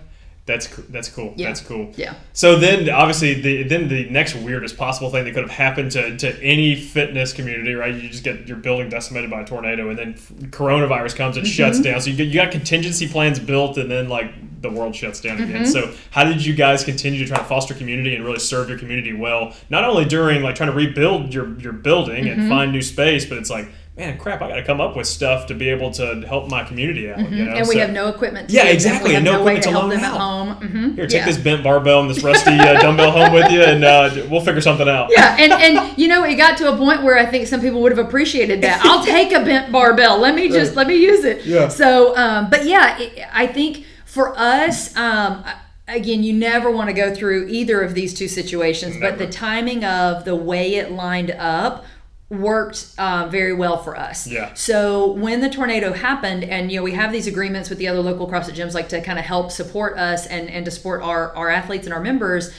That's 0.46 0.66
that's 0.88 1.08
cool. 1.10 1.34
Yeah. 1.36 1.48
That's 1.48 1.60
cool. 1.60 1.92
Yeah. 1.96 2.14
So 2.32 2.56
then, 2.58 2.88
obviously, 2.88 3.34
the 3.40 3.62
then 3.64 3.88
the 3.88 4.08
next 4.08 4.34
weirdest 4.34 4.76
possible 4.78 5.10
thing 5.10 5.24
that 5.24 5.34
could 5.34 5.42
have 5.42 5.50
happened 5.52 5.92
to, 5.92 6.16
to 6.16 6.42
any 6.42 6.74
fitness 6.74 7.32
community, 7.34 7.74
right? 7.74 7.94
You 7.94 8.08
just 8.08 8.24
get 8.24 8.48
your 8.48 8.56
building 8.56 8.88
decimated 8.88 9.30
by 9.30 9.42
a 9.42 9.44
tornado, 9.44 9.90
and 9.90 9.98
then 9.98 10.14
coronavirus 10.50 11.16
comes 11.16 11.36
and 11.36 11.46
shuts 11.46 11.78
Mm-hmm. 11.78 11.84
down. 11.84 12.00
So 12.00 12.10
you 12.10 12.16
get, 12.16 12.28
you 12.28 12.34
got 12.34 12.50
contingency 12.50 13.06
plans 13.06 13.38
built, 13.38 13.76
and 13.76 13.90
then 13.90 14.08
like 14.08 14.32
the 14.60 14.70
world 14.70 14.94
shuts 14.94 15.20
down 15.20 15.40
again. 15.42 15.62
Mm-hmm. 15.62 15.64
So 15.64 15.92
how 16.10 16.24
did 16.24 16.44
you 16.44 16.54
guys 16.54 16.84
continue 16.84 17.18
to 17.20 17.26
try 17.26 17.38
to 17.38 17.44
foster 17.44 17.74
community 17.74 18.14
and 18.14 18.24
really 18.24 18.38
serve 18.38 18.68
your 18.68 18.78
community 18.78 19.12
well? 19.12 19.54
Not 19.70 19.84
only 19.84 20.04
during 20.04 20.42
like 20.42 20.54
trying 20.54 20.70
to 20.70 20.76
rebuild 20.76 21.32
your 21.34 21.58
your 21.58 21.72
building 21.72 22.24
Mm-hmm. 22.24 22.40
and 22.40 22.48
find 22.48 22.72
new 22.72 22.82
space, 22.82 23.24
but 23.26 23.38
it's 23.38 23.50
like. 23.50 23.68
Man, 23.96 24.16
crap! 24.16 24.40
I 24.40 24.48
got 24.48 24.54
to 24.54 24.64
come 24.64 24.80
up 24.80 24.96
with 24.96 25.06
stuff 25.06 25.46
to 25.48 25.54
be 25.54 25.68
able 25.68 25.90
to 25.90 26.22
help 26.26 26.48
my 26.48 26.64
community 26.64 27.10
out. 27.10 27.18
You 27.18 27.24
know? 27.24 27.30
Mm-hmm. 27.50 27.56
and 27.58 27.68
we 27.68 27.74
So- 27.74 27.80
have 27.80 27.90
no 27.90 28.08
equipment. 28.08 28.48
To 28.48 28.54
Yeah, 28.54 28.66
exactly, 28.68 29.14
and 29.14 29.22
no 29.24 29.32
no, 29.32 29.38
equipment 29.40 29.64
to 29.64 29.70
help 29.72 29.90
them 29.90 29.98
at 29.98 30.04
out. 30.04 30.18
home. 30.18 30.48
hmm 30.54 30.94
Here, 30.94 31.06
take 31.06 31.26
this 31.26 31.36
bent 31.36 31.62
barbell 31.62 32.00
and 32.00 32.08
this 32.08 32.22
rusty 32.22 32.52
uh, 32.52 32.80
dumbbell 32.80 33.10
home 33.10 33.34
with 33.34 33.50
you, 33.52 33.60
and 33.62 33.84
uh, 33.84 34.08
we'll 34.30 34.40
figure 34.40 34.60
something 34.62 34.88
out. 34.88 35.10
Yeah, 35.10 35.36
and 35.38 35.52
and 35.52 35.98
you 35.98 36.08
know, 36.08 36.24
it 36.24 36.36
got 36.36 36.56
to 36.58 36.72
a 36.72 36.76
point 36.78 37.02
where 37.02 37.18
I 37.18 37.26
think 37.26 37.46
some 37.46 37.60
people 37.60 37.82
would 37.82 37.92
have 37.92 37.98
appreciated 38.06 38.62
that. 38.62 38.80
I'll 38.84 39.04
take 39.04 39.32
a 39.32 39.44
bent 39.44 39.70
barbell. 39.70 40.18
Let 40.18 40.34
me 40.34 40.48
just 40.48 40.70
Right. 40.70 40.76
let 40.78 40.86
me 40.86 40.94
use 40.94 41.24
it. 41.24 41.44
Yeah. 41.44 41.68
So, 41.68 42.16
um, 42.16 42.48
but 42.48 42.64
yeah, 42.64 42.96
it, 42.98 43.22
I 43.34 43.48
think 43.48 43.84
for 44.10 44.36
us, 44.36 44.96
um, 44.96 45.44
again, 45.86 46.24
you 46.24 46.32
never 46.32 46.68
want 46.68 46.88
to 46.88 46.92
go 46.92 47.14
through 47.14 47.46
either 47.46 47.80
of 47.80 47.94
these 47.94 48.12
two 48.12 48.26
situations, 48.26 48.96
but 48.98 49.18
the 49.18 49.28
timing 49.28 49.84
of 49.84 50.24
the 50.24 50.34
way 50.34 50.74
it 50.74 50.90
lined 50.90 51.30
up 51.30 51.84
worked 52.28 52.92
uh, 52.98 53.28
very 53.30 53.52
well 53.52 53.80
for 53.80 53.96
us. 53.96 54.26
Yeah. 54.26 54.52
So 54.54 55.12
when 55.12 55.40
the 55.40 55.48
tornado 55.48 55.92
happened, 55.92 56.42
and 56.42 56.72
you 56.72 56.78
know 56.78 56.82
we 56.82 56.92
have 56.92 57.12
these 57.12 57.28
agreements 57.28 57.70
with 57.70 57.78
the 57.78 57.86
other 57.86 58.00
local 58.00 58.28
CrossFit 58.28 58.56
gyms, 58.56 58.74
like 58.74 58.88
to 58.88 59.00
kind 59.00 59.18
of 59.18 59.24
help 59.24 59.52
support 59.52 59.96
us 59.96 60.26
and 60.26 60.50
and 60.50 60.64
to 60.64 60.72
support 60.72 61.02
our 61.02 61.32
our 61.36 61.48
athletes 61.48 61.86
and 61.86 61.94
our 61.94 62.00
members, 62.00 62.52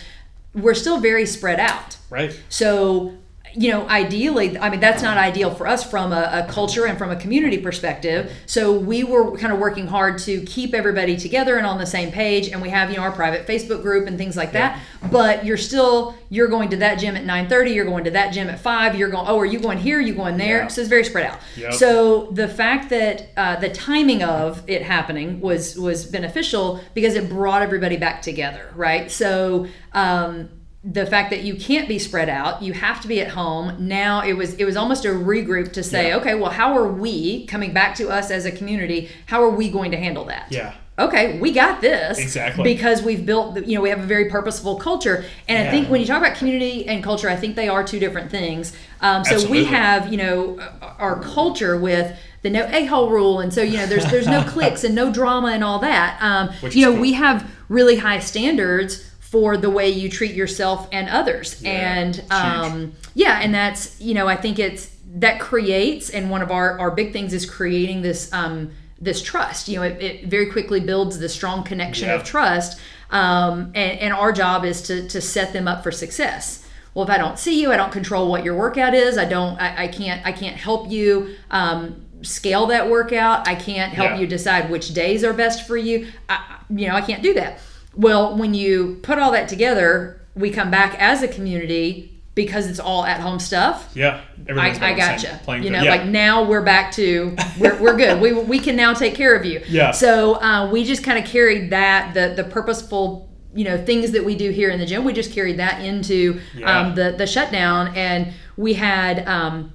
we're 0.54 0.74
still 0.74 1.02
very 1.02 1.26
spread 1.26 1.60
out. 1.60 1.98
Right. 2.10 2.40
So, 2.48 3.18
you 3.54 3.72
know, 3.72 3.88
ideally, 3.88 4.58
I 4.58 4.70
mean, 4.70 4.80
that's 4.80 5.04
not 5.04 5.18
ideal 5.18 5.54
for 5.54 5.68
us 5.68 5.90
from 5.90 6.12
a, 6.12 6.46
a 6.48 6.52
culture 6.52 6.86
and 6.86 6.98
from 6.98 7.10
a 7.10 7.16
community 7.16 7.58
perspective. 7.58 8.32
So 8.46 8.72
we 8.72 9.04
were 9.04 9.38
kind 9.38 9.52
of 9.52 9.60
working 9.60 9.88
hard 9.88 10.20
to 10.20 10.42
keep 10.42 10.74
everybody 10.74 11.18
together 11.18 11.58
and 11.58 11.66
on 11.66 11.78
the 11.78 11.86
same 11.86 12.12
page. 12.12 12.50
And 12.50 12.62
we 12.62 12.70
have, 12.70 12.90
you 12.90 12.98
know, 12.98 13.04
our 13.04 13.12
private 13.12 13.48
Facebook 13.48 13.82
group 13.82 14.08
and 14.08 14.18
things 14.18 14.38
like 14.38 14.54
that. 14.54 14.80
But 15.12 15.46
you're 15.46 15.58
still, 15.58 16.16
you're 16.30 16.48
going 16.48 16.70
to 16.70 16.78
that 16.78 16.96
gym 16.96 17.18
at 17.18 17.26
9.30, 17.26 17.74
you're 17.76 17.86
going 17.86 18.06
to 18.06 18.12
that 18.12 18.32
gym 18.32 18.50
at 18.50 18.60
5, 18.60 18.96
you're 18.96 19.10
going, 19.10 19.28
oh, 19.28 19.40
are 19.40 19.46
you 19.46 19.60
going 19.60 19.78
here, 19.78 20.00
you 20.00 20.14
going 20.14 20.38
there? 20.38 20.60
Yeah. 20.60 20.68
So 20.68 20.82
it's 20.82 20.90
very 20.90 21.04
spread 21.04 21.26
out. 21.26 21.40
Yep. 21.58 21.74
So 21.74 22.32
the 22.32 22.48
fact 22.48 22.90
that 22.90 23.30
uh, 23.36 23.58
the 23.58 23.70
timing 23.70 24.24
of 24.24 24.64
it 24.68 24.82
happening 24.82 25.42
was 25.42 25.78
was 25.78 26.06
beneficial 26.06 26.80
because 26.94 27.16
it 27.16 27.30
brought 27.30 27.62
everybody 27.62 27.98
back 27.98 28.22
together, 28.22 28.72
right? 28.76 29.12
So 29.12 29.68
um, 29.94 30.50
the 30.84 31.06
fact 31.06 31.30
that 31.30 31.44
you 31.44 31.56
can't 31.56 31.88
be 31.88 32.00
spread 32.00 32.28
out, 32.28 32.63
you 32.63 32.74
have 32.74 33.02
to 33.02 33.08
be 33.08 33.22
at 33.22 33.30
home. 33.30 33.88
Now 33.88 34.24
it 34.24 34.34
was 34.34 34.56
it 34.56 34.65
was 34.65 34.76
almost 34.76 35.06
a 35.06 35.10
regroup 35.10 35.74
to 35.74 35.84
say, 35.84 36.10
Yeah. 36.10 36.17
okay, 36.17 36.34
well, 36.36 36.52
how 36.52 36.76
are 36.76 36.88
we 36.88 37.46
coming 37.46 37.72
back 37.72 37.96
to 37.96 38.10
us 38.10 38.32
as 38.32 38.46
a 38.46 38.52
community? 38.52 39.10
How 39.28 39.44
are 39.44 39.50
we 39.50 39.70
going 39.70 39.91
to 39.91 39.98
handle 39.98 40.26
that? 40.26 40.48
Yeah. 40.50 40.74
okay, 40.98 41.39
we 41.39 41.52
got 41.52 41.82
this. 41.82 42.20
Exactly. 42.20 42.63
Because 42.63 43.02
we've 43.02 43.26
built, 43.26 43.63
you 43.65 43.76
know, 43.76 43.82
we 43.82 43.89
have 43.89 44.00
a 44.00 44.06
very 44.06 44.30
purposeful 44.30 44.76
culture. 44.76 45.24
And 45.48 45.67
I 45.67 45.72
think 45.72 45.89
when 45.89 46.02
you 46.02 46.08
talk 46.08 46.20
about 46.20 46.36
community 46.36 46.88
and 46.88 47.04
culture, 47.04 47.30
I 47.30 47.36
think 47.36 47.56
they 47.56 47.70
are 47.70 47.84
two 47.84 48.00
different 48.00 48.30
things. 48.30 48.74
Um, 49.02 49.24
so 49.24 49.36
Absolutely. 49.36 49.60
we 49.60 49.65
have, 49.65 50.12
you 50.12 50.17
know, 50.17 50.60
our 51.00 51.20
culture 51.22 51.80
with 51.80 52.17
the 52.41 52.50
no 52.50 52.67
a 52.72 52.86
hole 52.86 53.10
rule, 53.12 53.39
and 53.39 53.54
so 53.54 53.62
you 53.62 53.78
know, 53.78 53.86
there's 53.86 54.06
there's 54.10 54.28
no 54.28 54.44
clicks 54.48 54.84
and 54.84 54.96
no 54.96 55.12
drama 55.13 55.50
and 55.50 55.63
all 55.63 55.78
that. 55.80 56.20
Um, 56.22 56.50
you 56.72 56.86
know, 56.86 56.91
cool. 56.91 57.02
we 57.02 57.13
have 57.13 57.50
really 57.70 57.98
high 57.98 58.20
standards 58.20 59.11
for 59.32 59.56
the 59.58 59.70
way 59.70 59.89
you 59.89 60.10
treat 60.10 60.34
yourself 60.36 60.88
and 60.91 61.08
others, 61.10 61.62
Yeah, 61.62 61.72
and 62.00 62.24
um, 62.32 62.91
yeah, 63.15 63.39
and 63.41 63.54
that's 63.56 64.00
you 64.02 64.13
know, 64.13 64.28
I 64.28 64.36
think 64.36 64.60
it's 64.60 64.91
that 65.15 65.39
creates, 65.39 66.10
and 66.10 66.30
one 66.30 66.41
of 66.41 66.52
our 66.52 66.78
our 66.80 66.91
big 66.91 67.13
things 67.13 67.34
is 67.34 67.46
creating 67.50 68.02
this. 68.04 68.32
Um, 68.34 68.72
this 69.04 69.20
trust, 69.24 69.67
you 69.67 69.78
know, 69.78 69.82
it, 69.82 70.00
it 70.00 70.26
very 70.28 70.46
quickly 70.52 70.80
builds 70.80 71.17
the 71.17 71.28
strong 71.28 71.63
connection 71.63 72.08
Yeah. 72.08 72.13
of 72.17 72.24
trust, 72.24 72.80
um, 73.10 73.72
and, 73.74 74.00
and 74.00 74.13
our 74.13 74.32
job 74.32 74.63
is 74.63 74.84
to 74.84 75.08
to 75.10 75.20
set 75.20 75.54
them 75.54 75.67
up 75.67 75.82
for 75.82 75.91
success. 75.91 76.63
Well, 76.94 77.06
if 77.06 77.10
I 77.10 77.17
don't 77.17 77.39
see 77.39 77.60
you, 77.60 77.72
I 77.72 77.78
don't 77.78 77.91
control 77.91 78.30
what 78.30 78.44
your 78.44 78.56
workout 78.56 78.94
is. 78.94 79.17
I 79.17 79.26
don't. 79.26 79.60
I, 79.60 79.86
I 79.86 79.88
can't. 79.88 80.24
I 80.24 80.32
can't 80.32 80.56
help 80.58 80.91
you 80.91 81.36
um, 81.50 82.06
scale 82.22 82.67
that 82.67 82.89
workout. 82.91 83.48
I 83.48 83.56
can't 83.56 83.91
help 83.91 84.12
Yeah. 84.12 84.20
you 84.20 84.28
decide 84.28 84.70
which 84.70 84.94
days 84.94 85.24
are 85.24 85.34
best 85.34 85.65
for 85.67 85.78
you. 85.78 86.08
I, 86.30 86.36
I- 86.36 86.58
you 86.70 86.88
know, 86.88 86.94
I 86.96 87.02
can't 87.02 87.24
do 87.24 87.34
that. 87.34 87.60
Well, 87.96 88.38
when 88.38 88.54
you 88.54 89.00
put 89.04 89.20
all 89.20 89.32
that 89.32 89.50
together, 89.50 90.22
we 90.36 90.50
come 90.50 90.72
back 90.72 90.96
as 91.00 91.22
a 91.22 91.28
community 91.28 92.22
because 92.34 92.68
it's 92.68 92.80
all 92.80 93.04
at 93.06 93.20
home 93.20 93.40
stuff. 93.40 93.92
Yeah. 93.94 94.22
I, 94.48 94.52
I 94.52 94.56
on 94.68 94.74
the 94.74 94.80
same 94.80 94.98
gotcha. 94.98 95.42
You 95.62 95.70
know, 95.70 95.82
yeah. 95.82 95.92
like 95.92 96.06
now 96.06 96.44
we're 96.44 96.64
back 96.64 96.92
to 96.94 97.36
we're, 97.60 97.80
we're 97.82 97.98
good. 97.98 98.22
We, 98.22 98.34
we 98.34 98.60
can 98.60 98.76
now 98.76 98.94
take 98.94 99.16
care 99.16 99.36
of 99.36 99.46
you. 99.46 99.62
Yeah. 99.68 99.92
So 99.92 100.36
uh, 100.36 100.70
we 100.72 100.84
just 100.84 101.04
kind 101.04 101.20
of 101.24 101.30
carried 101.30 101.72
that 101.72 102.14
the 102.14 102.34
the 102.42 102.50
purposeful 102.50 103.30
you 103.54 103.66
know 103.66 103.84
things 103.84 104.12
that 104.12 104.24
we 104.24 104.36
do 104.36 104.50
here 104.50 104.70
in 104.70 104.80
the 104.80 104.86
gym. 104.86 105.04
We 105.04 105.12
just 105.14 105.34
carried 105.34 105.58
that 105.58 105.84
into 105.84 106.40
Yeah. 106.56 106.80
um, 106.80 106.96
the 106.96 107.14
the 107.18 107.28
shutdown, 107.28 107.96
and 107.96 108.34
we 108.58 108.74
had. 108.74 109.28
Um, 109.28 109.74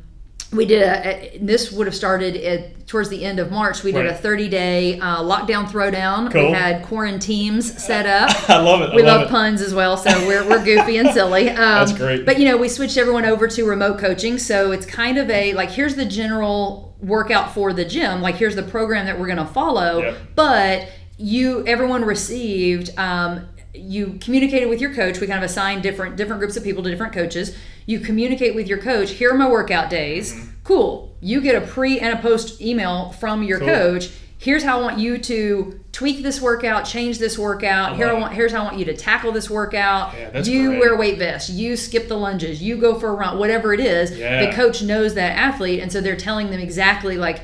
we 0.53 0.65
did 0.65 0.83
a, 0.83 1.39
this 1.43 1.73
would 1.73 1.87
have 1.87 1.95
started 1.95 2.37
at, 2.37 2.87
towards 2.87 3.09
the 3.09 3.25
end 3.25 3.41
of 3.41 3.51
March. 3.51 3.83
We 3.83 3.91
did 3.93 4.05
Right. 4.07 4.13
a 4.13 4.15
30 4.15 4.49
day 4.49 5.01
uh, 5.01 5.23
lockdown 5.23 5.67
throwdown. 5.67 6.31
Cool. 6.31 6.47
We 6.47 6.53
had 6.53 6.85
quarantines 6.85 7.83
set 7.85 8.07
up. 8.07 8.31
I 8.51 8.61
love 8.61 8.81
it. 8.83 8.91
I 8.91 8.97
we 8.97 9.03
love 9.03 9.23
love 9.23 9.29
it. 9.29 9.31
puns 9.31 9.61
as 9.61 9.75
well, 9.75 9.97
so 9.97 10.11
we're, 10.27 10.49
we're 10.49 10.65
goofy 10.65 10.99
and 10.99 11.11
silly. 11.11 11.49
Um, 11.57 11.57
That's 11.57 11.93
great. 11.93 12.25
But 12.25 12.39
you 12.39 12.45
know, 12.47 12.57
we 12.57 12.69
switched 12.69 12.97
everyone 12.97 13.25
over 13.25 13.49
to 13.49 13.65
remote 13.65 13.99
coaching, 13.99 14.39
so 14.39 14.71
it's 14.73 14.87
kind 14.87 15.19
of 15.19 15.29
a 15.31 15.53
like 15.55 15.71
here's 15.71 15.97
the 15.97 16.05
general 16.05 16.95
workout 17.01 17.53
for 17.53 17.73
the 17.73 17.85
gym. 17.85 18.23
Like 18.23 18.37
here's 18.37 18.55
the 18.57 18.63
program 18.63 19.07
that 19.07 19.19
we're 19.19 19.27
going 19.27 19.39
to 19.39 19.47
follow, 19.53 19.99
Yep. 20.03 20.17
but 20.37 20.89
you 21.19 21.67
everyone 21.67 22.05
received. 22.05 22.97
Um, 22.99 23.49
you 23.75 24.17
communicated 24.23 24.69
with 24.71 24.81
your 24.81 24.95
coach. 24.95 25.21
We 25.21 25.27
kind 25.27 25.43
of 25.43 25.51
assigned 25.51 25.83
different 25.83 26.17
different 26.17 26.41
groups 26.41 26.57
of 26.57 26.63
people 26.65 26.83
to 26.85 26.91
different 26.91 27.13
coaches. 27.13 27.55
You 27.87 28.01
communicate 28.01 28.55
with 28.55 28.67
your 28.69 28.79
coach. 28.79 29.11
Here 29.13 29.31
are 29.31 29.39
my 29.39 29.49
workout 29.49 29.89
days. 29.91 30.35
Mm-hmm. 30.35 30.47
Cool. 30.65 31.17
You 31.21 31.41
get 31.41 31.55
a 31.61 31.67
pre 31.67 32.01
and 32.01 32.19
a 32.19 32.21
post 32.21 32.61
email 32.61 33.13
from 33.13 33.43
your 33.43 33.59
Cool. 33.61 33.69
coach. 33.69 34.11
Here's 34.39 34.63
how 34.63 34.79
I 34.79 34.83
want 34.83 34.99
you 34.99 35.17
to 35.19 35.81
tweak 35.93 36.23
this 36.23 36.43
workout, 36.43 36.85
change 36.85 37.19
this 37.19 37.39
workout. 37.39 37.97
Here 37.97 38.07
I 38.07 38.11
love 38.11 38.19
it. 38.19 38.21
want 38.21 38.35
here's 38.35 38.53
how 38.53 38.61
I 38.61 38.65
want 38.65 38.79
you 38.79 38.85
to 38.87 38.95
tackle 38.97 39.33
this 39.33 39.49
workout. 39.49 40.13
Yeah, 40.15 40.31
that's 40.31 40.47
you 40.49 40.69
great. 40.71 40.81
wear 40.81 40.95
a 40.95 40.97
weight 40.97 41.19
vest. 41.19 41.49
You 41.49 41.75
skip 41.77 42.09
the 42.09 42.17
lunges. 42.19 42.63
You 42.63 42.77
go 42.77 42.99
for 42.99 43.09
a 43.09 43.15
run. 43.15 43.39
Whatever 43.39 43.73
it 43.73 43.81
is, 43.81 44.17
Yeah. 44.19 44.45
the 44.45 44.53
coach 44.53 44.83
knows 44.83 45.15
that 45.15 45.39
athlete, 45.39 45.81
and 45.81 45.91
so 45.91 46.01
they're 46.03 46.17
telling 46.17 46.51
them 46.51 46.61
exactly 46.61 47.17
like 47.17 47.41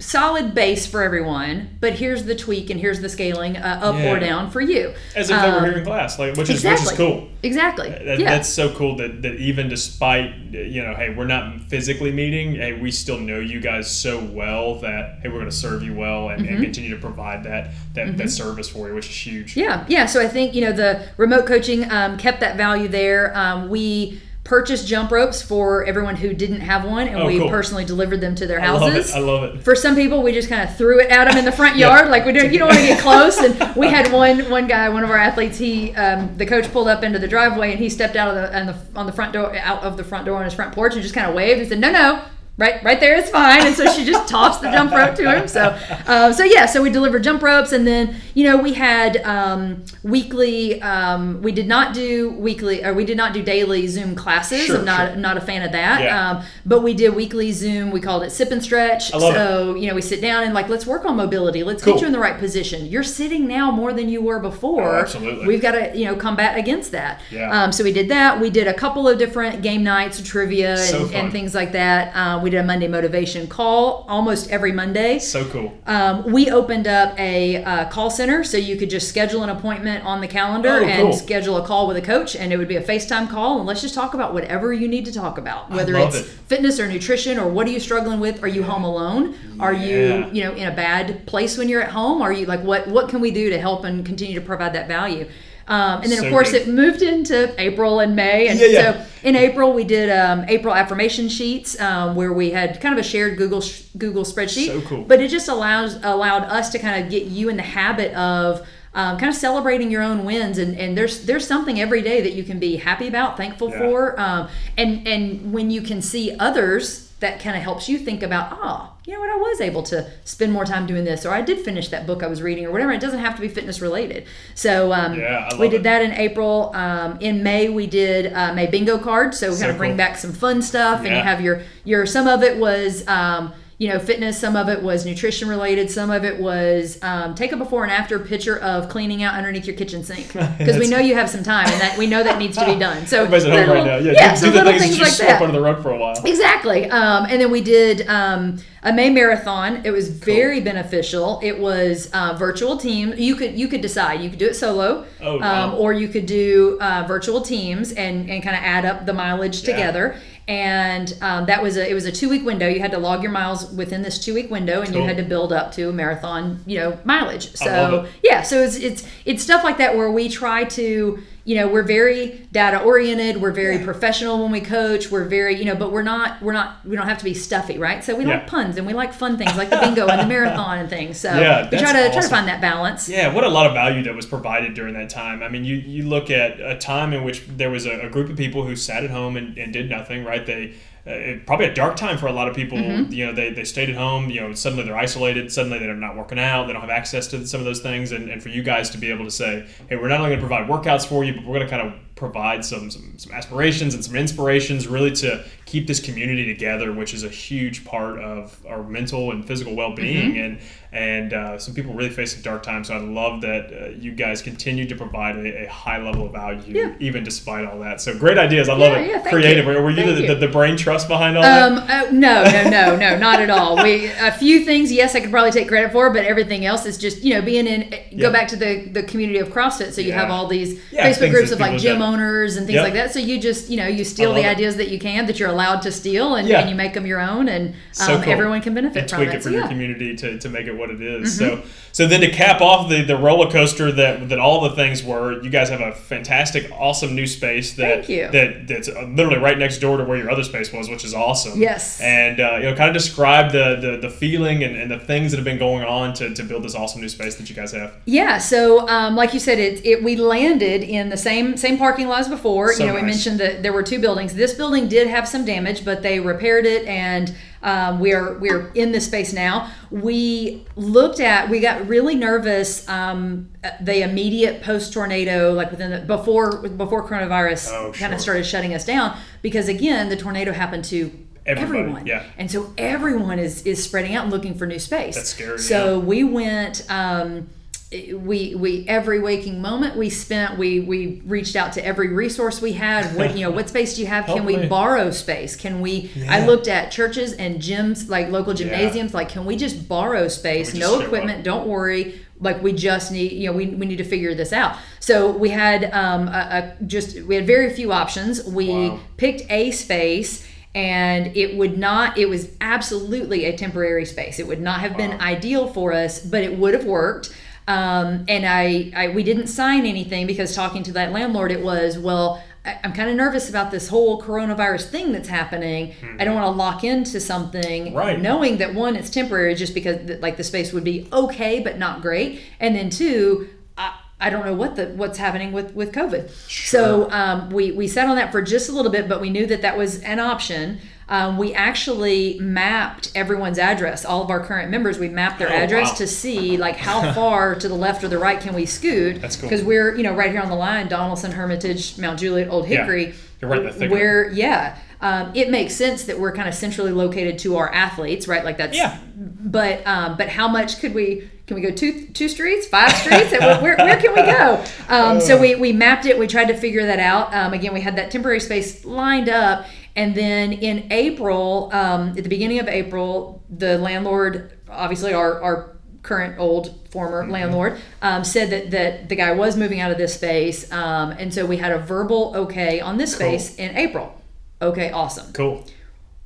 solid 0.00 0.54
base 0.54 0.86
for 0.86 1.02
everyone. 1.02 1.76
But 1.80 1.94
here's 1.94 2.24
the 2.24 2.34
tweak 2.36 2.70
and 2.70 2.78
here's 2.80 3.00
the 3.00 3.08
scaling 3.08 3.56
uh, 3.56 3.80
up 3.82 3.96
Yeah. 3.96 4.12
or 4.12 4.20
down 4.20 4.50
for 4.50 4.60
you. 4.60 4.94
As 5.16 5.28
if 5.30 5.40
they 5.40 5.50
were 5.50 5.56
Um, 5.58 5.64
here 5.64 5.78
in 5.78 5.84
class, 5.84 6.18
like 6.18 6.36
which 6.36 6.48
is 6.50 6.56
exactly. 6.64 6.84
which 6.84 6.92
is 6.92 6.96
cool. 6.96 7.28
Exactly. 7.42 7.88
That, 7.90 8.18
yeah. 8.20 8.30
That's 8.30 8.48
so 8.48 8.72
cool 8.74 8.96
that, 8.96 9.22
that 9.22 9.34
even 9.36 9.68
despite 9.68 10.34
you 10.52 10.82
know, 10.82 10.94
hey, 10.94 11.10
we're 11.14 11.26
not 11.26 11.60
physically 11.62 12.12
meeting, 12.12 12.54
hey, 12.54 12.72
we 12.80 12.90
still 12.90 13.18
know 13.18 13.38
you 13.40 13.60
guys 13.60 13.90
so 13.90 14.18
well 14.24 14.76
that 14.76 15.18
hey, 15.22 15.28
we're 15.28 15.34
going 15.38 15.50
to 15.50 15.52
serve 15.52 15.82
you 15.82 15.94
well 15.94 16.28
and, 16.30 16.42
Mm-hmm. 16.42 16.54
and 16.54 16.62
continue 16.62 16.90
to 16.90 17.00
provide 17.00 17.42
that 17.44 17.70
that, 17.94 18.16
that 18.16 18.30
service 18.30 18.68
for 18.68 18.88
you, 18.88 18.94
which 18.94 19.08
is 19.10 19.26
huge. 19.26 19.56
Yeah, 19.56 19.84
yeah. 19.88 20.06
So 20.06 20.22
I 20.22 20.28
think 20.28 20.54
you 20.54 20.60
know 20.60 20.72
the 20.72 21.02
remote 21.16 21.46
coaching 21.46 21.90
um, 21.90 22.16
kept 22.16 22.40
that 22.40 22.56
value 22.56 22.86
there. 22.88 23.36
Um, 23.36 23.68
we 23.68 24.20
purchased 24.48 24.86
jump 24.88 25.10
ropes 25.12 25.42
for 25.42 25.84
everyone 25.84 26.16
who 26.16 26.32
didn't 26.32 26.62
have 26.62 26.82
one, 26.82 27.06
and 27.06 27.18
Oh, 27.20 27.26
we 27.26 27.38
cool. 27.38 27.50
personally 27.50 27.84
delivered 27.84 28.22
them 28.22 28.34
to 28.36 28.46
their 28.46 28.60
I 28.60 28.70
love 28.70 28.80
houses. 28.92 29.10
it. 29.10 29.16
I 29.16 29.18
love 29.20 29.42
it. 29.44 29.62
For 29.62 29.74
some 29.74 29.94
people, 29.94 30.22
we 30.22 30.32
just 30.32 30.48
kind 30.48 30.62
of 30.66 30.74
threw 30.74 30.98
it 31.00 31.10
at 31.10 31.28
them 31.28 31.36
in 31.36 31.44
the 31.44 31.52
front 31.52 31.76
Yeah. 31.76 31.88
yard, 31.88 32.10
like 32.10 32.24
we 32.24 32.32
don't. 32.32 32.50
You 32.50 32.58
don't 32.58 32.68
want 32.68 32.80
to 32.80 32.86
get 32.86 32.98
close. 33.00 33.36
And 33.36 33.76
we 33.76 33.88
had 33.96 34.10
one 34.10 34.48
one 34.50 34.66
guy, 34.66 34.88
one 34.88 35.04
of 35.04 35.10
our 35.10 35.18
athletes. 35.18 35.58
He 35.58 35.94
um, 35.96 36.34
the 36.38 36.46
coach 36.46 36.72
pulled 36.72 36.88
up 36.88 37.04
into 37.04 37.18
the 37.18 37.28
driveway, 37.28 37.72
and 37.72 37.78
he 37.78 37.90
stepped 37.90 38.16
out 38.16 38.28
of 38.28 38.34
the 38.36 38.58
on 38.58 38.66
the 38.66 38.76
on 38.96 39.04
the 39.06 39.12
front 39.12 39.34
door 39.34 39.54
out 39.56 39.82
of 39.82 39.98
the 39.98 40.04
front 40.04 40.24
door 40.24 40.38
on 40.38 40.44
his 40.44 40.54
front 40.54 40.72
porch 40.74 40.94
and 40.94 41.02
just 41.02 41.14
kind 41.14 41.26
of 41.28 41.34
waved 41.34 41.60
and 41.60 41.68
said, 41.68 41.78
"No, 41.78 41.90
no." 41.92 42.22
Right, 42.58 42.82
right 42.82 42.98
there 42.98 43.14
is 43.14 43.30
fine, 43.30 43.64
and 43.68 43.76
so 43.76 43.90
she 43.92 44.04
just 44.04 44.28
tossed 44.34 44.60
the 44.62 44.70
jump 44.72 44.90
rope 44.90 45.14
to 45.14 45.30
him. 45.30 45.46
So, 45.46 45.78
um, 46.08 46.32
so 46.32 46.42
yeah, 46.42 46.66
so 46.66 46.82
we 46.82 46.90
delivered 46.90 47.22
jump 47.22 47.40
ropes, 47.40 47.70
and 47.70 47.86
then 47.86 48.16
you 48.34 48.42
know 48.42 48.56
we 48.56 48.72
had 48.72 49.18
um, 49.18 49.84
weekly. 50.02 50.82
Um, 50.82 51.40
we 51.40 51.52
did 51.52 51.68
not 51.68 51.94
do 51.94 52.30
weekly, 52.32 52.84
or 52.84 52.94
we 52.94 53.04
did 53.04 53.16
not 53.16 53.32
do 53.32 53.44
daily 53.44 53.86
Zoom 53.86 54.16
classes. 54.16 54.66
Sure, 54.66 54.78
I'm 54.78 54.84
not 54.84 55.10
sure. 55.12 55.16
not 55.18 55.36
a 55.36 55.40
fan 55.40 55.62
of 55.62 55.70
that. 55.70 56.02
Yeah. 56.02 56.30
Um, 56.30 56.44
but 56.66 56.82
we 56.82 56.94
did 56.94 57.14
weekly 57.14 57.52
Zoom. 57.52 57.92
We 57.92 58.00
called 58.00 58.24
it 58.24 58.30
sip 58.30 58.50
and 58.50 58.60
stretch. 58.60 59.14
Love 59.14 59.34
it. 59.34 59.36
so 59.36 59.74
you 59.76 59.86
know 59.86 59.94
we 59.94 60.02
sit 60.02 60.20
down 60.20 60.42
and 60.42 60.52
like 60.52 60.68
let's 60.68 60.84
work 60.84 61.04
on 61.04 61.16
mobility. 61.16 61.62
Let's 61.62 61.84
Cool. 61.84 61.94
get 61.94 62.00
you 62.00 62.06
in 62.08 62.12
the 62.12 62.18
right 62.18 62.38
position. 62.38 62.86
You're 62.86 63.04
sitting 63.04 63.46
now 63.46 63.70
more 63.70 63.92
than 63.92 64.08
you 64.08 64.20
were 64.20 64.40
before. 64.40 64.96
Oh, 64.96 65.00
absolutely. 65.00 65.46
We've 65.46 65.62
got 65.62 65.72
to 65.72 65.96
you 65.96 66.06
know 66.06 66.16
combat 66.16 66.58
against 66.58 66.90
that. 66.90 67.20
Yeah. 67.30 67.50
Um, 67.52 67.70
so 67.70 67.84
we 67.84 67.92
did 67.92 68.08
that. 68.08 68.40
We 68.40 68.50
did 68.50 68.66
a 68.66 68.74
couple 68.74 69.06
of 69.06 69.16
different 69.16 69.62
game 69.62 69.84
nights, 69.84 70.20
trivia, 70.22 70.76
So 70.76 71.04
and, 71.06 71.14
and 71.14 71.32
things 71.32 71.54
like 71.54 71.70
that. 71.70 72.16
Uh, 72.16 72.40
we 72.48 72.52
did 72.52 72.60
a 72.64 72.66
Monday 72.66 72.88
motivation 72.88 73.46
call 73.46 74.06
almost 74.08 74.50
every 74.50 74.72
Monday. 74.72 75.18
So 75.18 75.44
cool. 75.50 75.76
Um, 75.86 76.32
we 76.32 76.50
opened 76.50 76.86
up 76.86 77.12
a 77.20 77.62
uh, 77.62 77.90
call 77.90 78.08
center 78.10 78.42
so 78.42 78.56
you 78.56 78.76
could 78.76 78.88
just 78.88 79.06
schedule 79.06 79.42
an 79.42 79.50
appointment 79.50 80.06
on 80.06 80.22
the 80.22 80.28
calendar 80.28 80.70
Oh, 80.80 80.84
and 80.84 81.02
cool. 81.02 81.12
schedule 81.12 81.58
a 81.58 81.66
call 81.66 81.86
with 81.86 81.98
a 81.98 82.00
coach, 82.00 82.34
and 82.34 82.50
it 82.50 82.56
would 82.56 82.66
be 82.68 82.76
a 82.76 82.82
FaceTime 82.82 83.28
call. 83.28 83.58
And 83.58 83.66
let's 83.66 83.82
just 83.82 83.94
talk 83.94 84.14
about 84.14 84.32
whatever 84.32 84.72
you 84.72 84.88
need 84.88 85.04
to 85.04 85.12
talk 85.12 85.36
about, 85.36 85.70
whether 85.70 85.94
it's 85.96 86.16
it. 86.16 86.24
fitness 86.24 86.80
or 86.80 86.88
nutrition 86.88 87.38
or 87.38 87.48
what 87.50 87.66
are 87.66 87.70
you 87.70 87.80
struggling 87.80 88.18
with? 88.18 88.42
Are 88.42 88.48
you 88.48 88.62
home 88.62 88.84
alone? 88.84 89.34
Are 89.60 89.74
Yeah. 89.74 89.84
you 89.84 90.30
you 90.32 90.44
know 90.44 90.54
in 90.54 90.68
a 90.68 90.74
bad 90.74 91.26
place 91.26 91.58
when 91.58 91.68
you're 91.68 91.82
at 91.82 91.90
home? 91.90 92.22
Are 92.22 92.32
you 92.32 92.46
like 92.46 92.62
what 92.64 92.88
what 92.88 93.10
can 93.10 93.20
we 93.20 93.30
do 93.30 93.50
to 93.50 93.58
help 93.60 93.84
and 93.84 94.06
continue 94.06 94.36
to 94.40 94.44
provide 94.46 94.72
that 94.72 94.88
value? 94.88 95.28
Um, 95.68 96.02
and 96.02 96.10
then 96.10 96.18
So 96.20 96.24
of 96.26 96.30
course 96.32 96.50
good. 96.52 96.62
it 96.62 96.68
moved 96.68 97.02
into 97.02 97.54
April 97.60 98.00
and 98.00 98.16
May, 98.16 98.48
and 98.48 98.58
Yeah, 98.58 98.66
yeah. 98.66 98.92
so 99.04 99.06
in 99.22 99.36
April 99.36 99.72
we 99.74 99.84
did 99.84 100.08
um, 100.10 100.44
April 100.48 100.74
affirmation 100.74 101.28
sheets 101.28 101.78
um, 101.80 102.16
where 102.16 102.32
we 102.32 102.50
had 102.50 102.80
kind 102.80 102.92
of 102.98 102.98
a 102.98 103.06
shared 103.06 103.36
Google 103.36 103.62
Google 103.98 104.24
spreadsheet. 104.24 104.66
So 104.68 104.80
cool. 104.82 105.02
But 105.04 105.20
it 105.20 105.30
just 105.30 105.48
allows 105.48 105.96
allowed 106.02 106.44
us 106.44 106.70
to 106.70 106.78
kind 106.78 107.04
of 107.04 107.10
get 107.10 107.24
you 107.24 107.48
in 107.50 107.56
the 107.56 107.62
habit 107.62 108.14
of 108.14 108.66
um, 108.94 109.18
kind 109.18 109.28
of 109.28 109.34
celebrating 109.36 109.90
your 109.90 110.02
own 110.02 110.24
wins, 110.24 110.56
and, 110.58 110.74
and 110.76 110.96
there's 110.96 111.26
there's 111.26 111.46
something 111.46 111.78
every 111.78 112.00
day 112.02 112.22
that 112.22 112.32
you 112.32 112.42
can 112.42 112.58
be 112.58 112.76
happy 112.76 113.06
about, 113.06 113.36
thankful 113.36 113.68
Yeah. 113.70 113.78
for, 113.78 114.18
um, 114.20 114.48
and 114.78 115.06
and 115.06 115.52
when 115.52 115.70
you 115.70 115.82
can 115.82 116.00
see 116.02 116.34
others. 116.38 117.07
That 117.20 117.40
kind 117.40 117.56
of 117.56 117.62
helps 117.64 117.88
you 117.88 117.98
think 117.98 118.22
about, 118.22 118.56
oh, 118.60 118.92
you 119.04 119.12
know 119.12 119.18
what, 119.18 119.28
I 119.30 119.36
was 119.36 119.60
able 119.60 119.82
to 119.84 120.08
spend 120.24 120.52
more 120.52 120.64
time 120.64 120.86
doing 120.86 121.04
this, 121.04 121.26
or 121.26 121.30
I 121.30 121.42
did 121.42 121.64
finish 121.64 121.88
that 121.88 122.06
book 122.06 122.22
I 122.22 122.28
was 122.28 122.42
reading, 122.42 122.64
or 122.64 122.70
whatever. 122.70 122.92
It 122.92 123.00
doesn't 123.00 123.18
have 123.18 123.34
to 123.34 123.40
be 123.40 123.48
fitness 123.48 123.80
related. 123.80 124.24
So 124.54 124.92
um, 124.92 125.18
Yeah, 125.18 125.48
we 125.58 125.68
did 125.68 125.80
it. 125.80 125.82
that 125.82 126.02
in 126.02 126.12
April. 126.12 126.70
Um, 126.76 127.18
in 127.20 127.42
May, 127.42 127.68
we 127.70 127.88
did 127.88 128.32
uh, 128.32 128.52
May 128.54 128.66
bingo 128.68 128.98
cards, 128.98 129.38
so 129.38 129.48
we 129.48 129.54
So 129.56 129.60
kind 129.62 129.72
of 129.72 129.78
bring 129.78 129.90
cool. 129.92 129.98
back 129.98 130.16
some 130.16 130.32
fun 130.32 130.62
stuff, 130.62 131.00
and 131.00 131.08
you 131.08 131.20
have 131.20 131.40
your 131.40 131.62
your 131.84 132.06
some 132.06 132.28
of 132.28 132.42
it 132.44 132.56
was 132.58 133.06
um, 133.08 133.52
you 133.78 133.88
know 133.88 133.98
fitness, 134.00 134.38
some 134.38 134.56
of 134.56 134.68
it 134.68 134.82
was 134.82 135.06
nutrition 135.06 135.48
related, 135.48 135.88
some 135.90 136.10
of 136.10 136.24
it 136.24 136.40
was 136.40 136.98
um, 137.02 137.34
take 137.36 137.52
a 137.52 137.56
before 137.56 137.84
and 137.84 137.92
after 137.92 138.18
picture 138.18 138.58
of 138.58 138.88
cleaning 138.88 139.22
out 139.22 139.34
underneath 139.34 139.66
your 139.66 139.76
kitchen 139.76 140.02
sink 140.02 140.32
because 140.58 140.76
we 140.78 140.88
know 140.88 140.98
you 140.98 141.14
have 141.14 141.30
some 141.30 141.44
time 141.44 141.68
and 141.68 141.80
that 141.80 141.96
we 141.96 142.06
know 142.06 142.22
that 142.24 142.38
needs 142.38 142.56
to 142.56 142.64
be 142.66 142.74
done. 142.78 143.06
So 143.06 143.18
Everybody's 143.24 143.44
at 143.46 143.66
home 143.66 143.76
right 143.76 143.86
now. 143.86 143.96
Yeah, 143.98 144.12
yeah, 144.12 144.34
do, 144.34 144.40
so 144.40 144.46
do 144.46 144.52
the 144.52 144.64
little 144.64 144.80
things, 144.80 144.96
things 144.98 145.20
like 145.20 145.28
that. 145.28 145.40
under 145.40 145.52
the 145.52 145.60
rug 145.60 145.80
for 145.82 145.90
a 145.92 145.98
while. 145.98 146.16
Exactly. 146.24 146.90
Um, 146.90 147.26
and 147.28 147.40
then 147.40 147.50
we 147.52 147.60
did 147.60 148.06
um, 148.08 148.58
a 148.82 148.92
May 148.92 149.10
marathon. 149.10 149.82
It 149.86 149.90
was 149.92 150.08
very 150.08 150.60
beneficial. 150.60 151.38
It 151.42 151.58
was 151.60 152.10
uh, 152.12 152.34
virtual 152.36 152.76
team. 152.78 153.14
You 153.16 153.36
could 153.36 153.56
you 153.58 153.68
could 153.68 153.80
decide. 153.80 154.20
You 154.22 154.30
could 154.30 154.40
do 154.40 154.46
it 154.46 154.54
solo, 154.54 155.06
Oh, 155.20 155.38
wow. 155.38 155.68
um, 155.68 155.74
or 155.78 155.92
you 155.92 156.08
could 156.08 156.26
do 156.26 156.78
uh, 156.80 157.04
virtual 157.06 157.40
teams 157.42 157.92
and, 157.92 158.28
and 158.28 158.42
kind 158.42 158.56
of 158.56 158.62
add 158.64 158.84
up 158.84 159.06
the 159.06 159.12
mileage 159.14 159.62
Yeah. 159.62 159.74
together. 159.76 160.16
And 160.48 161.14
um, 161.20 161.44
that 161.44 161.62
was 161.62 161.76
a 161.76 161.88
it 161.88 161.92
was 161.92 162.06
a 162.06 162.10
two 162.12 162.28
week 162.30 162.42
window. 162.42 162.66
You 162.68 162.80
had 162.80 162.90
to 162.92 162.98
log 162.98 163.22
your 163.22 163.30
miles 163.30 163.70
within 163.72 164.00
this 164.00 164.18
two 164.18 164.32
week 164.32 164.50
window, 164.50 164.80
and 164.80 164.94
you 164.94 165.02
had 165.02 165.18
to 165.18 165.22
build 165.22 165.52
up 165.52 165.72
to 165.72 165.90
a 165.90 165.92
marathon, 165.92 166.60
you 166.66 166.78
know, 166.78 166.98
mileage. 167.04 167.54
So 167.54 168.08
yeah, 168.24 168.40
so 168.42 168.62
it's 168.62 168.76
it's 168.76 169.04
it's 169.26 169.42
stuff 169.42 169.62
like 169.62 169.76
that 169.76 169.94
where 169.94 170.10
we 170.10 170.30
try 170.30 170.64
to 170.64 171.22
you 171.48 171.54
know 171.54 171.66
we're 171.66 171.82
very 171.82 172.46
data 172.52 172.78
oriented 172.82 173.40
we're 173.40 173.50
very 173.52 173.78
professional 173.82 174.42
when 174.42 174.52
we 174.52 174.60
coach 174.60 175.10
we're 175.10 175.24
very 175.24 175.56
you 175.58 175.64
know 175.64 175.74
but 175.74 175.90
we're 175.90 176.02
not 176.02 176.42
we're 176.42 176.52
not 176.52 176.84
we 176.84 176.94
don't 176.94 177.08
have 177.08 177.16
to 177.16 177.24
be 177.24 177.32
stuffy 177.32 177.78
right 177.78 178.04
so 178.04 178.14
we 178.14 178.24
Yeah. 178.24 178.34
like 178.34 178.46
puns 178.46 178.76
and 178.76 178.86
we 178.86 178.92
like 178.92 179.14
fun 179.14 179.38
things 179.38 179.56
like 179.56 179.70
the 179.70 179.78
bingo 179.78 180.06
and 180.08 180.20
the 180.20 180.26
marathon 180.34 180.76
and 180.78 180.90
things 180.90 181.18
so 181.18 181.32
Yeah, 181.32 181.62
we 181.70 181.78
try 181.78 181.92
to 181.94 182.12
try 182.12 182.20
to 182.20 182.28
find 182.28 182.46
that 182.48 182.60
balance 182.60 183.08
Yeah, 183.08 183.32
what 183.32 183.44
a 183.44 183.48
lot 183.48 183.66
of 183.66 183.72
value 183.72 184.02
that 184.02 184.14
was 184.14 184.26
provided 184.26 184.74
during 184.74 184.92
that 184.94 185.08
time. 185.08 185.42
I 185.42 185.48
mean, 185.48 185.64
you, 185.64 185.76
you 185.76 186.02
look 186.06 186.30
at 186.30 186.60
a 186.60 186.76
time 186.76 187.14
in 187.14 187.24
which 187.24 187.46
there 187.46 187.70
was 187.70 187.86
a, 187.86 188.00
a 188.00 188.10
group 188.10 188.28
of 188.28 188.36
people 188.36 188.64
who 188.66 188.76
sat 188.76 189.02
at 189.04 189.10
home 189.10 189.36
and, 189.38 189.56
and 189.56 189.72
did 189.72 189.88
nothing, 189.88 190.24
right? 190.24 190.44
They 190.44 190.74
uh, 191.08 191.12
it- 191.12 191.46
probably 191.46 191.66
a 191.66 191.74
dark 191.74 191.96
time 191.96 192.18
for 192.18 192.26
a 192.26 192.32
lot 192.32 192.48
of 192.48 192.54
people. 192.54 192.76
Mm-hmm. 192.78 193.12
You 193.12 193.26
know, 193.26 193.32
they, 193.32 193.50
they 193.50 193.64
stayed 193.64 193.88
at 193.88 193.96
home. 193.96 194.28
You 194.30 194.40
know, 194.42 194.52
suddenly 194.54 194.84
they're 194.84 194.96
isolated. 194.96 195.50
Suddenly 195.50 195.78
they're 195.78 195.94
not 195.94 196.16
working 196.16 196.38
out. 196.38 196.66
They 196.66 196.72
don't 196.72 196.82
have 196.82 196.90
access 196.90 197.26
to 197.28 197.46
some 197.46 197.60
of 197.60 197.64
those 197.64 197.80
things. 197.80 198.12
And, 198.12 198.28
and 198.30 198.42
for 198.42 198.50
you 198.50 198.62
guys 198.62 198.90
to 198.90 198.98
be 198.98 199.10
able 199.10 199.24
to 199.24 199.30
say, 199.30 199.66
hey, 199.88 199.96
we're 199.96 200.08
not 200.08 200.20
only 200.20 200.36
going 200.36 200.40
to 200.40 200.46
provide 200.46 200.68
workouts 200.68 201.06
for 201.06 201.24
you, 201.24 201.34
but 201.34 201.44
we're 201.44 201.58
going 201.58 201.68
to 201.68 201.70
kind 201.70 201.88
of 201.88 202.07
provide 202.18 202.64
some, 202.64 202.90
some 202.90 203.16
some 203.16 203.32
aspirations 203.32 203.94
and 203.94 204.04
some 204.04 204.16
inspirations, 204.16 204.86
really 204.88 205.12
to 205.12 205.44
keep 205.64 205.86
this 205.86 206.00
community 206.00 206.44
together, 206.46 206.92
which 206.92 207.14
is 207.14 207.22
a 207.24 207.28
huge 207.28 207.84
part 207.84 208.18
of 208.18 208.64
our 208.68 208.82
mental 208.82 209.30
and 209.30 209.46
physical 209.46 209.74
well 209.76 209.94
being. 209.94 210.32
Mm-hmm. 210.32 210.40
And 210.40 210.58
and 210.90 211.32
uh, 211.34 211.58
some 211.58 211.74
people 211.74 211.92
really 211.92 212.08
facing 212.08 212.40
dark 212.42 212.62
times. 212.62 212.88
So 212.88 212.94
I 212.94 212.98
love 212.98 213.42
that 213.42 213.70
uh, 213.72 213.88
you 213.90 214.12
guys 214.12 214.40
continue 214.40 214.86
to 214.88 214.96
provide 214.96 215.36
a, 215.36 215.64
a 215.66 215.68
high 215.68 215.98
level 216.02 216.24
of 216.24 216.32
value, 216.32 216.62
Yeah. 216.74 216.94
even 216.98 217.24
despite 217.24 217.66
all 217.66 217.78
that. 217.80 218.00
So 218.00 218.18
great 218.18 218.38
ideas. 218.38 218.70
I 218.70 218.72
love 218.74 218.92
Yeah, 218.92 218.98
it. 219.00 219.10
yeah, 219.10 219.30
Creative. 219.30 219.66
you. 219.66 219.70
Were, 219.82 219.90
you, 219.90 220.14
the, 220.14 220.20
you. 220.22 220.26
The, 220.28 220.34
the 220.36 220.48
brain 220.48 220.78
trust 220.78 221.06
behind 221.06 221.36
all 221.36 221.42
that? 221.42 221.72
um, 221.72 221.78
uh, 221.78 222.10
no, 222.10 222.42
no, 222.44 222.70
no, 222.70 222.96
no, 222.96 223.18
not 223.18 223.40
at 223.42 223.50
all. 223.50 223.76
We 223.82 224.06
a 224.06 224.32
few 224.32 224.64
things, 224.64 224.90
yes, 224.90 225.14
I 225.14 225.20
could 225.20 225.30
probably 225.30 225.50
take 225.50 225.68
credit 225.68 225.92
for, 225.92 226.10
but 226.10 226.24
everything 226.24 226.64
else 226.64 226.86
is 226.86 226.96
just 226.96 227.22
you 227.22 227.34
know 227.34 227.42
being 227.42 227.66
in. 227.66 227.92
Yeah. 228.10 228.18
Go 228.18 228.32
back 228.32 228.48
to 228.48 228.56
the 228.56 228.88
the 228.90 229.02
community 229.02 229.40
of 229.40 229.48
CrossFit, 229.48 229.92
so 229.92 230.00
you 230.00 230.12
have 230.12 230.30
all 230.30 230.46
these 230.46 230.80
Facebook 230.90 231.30
groups 231.30 231.50
of 231.50 231.60
like 231.60 231.78
gym. 231.78 232.00
Owners 232.08 232.56
and 232.56 232.66
things 232.66 232.76
Yep. 232.76 232.84
like 232.84 232.92
that. 232.94 233.12
So 233.14 233.18
you 233.30 233.36
just 233.48 233.62
you 233.70 233.76
know 233.80 233.86
you 233.98 234.04
steal 234.04 234.32
the 234.34 234.44
it. 234.50 234.54
ideas 234.56 234.76
that 234.76 234.88
you 234.92 234.98
can 234.98 235.26
that 235.26 235.38
you're 235.38 235.48
allowed 235.56 235.80
to 235.82 235.90
steal, 235.92 236.26
and, 236.36 236.48
Yeah. 236.48 236.60
and 236.60 236.70
you 236.70 236.76
make 236.84 236.92
them 236.94 237.06
your 237.06 237.20
own, 237.20 237.48
and 237.48 237.74
So 237.92 238.14
um, 238.16 238.22
cool. 238.22 238.32
everyone 238.32 238.60
can 238.66 238.74
benefit 238.74 239.00
and 239.02 239.10
from 239.10 239.18
tweak 239.18 239.28
it. 239.30 239.34
it 239.36 239.42
for 239.42 239.48
So, 239.48 239.50
your 239.56 239.62
yeah. 239.62 239.68
community 239.68 240.16
to, 240.16 240.38
to 240.38 240.48
make 240.48 240.66
it 240.66 240.76
what 240.80 240.90
it 240.90 241.00
is. 241.00 241.36
So 241.38 241.62
so 241.92 242.06
then 242.06 242.20
to 242.20 242.30
cap 242.30 242.60
off 242.60 242.88
the, 242.88 243.02
the 243.02 243.16
roller 243.16 243.50
coaster 243.50 243.90
that 243.92 244.28
that 244.28 244.38
all 244.38 244.60
the 244.68 244.74
things 244.80 245.02
were, 245.02 245.42
you 245.42 245.50
guys 245.50 245.68
have 245.68 245.80
a 245.80 245.92
fantastic, 245.92 246.70
awesome 246.72 247.14
new 247.14 247.26
space 247.26 247.72
that 247.74 248.06
that 248.06 248.66
that's 248.68 248.88
literally 248.88 249.38
right 249.38 249.58
next 249.58 249.78
door 249.78 249.96
to 249.98 250.04
where 250.04 250.18
your 250.18 250.30
other 250.30 250.44
space 250.44 250.72
was, 250.72 250.88
which 250.88 251.04
is 251.04 251.14
awesome. 251.14 251.60
Yes. 251.60 252.00
And 252.00 252.40
uh, 252.40 252.56
you 252.60 252.64
know, 252.64 252.74
kind 252.74 252.88
of 252.88 252.94
describe 252.94 253.52
the 253.52 253.76
the, 253.84 253.96
the 254.06 254.10
feeling 254.10 254.62
and, 254.64 254.76
and 254.76 254.90
the 254.90 254.98
things 254.98 255.30
that 255.32 255.38
have 255.38 255.44
been 255.44 255.58
going 255.58 255.84
on 255.84 256.12
to, 256.14 256.34
to 256.34 256.42
build 256.44 256.62
this 256.62 256.74
awesome 256.74 257.00
new 257.00 257.08
space 257.08 257.34
that 257.36 257.48
you 257.50 257.56
guys 257.56 257.72
have. 257.72 257.94
Yeah, 258.04 258.38
so 258.38 258.86
um, 258.88 259.16
like 259.16 259.34
you 259.34 259.40
said, 259.40 259.58
it, 259.58 259.84
it 259.84 260.02
we 260.04 260.14
landed 260.16 260.82
in 260.82 261.08
the 261.08 261.16
same 261.16 261.56
same 261.56 261.78
parking 261.78 261.97
lot 262.06 262.20
as 262.20 262.28
before. 262.28 262.72
So 262.72 262.84
you 262.84 262.90
know, 262.90 262.94
we 262.94 263.02
mentioned 263.02 263.40
that 263.40 263.62
there 263.62 263.72
were 263.72 263.82
two 263.82 263.98
buildings. 264.00 264.34
This 264.34 264.54
building 264.54 264.88
did 264.88 265.08
have 265.08 265.26
some 265.26 265.44
damage, 265.44 265.84
but 265.84 266.02
they 266.02 266.20
repaired 266.20 266.66
it, 266.66 266.86
and 266.86 267.34
um, 267.62 267.98
we're 267.98 268.38
we're 268.38 268.70
in 268.74 268.92
this 268.92 269.06
space 269.06 269.32
now. 269.32 269.70
We 269.90 270.64
looked 270.76 271.18
at, 271.20 271.48
we 271.50 271.60
got 271.60 271.88
really 271.88 272.14
nervous. 272.14 272.88
Um, 272.88 273.50
the 273.80 274.02
immediate 274.02 274.62
post 274.62 274.92
tornado, 274.92 275.52
like 275.52 275.70
within 275.70 275.90
the 275.90 276.00
before 276.00 276.68
before 276.68 277.08
coronavirus, 277.08 277.70
Oh, 277.72 277.86
kind 277.92 277.96
sure. 277.96 278.12
of 278.14 278.20
started 278.20 278.46
shutting 278.46 278.74
us 278.74 278.84
down 278.84 279.18
because 279.42 279.68
again, 279.68 280.08
the 280.08 280.16
tornado 280.16 280.52
happened 280.52 280.84
to. 280.86 281.24
Everybody, 281.46 281.78
everyone 281.78 282.06
yeah. 282.06 282.24
and 282.36 282.50
so 282.50 282.74
everyone 282.76 283.38
is 283.38 283.62
is 283.62 283.82
spreading 283.82 284.14
out 284.14 284.24
and 284.24 284.30
looking 284.30 284.52
for 284.52 284.66
new 284.66 284.78
space 284.78 285.14
That's 285.14 285.30
scary, 285.30 285.58
so 285.58 285.98
we 285.98 286.22
went 286.22 286.84
um, 286.90 287.48
we 287.90 288.54
we 288.54 288.86
every 288.86 289.18
waking 289.18 289.62
moment 289.62 289.96
we 289.96 290.10
spent 290.10 290.58
we 290.58 290.80
we 290.80 291.22
reached 291.24 291.56
out 291.56 291.72
to 291.72 291.84
every 291.84 292.08
resource 292.08 292.60
we 292.60 292.72
had. 292.72 293.16
What 293.16 293.34
you 293.34 293.44
know 293.44 293.50
what 293.50 293.68
space 293.70 293.96
do 293.96 294.02
you 294.02 294.06
have? 294.08 294.26
Can 294.26 294.44
we 294.44 294.66
borrow 294.66 295.10
space? 295.10 295.56
Can 295.56 295.80
we 295.80 296.10
i 296.28 296.44
looked 296.44 296.68
at 296.68 296.90
churches 296.90 297.32
and 297.32 297.56
gyms 297.60 298.08
like 298.08 298.28
local 298.28 298.52
gymnasiums 298.52 299.14
like 299.14 299.30
can 299.30 299.46
we 299.46 299.56
just 299.56 299.88
borrow 299.88 300.28
space? 300.28 300.72
Just 300.72 300.80
no 300.80 301.00
equipment 301.00 301.44
don't 301.44 301.66
worry. 301.66 302.20
Like 302.40 302.62
we 302.62 302.72
just 302.74 303.10
need 303.10 303.32
you 303.32 303.50
know 303.50 303.56
we, 303.56 303.68
we 303.68 303.86
need 303.86 303.98
to 303.98 304.04
figure 304.04 304.34
this 304.34 304.52
out. 304.52 304.76
So 305.00 305.30
we 305.30 305.48
had 305.48 305.84
um 305.94 306.28
a, 306.28 306.76
a 306.78 306.84
just 306.84 307.22
we 307.22 307.36
had 307.36 307.46
very 307.46 307.70
few 307.70 307.92
options. 307.92 308.44
We 308.44 308.68
Wow. 308.68 309.00
picked 309.16 309.50
a 309.50 309.70
space 309.70 310.46
and 310.74 311.34
it 311.34 311.56
would 311.56 311.78
not 311.78 312.18
it 312.18 312.28
was 312.28 312.50
absolutely 312.60 313.46
a 313.46 313.56
temporary 313.56 314.04
space. 314.04 314.38
It 314.38 314.46
would 314.46 314.60
not 314.60 314.80
have 314.80 314.94
been 314.98 315.18
ideal 315.22 315.68
for 315.68 315.94
us 315.94 316.20
but 316.20 316.42
it 316.44 316.58
would 316.58 316.74
have 316.74 316.84
worked 316.84 317.32
um, 317.68 318.24
and 318.28 318.44
I, 318.46 318.90
I 318.96 319.08
we 319.08 319.22
didn't 319.22 319.46
sign 319.48 319.86
anything 319.86 320.26
because 320.26 320.54
talking 320.56 320.82
to 320.84 320.92
that 320.92 321.12
landlord 321.12 321.52
it 321.52 321.62
was 321.62 321.98
well 321.98 322.42
I- 322.64 322.78
i'm 322.82 322.92
kind 322.92 323.08
of 323.10 323.14
nervous 323.16 323.48
about 323.48 323.70
this 323.70 323.88
whole 323.88 324.20
coronavirus 324.20 324.88
thing 324.90 325.12
that's 325.12 325.28
happening 325.28 325.94
i 326.18 326.24
don't 326.24 326.34
want 326.34 326.46
to 326.46 326.56
lock 326.64 326.82
into 326.82 327.20
something 327.20 327.88
Hmm. 327.92 327.96
Right. 327.96 328.20
knowing 328.20 328.56
that 328.58 328.74
one 328.74 328.96
it's 328.96 329.10
temporary 329.10 329.54
just 329.54 329.74
because 329.74 329.96
th- 330.06 330.20
like 330.20 330.36
the 330.36 330.44
space 330.44 330.72
would 330.72 330.84
be 330.84 331.06
okay 331.12 331.60
but 331.60 331.78
not 331.78 332.00
great 332.02 332.40
and 332.58 332.74
then 332.74 332.88
two 332.90 333.48
I, 333.76 333.94
I 334.20 334.30
don't 334.30 334.44
know 334.44 334.54
what 334.54 334.74
the 334.74 334.86
what's 335.00 335.18
happening 335.18 335.52
with 335.52 335.72
with 335.76 335.92
COVID. 335.92 336.28
So 336.48 337.08
um, 337.12 337.50
we 337.50 337.70
we 337.70 337.86
sat 337.86 338.08
on 338.08 338.16
that 338.16 338.32
for 338.32 338.42
just 338.42 338.68
a 338.68 338.72
little 338.72 338.90
bit, 338.90 339.08
but 339.08 339.20
we 339.20 339.30
knew 339.30 339.46
that 339.46 339.62
that 339.62 339.78
was 339.78 340.02
an 340.02 340.18
option. 340.18 340.80
Um, 341.10 341.38
we 341.38 341.54
actually 341.54 342.38
mapped 342.38 343.10
everyone's 343.14 343.58
address, 343.58 344.04
all 344.04 344.22
of 344.22 344.30
our 344.30 344.44
current 344.44 344.70
members. 344.70 344.98
We 344.98 345.08
mapped 345.08 345.38
their 345.38 345.48
Oh, 345.50 345.54
address 345.56 345.88
wow. 345.92 345.94
to 345.96 346.06
see 346.06 346.56
like 346.58 346.76
how 346.76 347.12
far 347.14 347.54
to 347.54 347.68
the 347.68 347.74
left 347.74 348.04
or 348.04 348.08
the 348.08 348.18
right 348.18 348.38
can 348.40 348.54
we 348.54 348.66
scoot. 348.66 349.20
That's 349.20 349.36
cool. 349.36 349.48
Because 349.48 349.64
we're 349.64 349.96
you 349.96 350.02
know 350.02 350.14
right 350.14 350.30
here 350.30 350.40
on 350.42 350.48
the 350.50 350.54
line, 350.56 350.88
Donelson, 350.88 351.32
Hermitage, 351.32 351.96
Mount 351.98 352.20
Juliet, 352.20 352.48
Old 352.50 352.66
Hickory. 352.66 353.06
Yeah. 353.08 353.12
You're 353.40 353.50
right 353.50 353.60
in 353.60 353.66
the 353.66 353.72
thick. 353.72 353.90
Where 353.90 354.30
yeah, 354.30 354.76
um, 355.00 355.30
it 355.34 355.48
makes 355.50 355.74
sense 355.74 356.04
that 356.04 356.18
we're 356.18 356.32
kind 356.32 356.48
of 356.48 356.54
centrally 356.54 356.90
located 356.92 357.38
to 357.40 357.56
our 357.56 357.72
athletes, 357.72 358.26
right? 358.28 358.44
Like 358.44 358.58
that's 358.58 358.76
Yeah. 358.76 358.98
but 359.16 359.86
um, 359.86 360.16
but 360.18 360.28
how 360.28 360.48
much 360.48 360.80
could 360.80 360.92
we 360.92 361.30
can 361.46 361.54
we 361.54 361.62
go 361.62 361.70
two 361.70 362.08
two 362.08 362.28
streets 362.28 362.66
five 362.66 362.92
streets 362.92 363.30
where, 363.32 363.62
where, 363.62 363.76
where 363.78 363.96
can 363.98 364.12
we 364.14 364.20
go 364.20 364.62
um, 364.90 365.18
so 365.18 365.40
we, 365.40 365.54
we 365.54 365.72
mapped 365.72 366.04
it 366.04 366.18
we 366.18 366.26
tried 366.26 366.44
to 366.48 366.54
figure 366.54 366.84
that 366.84 366.98
out 366.98 367.32
um, 367.32 367.54
again 367.54 367.72
we 367.72 367.80
had 367.80 367.96
that 367.96 368.10
temporary 368.10 368.38
space 368.38 368.84
lined 368.84 369.30
up 369.30 369.64
and 369.96 370.14
then 370.14 370.52
in 370.52 370.90
april 370.92 371.70
um, 371.72 372.08
at 372.16 372.22
the 372.24 372.28
beginning 372.28 372.58
of 372.58 372.68
april 372.68 373.42
the 373.50 373.78
landlord 373.78 374.52
obviously 374.70 375.12
our, 375.12 375.40
our 375.42 375.76
current 376.02 376.38
old 376.38 376.88
former 376.90 377.26
landlord 377.28 377.78
um, 378.02 378.24
said 378.24 378.50
that, 378.50 378.70
that 378.70 379.08
the 379.08 379.16
guy 379.16 379.32
was 379.32 379.56
moving 379.56 379.80
out 379.80 379.90
of 379.90 379.98
this 379.98 380.14
space 380.14 380.70
um, 380.72 381.10
and 381.12 381.32
so 381.34 381.44
we 381.44 381.56
had 381.56 381.72
a 381.72 381.78
verbal 381.78 382.32
okay 382.36 382.80
on 382.80 382.96
this 382.98 383.14
Cool. 383.16 383.28
space 383.38 383.56
in 383.56 383.76
april 383.76 384.20
okay 384.62 384.90
awesome 384.90 385.32
Cool. 385.32 385.64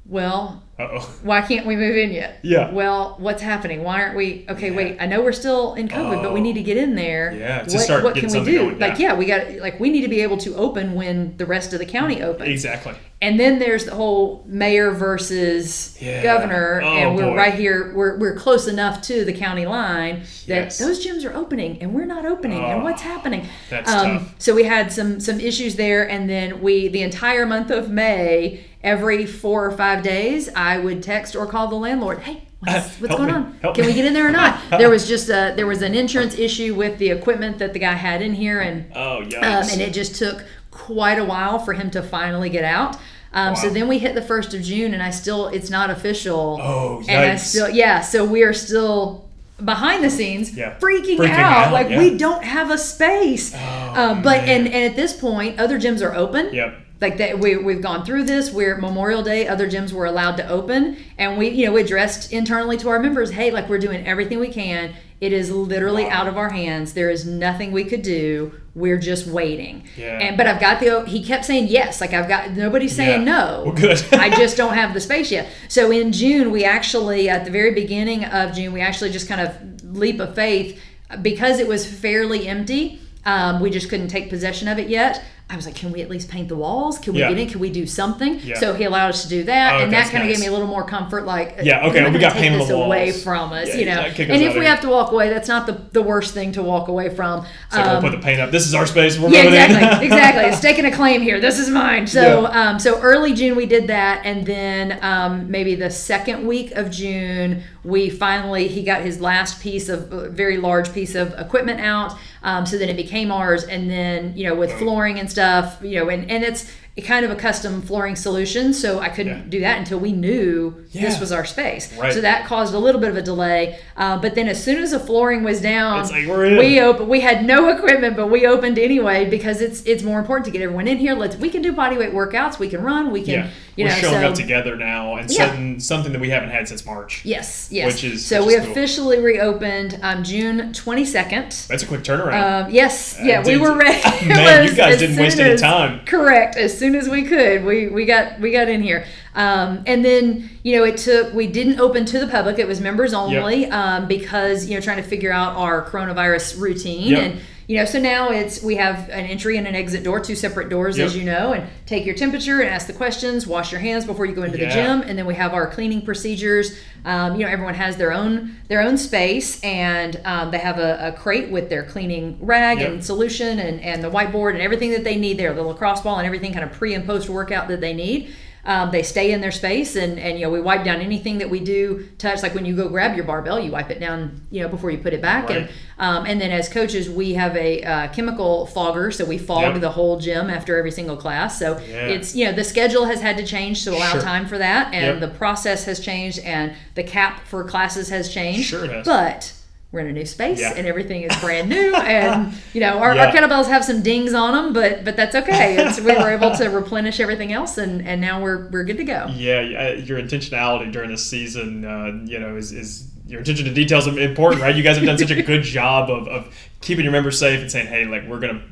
well 0.06 0.62
Uh 0.78 0.88
oh. 0.92 1.14
why 1.22 1.40
can't 1.42 1.66
we 1.66 1.76
move 1.76 1.96
in 1.96 2.10
yet? 2.10 2.40
Yeah. 2.42 2.72
Well, 2.72 3.14
what's 3.18 3.40
happening? 3.42 3.84
Why 3.84 4.02
aren't 4.02 4.16
we? 4.16 4.44
Okay, 4.48 4.70
wait. 4.72 4.96
I 5.00 5.06
know 5.06 5.22
we're 5.22 5.30
still 5.32 5.74
in 5.74 5.86
COVID, 5.86 6.22
but 6.22 6.32
we 6.32 6.40
Oh. 6.40 6.42
need 6.42 6.54
to 6.54 6.62
get 6.62 6.76
in 6.76 6.94
there. 6.96 7.32
Yeah, 7.32 7.62
to 7.62 7.74
What, 7.76 7.80
start 7.84 8.02
what 8.04 8.14
getting 8.14 8.30
can 8.30 8.44
we 8.44 8.50
do? 8.50 8.58
going, 8.58 8.78
Like, 8.80 8.98
yeah. 8.98 9.12
yeah, 9.12 9.14
we 9.14 9.26
got 9.26 9.52
like 9.60 9.78
we 9.78 9.90
need 9.90 10.00
to 10.00 10.08
be 10.08 10.22
able 10.22 10.38
to 10.38 10.56
open 10.56 10.94
when 10.94 11.36
the 11.36 11.46
rest 11.46 11.72
of 11.72 11.78
the 11.78 11.86
county 11.86 12.20
opens. 12.22 12.48
Exactly. 12.50 12.94
And 13.22 13.38
then 13.38 13.60
there's 13.60 13.84
the 13.84 13.94
whole 13.94 14.42
mayor 14.48 14.90
versus 14.90 15.96
Yeah. 16.00 16.22
governor, 16.24 16.82
Oh, 16.84 16.88
and 16.88 17.14
we're 17.16 17.22
boy. 17.30 17.36
right 17.36 17.54
here. 17.54 17.92
We're, 17.94 18.18
we're 18.18 18.34
close 18.34 18.66
enough 18.66 19.00
to 19.02 19.24
the 19.24 19.32
county 19.32 19.64
line 19.64 20.22
that 20.48 20.64
Yes. 20.64 20.78
those 20.78 21.06
gyms 21.06 21.24
are 21.24 21.32
opening, 21.32 21.78
and 21.80 21.94
we're 21.94 22.04
not 22.04 22.26
opening. 22.26 22.58
and 22.64 22.80
Oh, 22.80 22.84
what's 22.84 23.02
happening? 23.02 23.46
that's 23.70 23.90
um, 23.90 24.18
tough. 24.18 24.34
So 24.38 24.54
we 24.54 24.64
had 24.64 24.90
some 24.92 25.20
some 25.20 25.38
issues 25.38 25.76
there, 25.76 26.02
and 26.08 26.28
then 26.28 26.60
we 26.60 26.88
the 26.88 27.02
entire 27.02 27.46
month 27.46 27.70
of 27.70 27.88
May, 27.88 28.64
every 28.82 29.24
four 29.24 29.64
or 29.66 29.70
five 29.70 30.02
days, 30.02 30.50
I 30.56 30.78
would 30.78 31.00
text 31.02 31.36
or 31.36 31.46
call 31.46 31.68
the 31.68 31.76
landlord. 31.76 32.18
Hey. 32.20 32.42
What's, 32.58 32.74
Uh, 32.76 32.90
what's 33.00 33.14
going 33.16 33.26
me, 33.28 33.32
on? 33.34 33.58
help 33.62 33.74
Can 33.74 33.82
me." 33.86 33.90
we 33.90 33.94
get 33.94 34.04
in 34.04 34.12
there 34.14 34.26
or 34.28 34.30
not? 34.32 34.58
there 34.70 34.88
was 34.90 35.06
just 35.08 35.28
a 35.28 35.52
there 35.56 35.66
was 35.66 35.82
an 35.82 35.94
insurance 35.94 36.36
issue 36.38 36.74
with 36.74 36.98
the 36.98 37.10
equipment 37.10 37.58
that 37.58 37.72
the 37.72 37.78
guy 37.80 37.92
had 37.94 38.20
in 38.22 38.34
here, 38.34 38.60
and 38.60 38.86
Oh 38.96 39.18
um, 39.22 39.32
and 39.72 39.80
it 39.80 39.92
just 39.92 40.16
took 40.16 40.44
quite 40.72 41.18
a 41.18 41.24
while 41.24 41.58
for 41.58 41.72
him 41.74 41.90
to 41.90 42.02
finally 42.02 42.48
get 42.50 42.64
out. 42.64 42.96
Um, 43.34 43.56
So 43.56 43.70
then 43.70 43.88
we 43.88 43.98
hit 43.98 44.14
the 44.14 44.22
first 44.22 44.52
of 44.54 44.62
June, 44.62 44.92
and 44.94 45.02
I 45.02 45.10
still 45.10 45.48
it's 45.48 45.70
not 45.70 45.90
official. 45.90 46.58
Oh, 46.62 47.02
And 47.08 47.30
I 47.32 47.36
still 47.36 47.68
yeah, 47.70 48.00
so 48.00 48.24
we 48.24 48.42
are 48.42 48.52
still 48.52 49.28
behind 49.64 50.02
the 50.02 50.10
scenes, 50.10 50.56
Yeah. 50.56 50.74
freaking, 50.80 51.16
Freaking 51.18 51.30
out, 51.30 51.66
out, 51.68 51.72
like 51.72 51.88
yeah. 51.88 51.98
we 51.98 52.16
don't 52.18 52.42
have 52.44 52.70
a 52.70 52.78
space. 52.78 53.54
Oh, 53.54 53.94
um, 53.94 54.22
but 54.22 54.40
and 54.40 54.66
and 54.66 54.84
at 54.90 54.96
this 54.96 55.12
point, 55.12 55.58
other 55.60 55.78
gyms 55.78 56.02
are 56.02 56.14
open. 56.14 56.52
Yep. 56.52 56.74
Like 57.02 57.18
that, 57.18 57.40
we 57.40 57.56
we've 57.56 57.82
gone 57.82 58.04
through 58.04 58.24
this. 58.24 58.52
We're 58.52 58.78
Memorial 58.78 59.22
Day. 59.24 59.48
Other 59.48 59.68
gyms 59.68 59.92
were 59.92 60.06
allowed 60.06 60.36
to 60.36 60.48
open, 60.48 60.96
and 61.18 61.36
we 61.36 61.48
you 61.48 61.66
know 61.66 61.72
we 61.72 61.80
addressed 61.82 62.32
internally 62.32 62.76
to 62.78 62.88
our 62.90 63.00
members, 63.00 63.32
hey, 63.32 63.50
like 63.50 63.68
we're 63.68 63.78
doing 63.78 64.06
everything 64.06 64.38
we 64.38 64.48
can. 64.48 64.94
It 65.20 65.32
is 65.32 65.50
literally 65.50 66.04
Wow. 66.04 66.10
out 66.12 66.28
of 66.28 66.36
our 66.36 66.50
hands. 66.50 66.94
There 66.94 67.10
is 67.10 67.26
nothing 67.26 67.70
we 67.72 67.84
could 67.84 68.02
do. 68.02 68.52
We're 68.74 68.98
just 68.98 69.26
waiting. 69.26 69.82
Yeah. 69.96 70.18
And 70.18 70.36
but 70.36 70.46
I've 70.46 70.60
got 70.60 70.78
the. 70.80 71.04
He 71.06 71.24
kept 71.24 71.44
saying 71.44 71.66
yes. 71.68 72.00
Like 72.00 72.12
I've 72.12 72.28
got 72.28 72.52
nobody's 72.52 72.94
saying 72.94 73.26
Yeah. 73.26 73.32
no. 73.34 73.62
Well, 73.66 73.74
good. 73.74 74.00
I 74.12 74.30
just 74.30 74.56
don't 74.56 74.74
have 74.74 74.94
the 74.94 75.00
space 75.00 75.30
yet. 75.32 75.48
So 75.68 75.90
in 75.90 76.12
June, 76.12 76.52
we 76.52 76.64
actually 76.64 77.28
at 77.28 77.44
the 77.44 77.50
very 77.50 77.74
beginning 77.74 78.24
of 78.26 78.52
June, 78.54 78.72
we 78.72 78.80
actually 78.80 79.10
just 79.10 79.28
kind 79.28 79.40
of 79.40 79.84
leap 79.96 80.20
of 80.20 80.36
faith 80.36 80.80
because 81.20 81.58
it 81.58 81.66
was 81.66 81.84
fairly 81.84 82.46
empty. 82.46 83.00
Um, 83.24 83.60
we 83.60 83.70
just 83.70 83.88
couldn't 83.88 84.08
take 84.08 84.28
possession 84.30 84.66
of 84.68 84.78
it 84.78 84.88
yet. 84.88 85.22
I 85.50 85.56
was 85.56 85.66
like, 85.66 85.74
can 85.74 85.92
we 85.92 86.00
at 86.00 86.08
least 86.08 86.30
paint 86.30 86.48
the 86.48 86.56
walls? 86.56 86.98
Can 86.98 87.12
we 87.12 87.18
Yeah. 87.20 87.28
get 87.28 87.38
in? 87.38 87.46
Can 87.46 87.60
we 87.60 87.68
do 87.68 87.86
something? 87.86 88.40
Yeah. 88.42 88.58
So 88.58 88.72
he 88.72 88.84
allowed 88.84 89.10
us 89.10 89.22
to 89.24 89.28
do 89.28 89.42
that, 89.44 89.74
Oh, 89.74 89.78
and 89.84 89.92
that 89.92 90.04
kind 90.10 90.22
of 90.22 90.28
nice. 90.30 90.38
gave 90.38 90.40
me 90.40 90.46
a 90.46 90.50
little 90.52 90.66
more 90.66 90.82
comfort. 90.82 91.26
Like, 91.26 91.58
Yeah, 91.62 91.86
okay, 91.88 92.10
we 92.10 92.18
got 92.18 92.32
take 92.32 92.40
paint 92.42 92.52
on 92.54 92.60
this 92.60 92.68
the 92.68 92.76
away 92.76 93.12
from 93.12 93.52
us, 93.52 93.68
Yeah, 93.68 93.74
you 93.76 93.84
know. 93.84 94.00
And 94.00 94.42
if 94.42 94.54
we 94.56 94.64
have 94.64 94.80
to 94.80 94.88
walk 94.88 95.12
away, 95.12 95.28
that's 95.28 95.48
not 95.48 95.66
the, 95.66 95.78
the 95.92 96.00
worst 96.00 96.32
thing 96.32 96.52
to 96.52 96.62
walk 96.62 96.88
away 96.88 97.10
from. 97.10 97.40
Like, 97.70 97.84
we'll 97.84 97.96
Um, 97.96 98.02
put 98.02 98.12
the 98.12 98.18
paint 98.18 98.40
up. 98.40 98.50
This 98.50 98.66
is 98.66 98.74
our 98.74 98.86
space. 98.86 99.18
We're 99.18 99.28
yeah, 99.28 99.42
exactly, 99.42 100.06
exactly. 100.06 100.44
It's 100.44 100.60
taking 100.60 100.86
a 100.86 100.90
claim 100.90 101.20
here. 101.20 101.38
This 101.38 101.58
is 101.58 101.68
mine. 101.68 102.06
So, 102.06 102.46
um, 102.46 102.78
so 102.78 102.98
early 103.00 103.34
June 103.34 103.54
we 103.54 103.66
did 103.66 103.88
that, 103.88 104.22
and 104.24 104.46
then 104.46 104.98
um, 105.02 105.50
maybe 105.50 105.74
the 105.74 105.90
second 105.90 106.46
week 106.46 106.70
of 106.76 106.90
June 106.90 107.62
we 107.84 108.08
finally 108.08 108.68
he 108.68 108.84
got 108.84 109.02
his 109.02 109.20
last 109.20 109.60
piece 109.60 109.88
of 109.88 110.08
very 110.32 110.56
large 110.56 110.94
piece 110.94 111.16
of 111.16 111.34
equipment 111.36 111.80
out. 111.80 112.16
Um, 112.44 112.64
so 112.64 112.78
then 112.78 112.88
it 112.88 112.96
became 112.96 113.30
ours, 113.32 113.64
and 113.64 113.90
then 113.90 114.32
you 114.36 114.46
know 114.48 114.54
with 114.54 114.72
flooring 114.74 115.18
and 115.18 115.28
stuff, 115.32 115.78
you 115.82 115.96
know, 115.98 116.08
and 116.08 116.30
and 116.30 116.44
it's 116.44 116.62
kind 117.00 117.24
of 117.24 117.30
a 117.30 117.34
custom 117.34 117.80
flooring 117.80 118.14
solution. 118.16 118.74
So 118.74 119.00
I 119.00 119.08
couldn't 119.08 119.32
Yeah. 119.36 119.42
do 119.48 119.60
that 119.60 119.78
until 119.78 119.98
we 119.98 120.12
knew 120.12 120.74
Yeah. 120.90 121.02
this 121.08 121.18
was 121.18 121.32
our 121.32 121.46
space. 121.46 121.90
Right. 121.98 122.12
So 122.12 122.20
that 122.20 122.44
caused 122.44 122.74
a 122.74 122.78
little 122.78 123.00
bit 123.00 123.08
of 123.08 123.16
a 123.16 123.22
delay. 123.22 123.78
Uh, 123.96 124.18
but 124.18 124.34
then 124.34 124.46
as 124.46 124.62
soon 124.62 124.82
as 124.82 124.90
the 124.90 124.98
flooring 125.00 125.42
was 125.42 125.60
down, 125.62 126.06
like, 126.10 126.26
we 126.28 126.80
opened. 126.80 127.08
We 127.08 127.20
had 127.20 127.46
no 127.46 127.70
equipment, 127.70 128.14
but 128.16 128.26
we 128.26 128.46
opened 128.46 128.78
anyway 128.78 129.24
because 129.24 129.62
it's 129.62 129.82
it's 129.84 130.02
more 130.02 130.18
important 130.18 130.44
to 130.46 130.50
get 130.50 130.60
everyone 130.60 130.86
in 130.86 130.98
here. 130.98 131.14
Let's 131.14 131.36
we 131.36 131.48
can 131.48 131.62
do 131.62 131.72
body 131.72 131.96
weight 131.96 132.12
workouts. 132.12 132.58
We 132.58 132.68
can 132.68 132.82
run. 132.82 133.10
We 133.10 133.22
can 133.22 133.34
Yeah. 133.34 133.46
you 133.76 133.84
We're 133.86 133.90
know 133.90 133.96
showing 133.96 134.20
so 134.20 134.28
up 134.28 134.34
together 134.34 134.76
now 134.76 135.16
and 135.16 135.30
Yeah. 135.30 135.78
something 135.78 136.12
that 136.12 136.20
we 136.20 136.28
haven't 136.28 136.50
had 136.50 136.68
since 136.68 136.84
March. 136.84 137.22
yes 137.24 137.68
yes. 137.70 137.86
Which 137.94 138.04
is- 138.04 138.26
so 138.26 138.40
which 138.40 138.48
we 138.48 138.54
is 138.56 138.62
cool. 138.64 138.72
officially 138.72 139.18
reopened 139.18 139.98
um, 140.02 140.22
June 140.24 140.72
twenty 140.74 141.06
second. 141.06 141.54
That's 141.68 141.82
a 141.82 141.86
quick 141.86 142.02
turnaround. 142.02 142.66
Um, 142.66 142.70
yes, 142.70 143.16
Uh, 143.18 143.24
yeah, 143.24 143.42
we 143.42 143.56
were 143.56 143.74
ready. 143.78 144.00
Man, 144.26 144.64
you 144.66 144.74
guys 144.74 144.98
didn't 144.98 145.16
waste 145.16 145.40
any 145.40 145.56
time. 145.56 146.00
Correct. 146.04 146.56
As 146.56 146.81
soon 146.82 146.96
as 146.96 147.08
we 147.08 147.22
could, 147.22 147.64
we, 147.64 147.86
we 147.86 148.04
got 148.04 148.40
we 148.40 148.50
got 148.50 148.68
in 148.68 148.82
here. 148.82 149.06
Um, 149.36 149.84
and 149.86 150.04
then 150.04 150.50
you 150.64 150.76
know 150.76 150.82
it 150.82 150.96
took 150.96 151.32
we 151.32 151.46
didn't 151.46 151.78
open 151.78 152.04
to 152.06 152.18
the 152.18 152.26
public; 152.26 152.58
it 152.58 152.66
was 152.66 152.80
members 152.80 153.14
only 153.14 153.66
um, 153.70 154.08
because 154.08 154.66
you 154.68 154.74
know 154.74 154.80
trying 154.80 154.96
to 154.96 155.08
figure 155.08 155.32
out 155.32 155.56
our 155.56 155.88
coronavirus 155.88 156.60
routine 156.60 157.06
Yep. 157.12 157.22
and 157.22 157.40
you 157.68 157.76
know 157.76 157.84
so 157.84 157.98
now 158.00 158.30
it's 158.30 158.62
we 158.62 158.74
have 158.76 159.08
an 159.10 159.24
entry 159.26 159.56
and 159.56 159.66
an 159.66 159.74
exit 159.74 160.02
door 160.02 160.18
two 160.20 160.34
separate 160.34 160.68
doors 160.68 160.98
as 160.98 161.16
you 161.16 161.22
know 161.24 161.52
and 161.52 161.68
take 161.86 162.04
your 162.04 162.14
temperature 162.14 162.60
and 162.60 162.68
ask 162.68 162.86
the 162.86 162.92
questions 162.92 163.46
wash 163.46 163.70
your 163.72 163.80
hands 163.80 164.04
before 164.04 164.26
you 164.26 164.34
go 164.34 164.42
into 164.42 164.58
Yeah. 164.58 164.66
the 164.68 164.74
gym 164.74 165.08
and 165.08 165.16
then 165.18 165.26
we 165.26 165.34
have 165.34 165.54
our 165.54 165.66
cleaning 165.66 166.02
procedures 166.02 166.78
um, 167.04 167.34
you 167.36 167.44
know 167.44 167.50
everyone 167.52 167.74
has 167.74 167.96
their 167.96 168.12
own 168.12 168.56
their 168.68 168.80
own 168.82 168.98
space 168.98 169.62
and 169.62 170.20
um, 170.24 170.50
they 170.50 170.58
have 170.58 170.78
a, 170.78 171.08
a 171.08 171.12
crate 171.12 171.50
with 171.50 171.68
their 171.68 171.82
cleaning 171.84 172.36
rag 172.40 172.78
Yep. 172.80 172.88
and 172.90 173.04
solution 173.04 173.58
and, 173.58 173.80
and 173.80 174.02
the 174.02 174.10
whiteboard 174.10 174.52
and 174.54 174.60
everything 174.62 174.90
that 174.90 175.04
they 175.04 175.16
need 175.16 175.38
there 175.38 175.52
the 175.54 175.62
lacrosse 175.62 176.00
ball 176.00 176.16
and 176.18 176.26
everything 176.26 176.52
kind 176.52 176.64
of 176.64 176.72
pre 176.72 176.94
and 176.94 177.06
post 177.06 177.28
workout 177.28 177.68
that 177.68 177.80
they 177.80 177.92
need 177.94 178.34
um, 178.64 178.90
they 178.92 179.02
stay 179.02 179.32
in 179.32 179.40
their 179.40 179.50
space 179.50 179.96
and, 179.96 180.18
and 180.20 180.38
you 180.38 180.44
know 180.46 180.50
we 180.52 180.60
wipe 180.60 180.84
down 180.84 181.00
anything 181.00 181.38
that 181.38 181.50
we 181.50 181.58
do 181.58 182.08
touch 182.18 182.42
like 182.44 182.54
when 182.54 182.64
you 182.64 182.76
go 182.76 182.88
grab 182.88 183.16
your 183.16 183.24
barbell 183.24 183.58
you 183.58 183.72
wipe 183.72 183.90
it 183.90 183.98
down 183.98 184.40
you 184.50 184.62
know 184.62 184.68
before 184.68 184.90
you 184.90 184.98
put 184.98 185.12
it 185.12 185.20
back 185.20 185.50
and 185.50 185.68
um, 185.98 186.24
and 186.26 186.40
then 186.40 186.50
as 186.52 186.68
coaches 186.68 187.10
we 187.10 187.34
have 187.34 187.56
a 187.56 187.82
uh, 187.82 188.08
chemical 188.12 188.66
fogger 188.66 189.10
so 189.10 189.24
we 189.24 189.36
fog 189.38 189.62
Yep. 189.72 189.80
the 189.80 189.90
whole 189.90 190.18
gym 190.20 190.48
after 190.48 190.76
every 190.78 190.92
single 190.92 191.16
class 191.16 191.58
so 191.58 191.76
Yeah. 191.78 192.06
it's 192.06 192.36
you 192.36 192.44
know 192.44 192.52
the 192.52 192.64
schedule 192.64 193.06
has 193.06 193.20
had 193.20 193.36
to 193.38 193.44
change 193.44 193.82
to 193.84 193.90
allow 193.96 194.12
Sure. 194.12 194.20
time 194.22 194.46
for 194.46 194.58
that 194.58 194.94
and 194.94 195.20
Yep. 195.20 195.32
the 195.32 195.36
process 195.36 195.84
has 195.86 195.98
changed 195.98 196.38
and 196.40 196.72
the 196.94 197.02
cap 197.02 197.46
for 197.46 197.64
classes 197.64 198.10
has 198.10 198.32
changed 198.32 198.68
Sure 198.68 198.84
it 198.84 198.92
has. 198.92 199.06
but 199.06 199.52
we're 199.92 200.00
in 200.00 200.06
a 200.06 200.12
new 200.12 200.24
space 200.24 200.58
Yeah. 200.58 200.72
and 200.74 200.86
everything 200.86 201.22
is 201.22 201.36
brand 201.40 201.68
new 201.68 201.94
and 201.96 202.52
you 202.72 202.80
know 202.80 202.98
our, 202.98 203.14
Yeah. 203.14 203.26
our 203.26 203.32
kettlebells 203.32 203.66
have 203.66 203.84
some 203.84 204.02
dings 204.02 204.32
on 204.34 204.54
them 204.54 204.72
but 204.72 205.04
but 205.04 205.16
that's 205.16 205.34
okay 205.36 205.76
it's, 205.86 206.00
we 206.00 206.12
were 206.16 206.30
able 206.30 206.50
to 206.56 206.68
replenish 206.68 207.20
everything 207.20 207.52
else 207.52 207.78
and 207.78 208.06
and 208.08 208.20
now 208.20 208.42
we're 208.42 208.68
we're 208.70 208.84
good 208.84 208.96
to 208.96 209.04
go 209.04 209.26
Yeah, 209.34 209.60
your 209.92 210.18
intentionality 210.20 210.90
during 210.90 211.10
this 211.10 211.24
season, 211.24 211.84
uh, 211.84 212.18
you 212.24 212.38
know, 212.38 212.56
is, 212.56 212.72
is 212.72 213.08
your 213.26 213.40
attention 213.40 213.66
to 213.66 213.72
details 213.72 214.06
is 214.06 214.16
important, 214.16 214.60
right? 214.62 214.74
You 214.74 214.82
guys 214.82 214.96
have 214.96 215.06
done 215.06 215.16
such 215.18 215.30
a 215.30 215.42
good 215.52 215.62
job 215.62 216.10
of, 216.10 216.26
of 216.28 216.54
keeping 216.80 217.04
your 217.04 217.12
members 217.12 217.38
safe 217.38 217.60
and 217.60 217.70
saying, 217.70 217.86
hey, 217.86 218.04
like 218.06 218.26
we're 218.26 218.40
gonna 218.40 218.62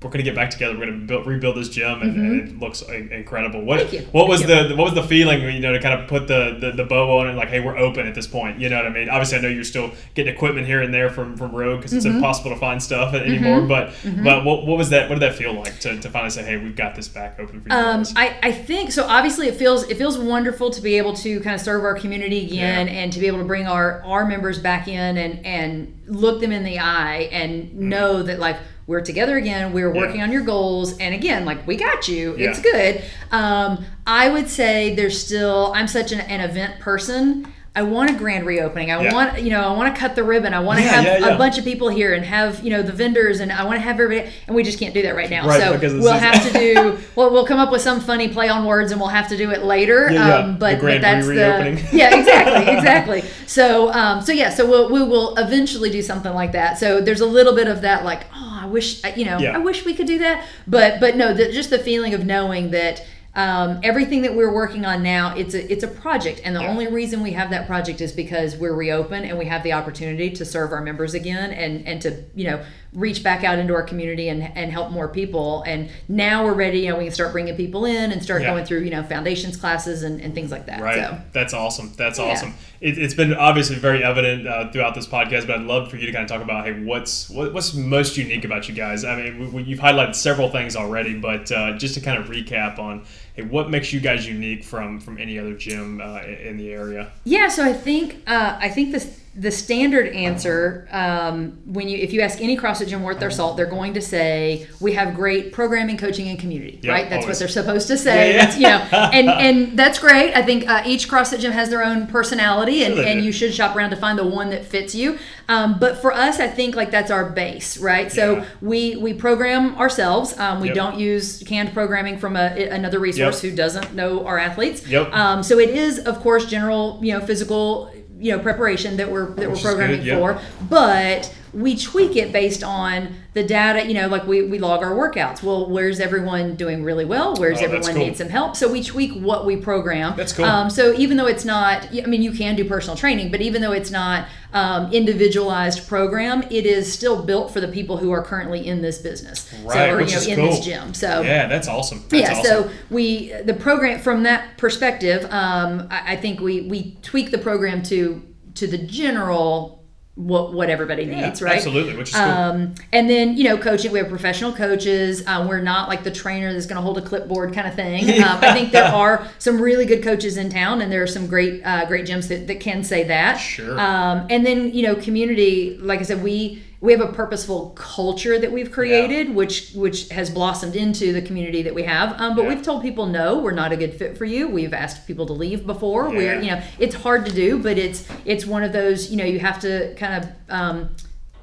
we're 0.00 0.10
gonna 0.10 0.22
get 0.22 0.36
back 0.36 0.50
together. 0.50 0.78
We're 0.78 0.86
gonna 0.86 0.98
build, 1.06 1.26
rebuild 1.26 1.56
this 1.56 1.68
gym, 1.68 2.02
and, 2.02 2.16
and 2.16 2.48
it 2.48 2.58
looks 2.60 2.82
uh, 2.88 2.92
incredible. 2.92 3.62
What 3.62 3.80
Mm-hmm. 3.80 3.88
Thank 3.90 4.02
you. 4.04 4.08
what 4.12 4.28
was 4.28 4.42
Thank 4.44 4.68
the 4.68 4.76
what 4.76 4.84
was 4.84 4.94
the 4.94 5.02
feeling, 5.02 5.40
you 5.42 5.58
know, 5.58 5.72
to 5.72 5.80
kind 5.80 6.00
of 6.00 6.08
put 6.08 6.28
the, 6.28 6.56
the, 6.60 6.70
the 6.70 6.84
bow 6.84 7.18
on 7.18 7.28
it? 7.28 7.32
like, 7.32 7.48
hey, 7.48 7.58
we're 7.58 7.76
open 7.76 8.06
at 8.06 8.14
this 8.14 8.26
point. 8.28 8.60
You 8.60 8.68
know 8.68 8.76
what 8.76 8.86
I 8.86 8.90
mean? 8.90 9.08
Obviously, 9.08 9.38
I 9.38 9.40
know 9.40 9.48
you're 9.48 9.64
still 9.64 9.90
getting 10.14 10.32
equipment 10.32 10.66
here 10.68 10.82
and 10.82 10.94
there 10.94 11.10
from 11.10 11.36
from 11.36 11.50
Rogue 11.52 11.78
because 11.78 11.92
it's 11.94 12.06
Mm-hmm. 12.06 12.16
impossible 12.16 12.50
to 12.50 12.56
find 12.56 12.80
stuff 12.80 13.12
anymore. 13.14 13.62
But 13.62 13.92
but 14.22 14.44
what, 14.44 14.66
what 14.66 14.78
was 14.78 14.90
that? 14.90 15.08
What 15.08 15.16
did 15.18 15.22
that 15.28 15.34
feel 15.36 15.52
like 15.52 15.80
to, 15.80 15.98
to 16.00 16.08
finally 16.10 16.30
say, 16.30 16.44
hey, 16.44 16.58
we've 16.58 16.76
got 16.76 16.94
this 16.94 17.08
back 17.08 17.40
open 17.40 17.60
for 17.60 17.68
you 17.68 17.74
Um, 17.74 17.96
guys? 18.04 18.12
I, 18.14 18.38
I 18.42 18.52
think 18.52 18.92
so. 18.92 19.04
Obviously, 19.04 19.48
it 19.48 19.56
feels 19.56 19.82
it 19.90 19.96
feels 19.98 20.16
wonderful 20.16 20.70
to 20.70 20.80
be 20.80 20.94
able 20.96 21.14
to 21.14 21.40
kind 21.40 21.54
of 21.56 21.60
serve 21.60 21.82
our 21.82 21.94
community 21.98 22.46
again, 22.46 22.86
Yeah. 22.86 22.92
and 22.92 23.12
to 23.12 23.18
be 23.18 23.26
able 23.26 23.38
to 23.38 23.44
bring 23.44 23.66
our 23.66 24.00
our 24.04 24.24
members 24.26 24.60
back 24.60 24.86
in 24.86 25.18
and 25.18 25.44
and 25.44 25.94
look 26.08 26.40
them 26.40 26.52
in 26.52 26.64
the 26.64 26.78
eye 26.78 27.28
and 27.32 27.74
know 27.74 28.22
that 28.22 28.38
like 28.38 28.56
we're 28.86 29.02
together 29.02 29.36
again. 29.36 29.72
We're 29.72 29.92
working. 29.92 30.16
Yeah. 30.16 30.24
on 30.24 30.32
your 30.32 30.42
goals, 30.42 30.96
and 30.98 31.14
again, 31.14 31.44
like 31.44 31.66
we 31.66 31.76
got 31.76 32.08
you. 32.08 32.34
Yeah. 32.36 32.50
It's 32.50 32.60
good. 32.60 33.04
Um, 33.30 33.84
I 34.06 34.30
would 34.30 34.48
say 34.48 34.94
there's 34.94 35.22
still. 35.22 35.72
I'm 35.74 35.86
such 35.86 36.10
an, 36.10 36.20
an 36.20 36.40
event 36.40 36.80
person. 36.80 37.52
I 37.78 37.82
want 37.82 38.10
a 38.10 38.14
grand 38.14 38.44
reopening. 38.44 38.90
I 38.90 39.00
Yeah. 39.04 39.14
want, 39.14 39.40
you 39.40 39.50
know, 39.50 39.60
I 39.62 39.70
want 39.76 39.94
to 39.94 40.00
cut 40.00 40.16
the 40.16 40.24
ribbon. 40.24 40.52
I 40.52 40.58
want 40.58 40.80
to 40.80 40.84
Yeah, 40.84 40.90
have 41.00 41.20
yeah, 41.20 41.28
a 41.28 41.38
bunch 41.38 41.58
of 41.58 41.64
people 41.64 41.88
here 41.88 42.12
and 42.12 42.24
have, 42.24 42.60
you 42.64 42.70
know, 42.70 42.82
the 42.82 42.90
vendors 42.92 43.38
and 43.38 43.52
I 43.52 43.62
want 43.62 43.76
to 43.76 43.82
have 43.82 44.00
everybody, 44.00 44.28
and 44.48 44.56
we 44.56 44.64
just 44.64 44.80
can't 44.80 44.92
do 44.92 45.02
that 45.02 45.14
right 45.14 45.30
now. 45.30 45.46
Right, 45.46 45.60
so 45.62 45.74
because 45.74 45.92
of 45.92 45.98
the 46.00 46.04
we'll 46.04 46.18
have 46.18 46.42
to 46.50 46.52
do 46.58 46.98
well 47.14 47.30
we'll 47.30 47.46
come 47.46 47.60
up 47.60 47.70
with 47.70 47.80
some 47.80 48.00
funny 48.00 48.26
play 48.28 48.48
on 48.48 48.64
words 48.64 48.90
and 48.90 49.00
we'll 49.00 49.10
have 49.10 49.28
to 49.28 49.36
do 49.36 49.52
it 49.52 49.62
later 49.62 50.08
um, 50.18 50.58
but, 50.58 50.74
The 50.74 50.80
grand 50.80 51.02
but 51.02 51.02
that's 51.02 51.26
the 51.28 51.96
yeah 51.96 52.16
exactly 52.18 52.72
exactly 52.76 53.24
so 53.46 53.92
um, 53.92 54.22
so 54.22 54.32
yeah 54.32 54.50
so 54.50 54.66
we'll, 54.68 54.90
we 54.90 55.00
will 55.02 55.36
eventually 55.36 55.90
do 55.90 56.02
something 56.02 56.34
like 56.34 56.50
that 56.52 56.78
so 56.78 57.00
there's 57.00 57.20
a 57.20 57.26
little 57.26 57.54
bit 57.54 57.68
of 57.68 57.82
that 57.82 58.04
like 58.04 58.22
oh 58.34 58.58
i 58.62 58.66
wish 58.66 59.02
you 59.16 59.24
know 59.24 59.38
Yeah. 59.38 59.54
i 59.54 59.58
wish 59.58 59.84
we 59.84 59.94
could 59.94 60.06
do 60.08 60.18
that 60.18 60.44
but 60.66 60.98
but 60.98 61.16
no 61.16 61.32
the, 61.32 61.52
just 61.52 61.70
the 61.70 61.78
feeling 61.78 62.12
of 62.14 62.24
knowing 62.26 62.70
that 62.72 63.04
um, 63.38 63.78
everything 63.84 64.22
that 64.22 64.34
we're 64.34 64.52
working 64.52 64.84
on 64.84 65.00
now 65.00 65.32
it's 65.36 65.54
a 65.54 65.72
it's 65.72 65.84
a 65.84 65.88
project 65.88 66.40
and 66.44 66.56
the 66.56 66.60
Yeah. 66.60 66.68
only 66.70 66.88
reason 66.88 67.22
we 67.22 67.30
have 67.32 67.50
that 67.50 67.68
project 67.68 68.00
is 68.00 68.10
because 68.10 68.56
we're 68.56 68.74
reopened 68.74 69.26
and 69.26 69.38
we 69.38 69.44
have 69.44 69.62
the 69.62 69.72
opportunity 69.72 70.28
to 70.30 70.44
serve 70.44 70.72
our 70.72 70.80
members 70.82 71.14
again 71.14 71.52
and 71.52 71.86
and 71.86 72.02
to 72.02 72.24
you 72.34 72.50
know 72.50 72.64
reach 72.94 73.22
back 73.22 73.44
out 73.44 73.58
into 73.58 73.74
our 73.74 73.82
community 73.82 74.28
and, 74.30 74.42
and 74.56 74.72
help 74.72 74.90
more 74.90 75.08
people 75.08 75.62
and 75.66 75.90
now 76.08 76.42
we're 76.44 76.54
ready 76.54 76.80
you 76.80 76.88
know 76.88 76.96
we 76.96 77.04
can 77.04 77.12
start 77.12 77.32
bringing 77.32 77.54
people 77.54 77.84
in 77.84 78.12
and 78.12 78.22
start 78.22 78.40
Yeah. 78.40 78.50
going 78.50 78.64
through 78.64 78.80
you 78.80 78.90
know 78.90 79.02
foundations 79.02 79.56
classes 79.58 80.02
and, 80.02 80.20
and 80.22 80.34
things 80.34 80.50
like 80.50 80.66
that 80.66 80.80
Right. 80.80 80.96
so 80.96 81.18
That's 81.32 81.52
awesome. 81.52 81.92
That's 81.96 82.18
Yeah. 82.18 82.24
awesome. 82.26 82.54
It, 82.80 82.96
it's 82.96 83.12
been 83.14 83.34
obviously 83.34 83.76
very 83.76 84.02
evident 84.04 84.46
uh, 84.46 84.70
throughout 84.70 84.94
this 84.94 85.06
podcast, 85.06 85.46
but 85.48 85.56
I'd 85.58 85.66
love 85.66 85.90
for 85.90 85.96
you 85.96 86.06
to 86.06 86.12
kind 86.12 86.22
of 86.22 86.30
talk 86.30 86.40
about, 86.42 86.64
hey, 86.64 86.80
what's 86.84 87.28
what, 87.28 87.52
what's 87.52 87.74
most 87.74 88.16
unique 88.16 88.44
about 88.44 88.68
you 88.68 88.74
guys? 88.74 89.04
I 89.04 89.16
mean, 89.20 89.38
we, 89.40 89.46
we, 89.48 89.62
you've 89.64 89.80
highlighted 89.80 90.14
several 90.14 90.48
things 90.48 90.76
already, 90.76 91.18
but 91.18 91.50
uh, 91.50 91.72
just 91.76 91.94
to 91.94 92.00
kind 92.00 92.18
of 92.22 92.28
recap 92.28 92.78
on, 92.78 93.04
hey, 93.34 93.42
what 93.42 93.68
makes 93.68 93.92
you 93.92 93.98
guys 94.00 94.26
unique 94.28 94.62
from 94.64 95.00
from 95.00 95.18
any 95.18 95.38
other 95.40 95.54
gym 95.54 96.00
uh, 96.00 96.20
in 96.22 96.56
the 96.56 96.70
area? 96.72 97.10
Yeah, 97.24 97.48
so 97.48 97.64
I 97.64 97.72
think 97.72 98.22
uh, 98.28 98.56
I 98.60 98.68
think 98.68 98.92
the 98.92 99.04
the 99.38 99.50
standard 99.50 100.08
answer 100.08 100.88
um, 100.90 101.58
when 101.64 101.88
you 101.88 101.96
if 101.98 102.12
you 102.12 102.20
ask 102.20 102.40
any 102.40 102.56
CrossFit 102.56 102.88
gym 102.88 103.02
worth 103.02 103.20
their 103.20 103.30
salt, 103.30 103.56
they're 103.56 103.66
going 103.66 103.94
to 103.94 104.00
say 104.00 104.66
we 104.80 104.92
have 104.94 105.14
great 105.14 105.52
programming, 105.52 105.96
coaching, 105.96 106.28
and 106.28 106.38
community. 106.38 106.80
Yep, 106.82 106.92
right? 106.92 107.08
That's 107.08 107.22
always. 107.24 107.36
what 107.36 107.38
they're 107.38 107.48
supposed 107.48 107.86
to 107.88 107.96
say. 107.96 108.34
Yeah, 108.34 108.56
yeah. 108.56 108.84
You 108.84 108.90
know, 108.92 108.98
and 109.12 109.28
and 109.28 109.78
that's 109.78 109.98
great. 109.98 110.34
I 110.34 110.42
think 110.42 110.68
uh, 110.68 110.82
each 110.84 111.08
CrossFit 111.08 111.38
gym 111.40 111.52
has 111.52 111.70
their 111.70 111.84
own 111.84 112.06
personality, 112.08 112.82
and, 112.84 112.94
Sure 112.96 113.04
and 113.06 113.24
you 113.24 113.30
should 113.32 113.54
shop 113.54 113.76
around 113.76 113.90
to 113.90 113.96
find 113.96 114.18
the 114.18 114.26
one 114.26 114.50
that 114.50 114.64
fits 114.64 114.94
you. 114.94 115.18
Um, 115.48 115.78
but 115.78 115.98
for 116.02 116.12
us, 116.12 116.40
I 116.40 116.48
think 116.48 116.74
like 116.74 116.90
that's 116.90 117.10
our 117.10 117.30
base, 117.30 117.78
right? 117.78 118.10
So 118.12 118.36
Yeah. 118.38 118.44
we 118.60 118.96
we 118.96 119.14
program 119.14 119.76
ourselves. 119.76 120.36
Um, 120.38 120.60
we 120.60 120.68
Yep. 120.68 120.74
don't 120.74 120.98
use 120.98 121.42
canned 121.46 121.72
programming 121.72 122.18
from 122.18 122.36
a, 122.36 122.68
another 122.68 122.98
resource 122.98 123.42
Yep. 123.42 123.50
who 123.50 123.56
doesn't 123.56 123.94
know 123.94 124.26
our 124.26 124.38
athletes. 124.38 124.86
Yep. 124.86 125.14
Um, 125.14 125.42
so 125.42 125.58
it 125.58 125.70
is, 125.70 125.98
of 126.00 126.20
course, 126.20 126.44
general, 126.46 126.98
you 127.02 127.12
know, 127.14 127.20
physical, 127.20 127.90
you 128.18 128.36
know, 128.36 128.42
preparation 128.42 128.96
that 128.96 129.10
we're 129.10 129.30
that 129.34 129.50
Which 129.50 129.62
we're 129.62 129.70
programming 129.70 129.98
good, 129.98 130.06
yeah. 130.06 130.18
for, 130.18 130.40
but 130.68 131.34
we 131.52 131.76
tweak 131.76 132.16
it 132.16 132.32
based 132.32 132.62
on 132.62 133.14
the 133.34 133.42
data. 133.44 133.86
You 133.86 133.94
know, 133.94 134.08
like 134.08 134.26
we, 134.26 134.42
we 134.42 134.58
log 134.58 134.82
our 134.82 134.92
workouts. 134.92 135.42
Well, 135.42 135.68
where's 135.70 136.00
everyone 136.00 136.56
doing 136.56 136.82
really 136.84 137.04
well? 137.04 137.34
Where's 137.36 137.60
Oh, 137.60 137.64
everyone 137.64 137.94
cool. 137.94 138.04
need 138.06 138.16
some 138.16 138.28
help? 138.28 138.56
So 138.56 138.70
we 138.70 138.82
tweak 138.82 139.12
what 139.12 139.46
we 139.46 139.56
program. 139.56 140.16
That's 140.16 140.32
cool. 140.32 140.44
Um, 140.44 140.70
so 140.70 140.92
even 140.94 141.16
though 141.16 141.26
it's 141.26 141.44
not, 141.44 141.88
I 141.92 142.06
mean, 142.06 142.22
you 142.22 142.32
can 142.32 142.56
do 142.56 142.64
personal 142.64 142.96
training, 142.96 143.30
but 143.30 143.40
even 143.40 143.62
though 143.62 143.72
it's 143.72 143.90
not 143.90 144.28
um, 144.52 144.92
individualized 144.92 145.88
program, 145.88 146.42
it 146.50 146.64
is 146.66 146.90
still 146.92 147.22
built 147.22 147.52
for 147.52 147.60
the 147.60 147.68
people 147.68 147.96
who 147.98 148.10
are 148.12 148.22
currently 148.22 148.66
in 148.66 148.82
this 148.82 148.98
business. 148.98 149.52
Right, 149.64 149.74
so, 149.74 149.94
or, 149.94 149.96
which 149.98 150.10
you 150.10 150.14
know, 150.16 150.20
is 150.20 150.26
in 150.28 150.36
cool. 150.36 150.46
this 150.50 150.64
gym. 150.64 150.94
So 150.94 151.20
Yeah, 151.22 151.46
that's 151.48 151.68
awesome. 151.68 152.04
That's 152.08 152.22
yeah, 152.30 152.38
awesome. 152.38 152.44
so 152.68 152.70
we 152.90 153.32
the 153.42 153.54
program 153.54 154.00
from 154.00 154.22
that 154.24 154.56
perspective, 154.58 155.24
um, 155.30 155.86
I, 155.90 156.12
I 156.12 156.16
think 156.16 156.40
we 156.40 156.62
we 156.62 156.94
tweak 157.02 157.30
the 157.30 157.38
program 157.38 157.82
to 157.84 158.22
to 158.54 158.66
the 158.66 158.78
general 158.78 159.77
what 160.18 160.52
what 160.52 160.68
everybody 160.68 161.04
Yeah, 161.04 161.26
needs, 161.28 161.40
right? 161.40 161.56
Absolutely, 161.56 161.96
which 161.96 162.08
is 162.08 162.16
cool. 162.16 162.24
Um, 162.24 162.74
and 162.92 163.08
then 163.08 163.36
you 163.36 163.44
know, 163.44 163.56
coaching. 163.56 163.92
We 163.92 164.00
have 164.00 164.08
professional 164.08 164.52
coaches. 164.52 165.24
Um, 165.28 165.46
we're 165.46 165.60
not 165.60 165.88
like 165.88 166.02
the 166.02 166.10
trainer 166.10 166.52
that's 166.52 166.66
going 166.66 166.76
to 166.76 166.82
hold 166.82 166.98
a 166.98 167.02
clipboard 167.02 167.54
kind 167.54 167.66
of 167.66 167.74
thing. 167.74 168.06
Um, 168.28 168.38
I 168.42 168.52
think 168.52 168.72
there 168.72 168.84
are 168.84 169.28
some 169.38 169.60
really 169.60 169.86
good 169.86 170.02
coaches 170.02 170.36
in 170.36 170.50
town, 170.50 170.82
and 170.82 170.90
there 170.90 171.02
are 171.02 171.06
some 171.06 171.28
great 171.28 171.62
uh, 171.64 171.84
great 171.86 172.04
gyms 172.04 172.26
that, 172.28 172.48
that 172.48 172.58
can 172.58 172.82
say 172.82 173.04
that. 173.04 173.36
Sure. 173.36 173.78
Um, 173.78 174.26
and 174.28 174.44
then 174.44 174.74
you 174.74 174.82
know, 174.82 174.96
community. 174.96 175.78
Like 175.78 176.00
I 176.00 176.02
said, 176.02 176.22
we 176.22 176.62
we 176.80 176.92
have 176.92 177.00
a 177.00 177.12
purposeful 177.12 177.70
culture 177.70 178.38
that 178.38 178.52
we've 178.52 178.70
created, 178.70 179.34
which 179.34 179.72
which 179.74 180.08
has 180.10 180.30
blossomed 180.30 180.76
into 180.76 181.12
the 181.12 181.20
community 181.22 181.62
that 181.62 181.74
we 181.74 181.82
have. 181.82 182.20
Um, 182.20 182.36
but 182.36 182.42
Yeah. 182.42 182.50
we've 182.50 182.62
told 182.62 182.82
people 182.82 183.06
no, 183.06 183.38
we're 183.40 183.50
not 183.50 183.72
a 183.72 183.76
good 183.76 183.94
fit 183.94 184.16
for 184.16 184.24
you. 184.24 184.48
We've 184.48 184.72
asked 184.72 185.06
people 185.06 185.26
to 185.26 185.32
leave 185.32 185.66
before. 185.66 186.04
Yeah. 186.08 186.16
We're 186.18 186.40
you 186.40 186.50
know, 186.52 186.62
it's 186.78 186.94
hard 186.94 187.26
to 187.26 187.32
do, 187.32 187.58
but 187.58 187.78
it's 187.78 188.06
it's 188.24 188.46
one 188.46 188.62
of 188.62 188.72
those 188.72 189.10
you 189.10 189.16
know 189.16 189.24
you 189.24 189.40
have 189.40 189.58
to 189.60 189.94
kind 189.96 190.24
of. 190.24 190.30
Um, 190.48 190.90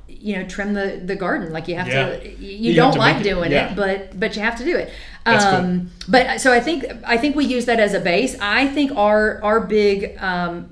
you 0.08 0.38
know, 0.38 0.48
trim 0.48 0.74
the 0.74 1.02
the 1.04 1.16
garden. 1.16 1.52
Like 1.52 1.68
you 1.68 1.76
have 1.76 1.88
Yeah. 1.88 2.16
to. 2.18 2.30
You, 2.40 2.72
You 2.72 2.74
don't 2.76 2.98
like 2.98 3.18
it- 3.18 3.24
doing 3.24 3.52
yeah. 3.52 3.72
it, 3.72 3.76
but 3.76 4.18
but 4.20 4.36
you 4.36 4.42
have 4.42 4.56
to 4.58 4.64
do 4.66 4.76
it. 4.78 4.90
That's 5.26 5.44
cool. 5.46 5.54
um, 5.56 5.90
But 6.08 6.40
so 6.42 6.52
I 6.54 6.60
think 6.60 6.86
I 7.06 7.18
think 7.18 7.36
we 7.36 7.46
use 7.46 7.66
that 7.66 7.80
as 7.80 7.94
a 7.94 8.00
base. 8.00 8.36
I 8.40 8.68
think 8.68 8.92
our 8.96 9.40
our 9.44 9.60
big. 9.60 10.18
Um, 10.22 10.70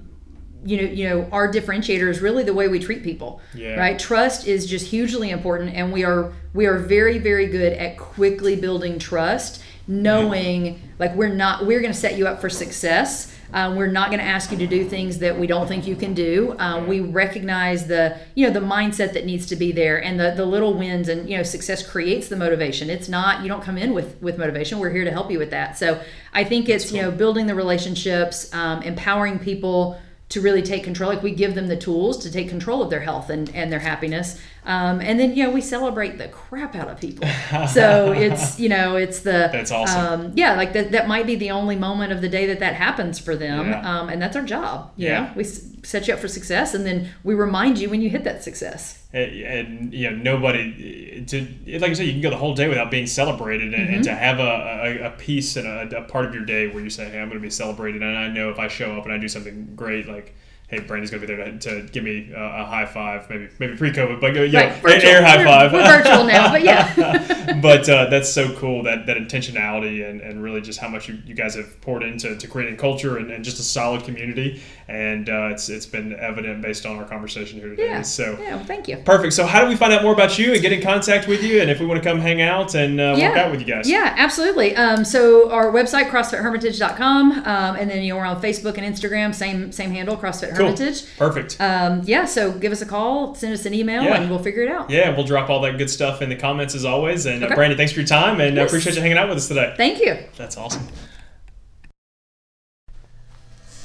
you 0.66 0.78
know, 0.78 0.84
you 0.84 1.09
know, 1.09 1.28
our 1.32 1.51
differentiator 1.51 2.09
is 2.09 2.22
really 2.22 2.43
the 2.43 2.53
way 2.53 2.68
we 2.68 2.80
treat 2.80 3.03
people. 3.03 3.41
Yeah. 3.53 3.76
Right. 3.76 3.97
Trust 3.99 4.47
is 4.47 4.66
just 4.66 4.88
hugely 4.88 5.30
important, 5.30 5.76
and 5.76 5.91
we 5.91 6.03
are 6.03 6.34
we 6.53 6.66
are 6.66 6.78
very 6.78 7.18
very 7.18 7.47
good 7.47 7.74
at 7.74 7.97
quickly 7.97 8.55
building 8.55 8.99
trust 8.99 9.61
knowing 9.86 10.80
like 10.97 11.14
we're 11.14 11.28
not 11.28 11.66
we're 11.66 11.82
going 11.82 11.91
to 11.91 11.99
set 11.99 12.18
you 12.18 12.26
up 12.26 12.39
for 12.39 12.49
success 12.49 13.34
um, 13.53 13.76
we're 13.76 13.88
not 13.88 14.09
going 14.09 14.20
to 14.20 14.26
ask 14.26 14.51
you 14.51 14.57
to 14.57 14.68
do 14.68 14.84
things 14.89 15.20
that 15.20 15.39
we 15.39 15.45
don't 15.45 15.68
think 15.68 15.86
you 15.86 15.95
can 15.95 16.16
do. 16.16 16.55
Um, 16.57 16.88
we 16.88 16.99
recognize 16.99 17.86
the 17.86 18.18
you 18.34 18.47
know 18.47 18.53
the 18.53 18.66
mindset 18.66 19.14
that 19.14 19.26
needs 19.26 19.45
to 19.47 19.55
be 19.55 19.72
there 19.72 20.03
and 20.03 20.20
the 20.20 20.34
the 20.36 20.45
little 20.45 20.74
wins 20.74 21.07
and 21.07 21.30
you 21.30 21.38
know 21.38 21.43
success 21.43 21.88
creates 21.88 22.28
the 22.28 22.36
motivation. 22.36 22.89
It's 22.89 23.07
not 23.07 23.43
you 23.43 23.47
don't 23.47 23.61
come 23.61 23.78
in 23.78 23.93
with 23.93 24.20
with 24.22 24.39
motivation. 24.39 24.80
We're 24.80 24.89
here 24.89 25.03
to 25.03 25.11
help 25.11 25.30
you 25.30 25.38
with 25.38 25.51
that. 25.51 25.78
So 25.78 26.01
I 26.34 26.43
think 26.43 26.68
it's 26.68 26.89
cool. 26.89 26.97
you 26.97 27.03
know 27.03 27.11
building 27.11 27.45
the 27.45 27.55
relationships, 27.55 28.51
um, 28.53 28.82
empowering 28.82 29.38
people 29.38 30.01
to 30.34 30.42
really 30.42 30.64
take 30.64 30.84
control. 30.84 31.14
Like 31.14 31.22
we 31.22 31.32
give 31.32 31.54
them 31.54 31.68
the 31.68 31.78
tools 31.78 32.18
to 32.24 32.32
take 32.32 32.50
control 32.50 32.82
of 32.82 32.90
their 32.90 33.02
health 33.02 33.30
and, 33.30 33.54
and 33.56 33.72
their 33.72 33.80
happiness. 33.80 34.42
Um, 34.66 35.01
and 35.01 35.20
then, 35.20 35.36
you 35.36 35.43
know, 35.43 35.51
we 35.51 35.61
celebrate 35.61 36.18
the 36.18 36.30
crap 36.30 36.76
out 36.76 36.88
of 36.88 36.99
people. 36.99 37.28
So 37.68 38.11
it's, 38.18 38.59
you 38.59 38.70
know, 38.70 38.95
it's 38.95 39.20
the, 39.20 39.49
that's 39.51 39.72
awesome. 39.72 40.05
Um, 40.05 40.34
yeah. 40.36 40.55
Like 40.55 40.74
that, 40.74 40.91
that 40.91 41.07
might 41.07 41.26
be 41.26 41.36
the 41.36 41.51
only 41.51 41.76
moment 41.76 42.11
of 42.11 42.22
the 42.22 42.30
day 42.30 42.45
that 42.47 42.59
that 42.59 42.76
happens 42.76 43.20
for 43.20 43.36
them. 43.36 43.70
Yeah. 43.70 43.99
Um, 43.99 44.09
and 44.09 44.22
that's 44.22 44.36
our 44.36 44.43
job. 44.43 44.91
yeah. 44.95 45.28
Know? 45.28 45.34
We 45.36 45.43
set 45.43 46.07
you 46.07 46.14
up 46.14 46.20
for 46.20 46.28
success 46.28 46.74
and 46.74 46.86
then 46.86 47.09
we 47.24 47.34
remind 47.34 47.78
you 47.78 47.89
when 47.89 48.01
you 48.01 48.09
hit 48.09 48.24
that 48.24 48.43
success 48.43 49.03
and, 49.14 49.93
you 49.93 50.09
know 50.09 50.16
nobody 50.16 51.24
to 51.26 51.41
like 51.80 51.91
I 51.91 51.93
said 51.93 52.05
you 52.05 52.14
can 52.14 52.22
go 52.22 52.30
the 52.30 52.38
whole 52.38 52.55
day 52.55 52.68
without 52.68 52.89
being 52.89 53.05
celebrated 53.05 53.74
and, 53.74 53.84
mm-hmm. 53.84 53.95
and 53.95 54.03
to 54.05 54.16
have 54.16 54.39
a, 54.39 55.03
a, 55.03 55.07
a 55.07 55.11
piece 55.11 55.55
and 55.55 55.68
a, 55.68 55.97
a, 55.97 56.03
part 56.03 56.26
of 56.26 56.34
your 56.34 56.45
day 56.45 56.68
where 56.68 56.84
you 56.84 56.89
say 56.89 57.09
hey 57.09 57.20
I'm 57.20 57.28
going 57.28 57.39
to 57.39 57.43
be 57.43 57.49
celebrated 57.49 58.01
and 58.01 58.18
I 58.18 58.30
know 58.30 58.49
if 58.49 58.59
I 58.59 58.68
show 58.68 58.97
up 58.97 59.03
and 59.03 59.14
I 59.14 59.18
do 59.18 59.28
something 59.28 59.74
great 59.76 60.07
like 60.07 60.34
hey, 60.74 60.80
Brandy's 60.80 61.12
gonna 61.12 61.22
be 61.22 61.28
there 61.28 61.46
to, 61.46 61.58
to 61.60 61.82
give 61.92 62.04
me 62.04 62.32
a, 62.36 62.42
a, 62.42 62.66
high 62.66 62.86
five, 62.86 63.30
maybe 63.30 63.50
maybe 63.60 63.76
pre-COVID, 63.76 64.20
but 64.20 64.34
yeah, 64.50 64.80
right, 64.82 65.04
air 65.04 65.24
high 65.24 65.44
five. 65.44 65.72
We're, 65.72 65.84
we're, 65.84 66.04
virtual 66.04 66.26
now, 66.26 66.52
but 66.52 66.64
yeah. 66.64 67.60
but 67.62 67.88
uh, 67.88 68.10
that's 68.10 68.32
so 68.32 68.54
cool 68.56 68.84
that 68.84 69.06
that 69.06 69.18
intentionality 69.18 70.10
and, 70.10 70.22
and 70.22 70.42
really 70.42 70.62
just 70.62 70.80
how 70.80 70.88
much 70.88 71.08
you, 71.08 71.20
you 71.26 71.36
guys 71.36 71.56
have 71.56 71.80
poured 71.82 72.04
into 72.04 72.36
to 72.36 72.48
creating 72.48 72.78
culture 72.78 73.18
and, 73.18 73.32
and 73.32 73.46
just 73.46 73.60
a 73.60 73.64
solid 73.64 74.04
community, 74.04 74.62
and 74.88 75.30
uh, 75.30 75.50
it's 75.52 75.70
it's 75.70 75.86
been 75.86 76.14
evident 76.20 76.62
based 76.62 76.86
on 76.86 76.98
our 76.98 77.06
conversation 77.06 77.60
here 77.60 77.70
today. 77.70 77.86
Yeah. 77.86 78.02
So 78.02 78.38
yeah, 78.40 78.56
well, 78.56 78.66
thank 78.66 78.88
you. 78.88 78.98
Perfect. 78.98 79.34
So 79.34 79.46
how 79.46 79.62
do 79.64 79.68
we 79.68 79.76
find 79.76 79.94
out 79.94 80.02
more 80.02 80.14
about 80.14 80.40
you 80.40 80.54
and 80.54 80.62
get 80.62 80.72
in 80.72 80.82
contact 80.82 81.28
with 81.28 81.44
you, 81.44 81.62
and 81.62 81.70
if 81.70 81.80
we 81.80 81.86
want 81.86 82.02
to 82.02 82.10
come 82.10 82.20
hang 82.20 82.42
out 82.42 82.74
and 82.74 83.00
uh, 83.00 83.16
yeah. 83.18 83.30
work 83.30 83.38
out 83.38 83.52
with 83.52 83.60
you 83.60 83.68
guys? 83.68 83.88
Yeah, 83.88 84.16
absolutely. 84.18 84.76
Um, 84.76 85.06
so 85.06 85.52
our 85.52 85.72
website 85.72 86.10
CrossFitHermitage.com, 86.10 87.32
um, 87.32 87.76
and 87.76 87.90
then 87.90 88.02
you 88.02 88.14
know 88.14 88.18
we're 88.18 88.26
on 88.26 88.42
Facebook 88.42 88.78
and 88.78 88.96
Instagram, 88.96 89.36
same 89.36 89.72
same 89.72 89.92
handle, 89.92 90.18
CrossFit 90.18 90.56
cool. 90.58 90.62
Hermitage. 90.66 91.18
Perfect. 91.18 91.34
Perfect. 91.34 91.61
Um, 91.61 92.01
yeah, 92.05 92.26
so 92.26 92.51
give 92.51 92.72
us 92.72 92.82
a 92.82 92.86
call, 92.86 93.36
send 93.36 93.53
us 93.53 93.66
an 93.66 93.74
email, 93.74 94.03
yeah. 94.03 94.20
and 94.20 94.30
we'll 94.30 94.39
figure 94.39 94.64
it 94.64 94.70
out. 94.70 94.89
Yeah, 94.89 95.16
we'll 95.16 95.26
drop 95.26 95.49
all 95.49 95.61
that 95.61 95.78
good 95.78 95.89
stuff 95.89 96.22
in 96.22 96.30
the 96.30 96.36
comments 96.36 96.76
as 96.76 96.86
always. 96.86 97.26
And 97.26 97.43
uh, 97.43 97.47
okay. 97.47 97.53
uh, 97.53 97.55
Brandy, 97.55 97.76
thanks 97.76 97.91
for 97.91 97.99
your 97.99 98.07
time, 98.07 98.39
and 98.41 98.57
I 98.57 98.64
yes. 98.64 98.72
appreciate 98.72 98.95
you 98.95 99.01
hanging 99.01 99.18
out 99.18 99.30
with 99.30 99.38
us 99.38 99.47
today. 99.47 99.74
Thank 99.78 99.99
you. 99.99 100.18
That's 100.38 100.57
awesome. 100.57 100.88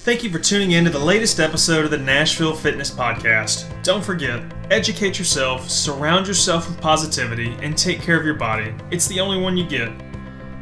Thank 0.09 0.23
you 0.23 0.31
for 0.31 0.39
tuning 0.39 0.73
in 0.73 0.85
to 0.85 0.91
the 0.91 0.99
latest 0.99 1.39
episode 1.39 1.85
of 1.85 1.91
the 1.91 1.99
Nashville 1.99 2.55
Fitness 2.55 2.91
Podcast. 2.91 3.67
Don't 3.83 4.03
forget, 4.03 4.43
educate 4.71 5.19
yourself, 5.19 5.69
surround 5.69 6.27
yourself 6.27 6.67
with 6.67 6.81
positivity, 6.81 7.55
and 7.61 7.77
take 7.77 8.01
care 8.01 8.19
of 8.19 8.25
your 8.25 8.37
body. 8.37 8.75
It's 8.91 9.07
the 9.07 9.21
only 9.21 9.39
one 9.39 9.59
you 9.59 9.69
get. 9.69 9.93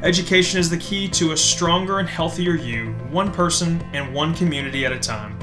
Education 0.03 0.59
is 0.59 0.69
the 0.69 0.77
key 0.77 1.09
to 1.11 1.33
a 1.33 1.37
stronger 1.37 2.01
and 2.01 2.09
healthier 2.09 2.55
you, 2.55 2.93
one 3.11 3.31
person 3.31 3.81
and 3.93 4.13
one 4.13 4.35
community 4.35 4.85
at 4.85 4.93
a 4.93 4.99
time. 4.99 5.36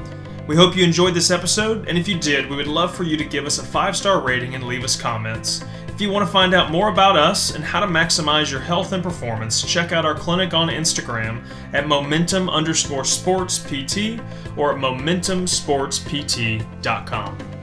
We 0.46 0.56
hope 0.56 0.76
you 0.76 0.84
enjoyed 0.84 1.14
this 1.14 1.30
episode, 1.30 1.88
and 1.88 1.96
if 1.96 2.06
you 2.06 2.18
did, 2.18 2.50
we 2.50 2.56
would 2.56 2.66
love 2.66 2.94
for 2.94 3.04
you 3.04 3.16
to 3.16 3.24
give 3.24 3.46
us 3.46 3.58
a 3.58 3.64
five 3.64 3.96
star 3.96 4.20
rating 4.20 4.54
and 4.54 4.64
leave 4.64 4.84
us 4.84 4.94
comments. 4.94 5.64
If 5.88 6.02
you 6.02 6.10
want 6.10 6.26
to 6.26 6.32
find 6.32 6.52
out 6.52 6.70
more 6.70 6.90
about 6.90 7.16
us 7.16 7.54
and 7.54 7.64
how 7.64 7.80
to 7.80 7.86
maximize 7.86 8.50
your 8.50 8.60
health 8.60 8.92
and 8.92 9.02
performance, 9.02 9.62
check 9.62 9.92
out 9.92 10.04
our 10.04 10.14
clinic 10.14 10.52
on 10.52 10.68
Instagram 10.68 11.42
at 11.72 11.88
momentum 11.88 12.50
underscore 12.50 13.04
sports 13.04 13.58
PT 13.58 14.20
or 14.56 14.72
at 14.72 14.78
momentumsportspt.com. 14.78 17.53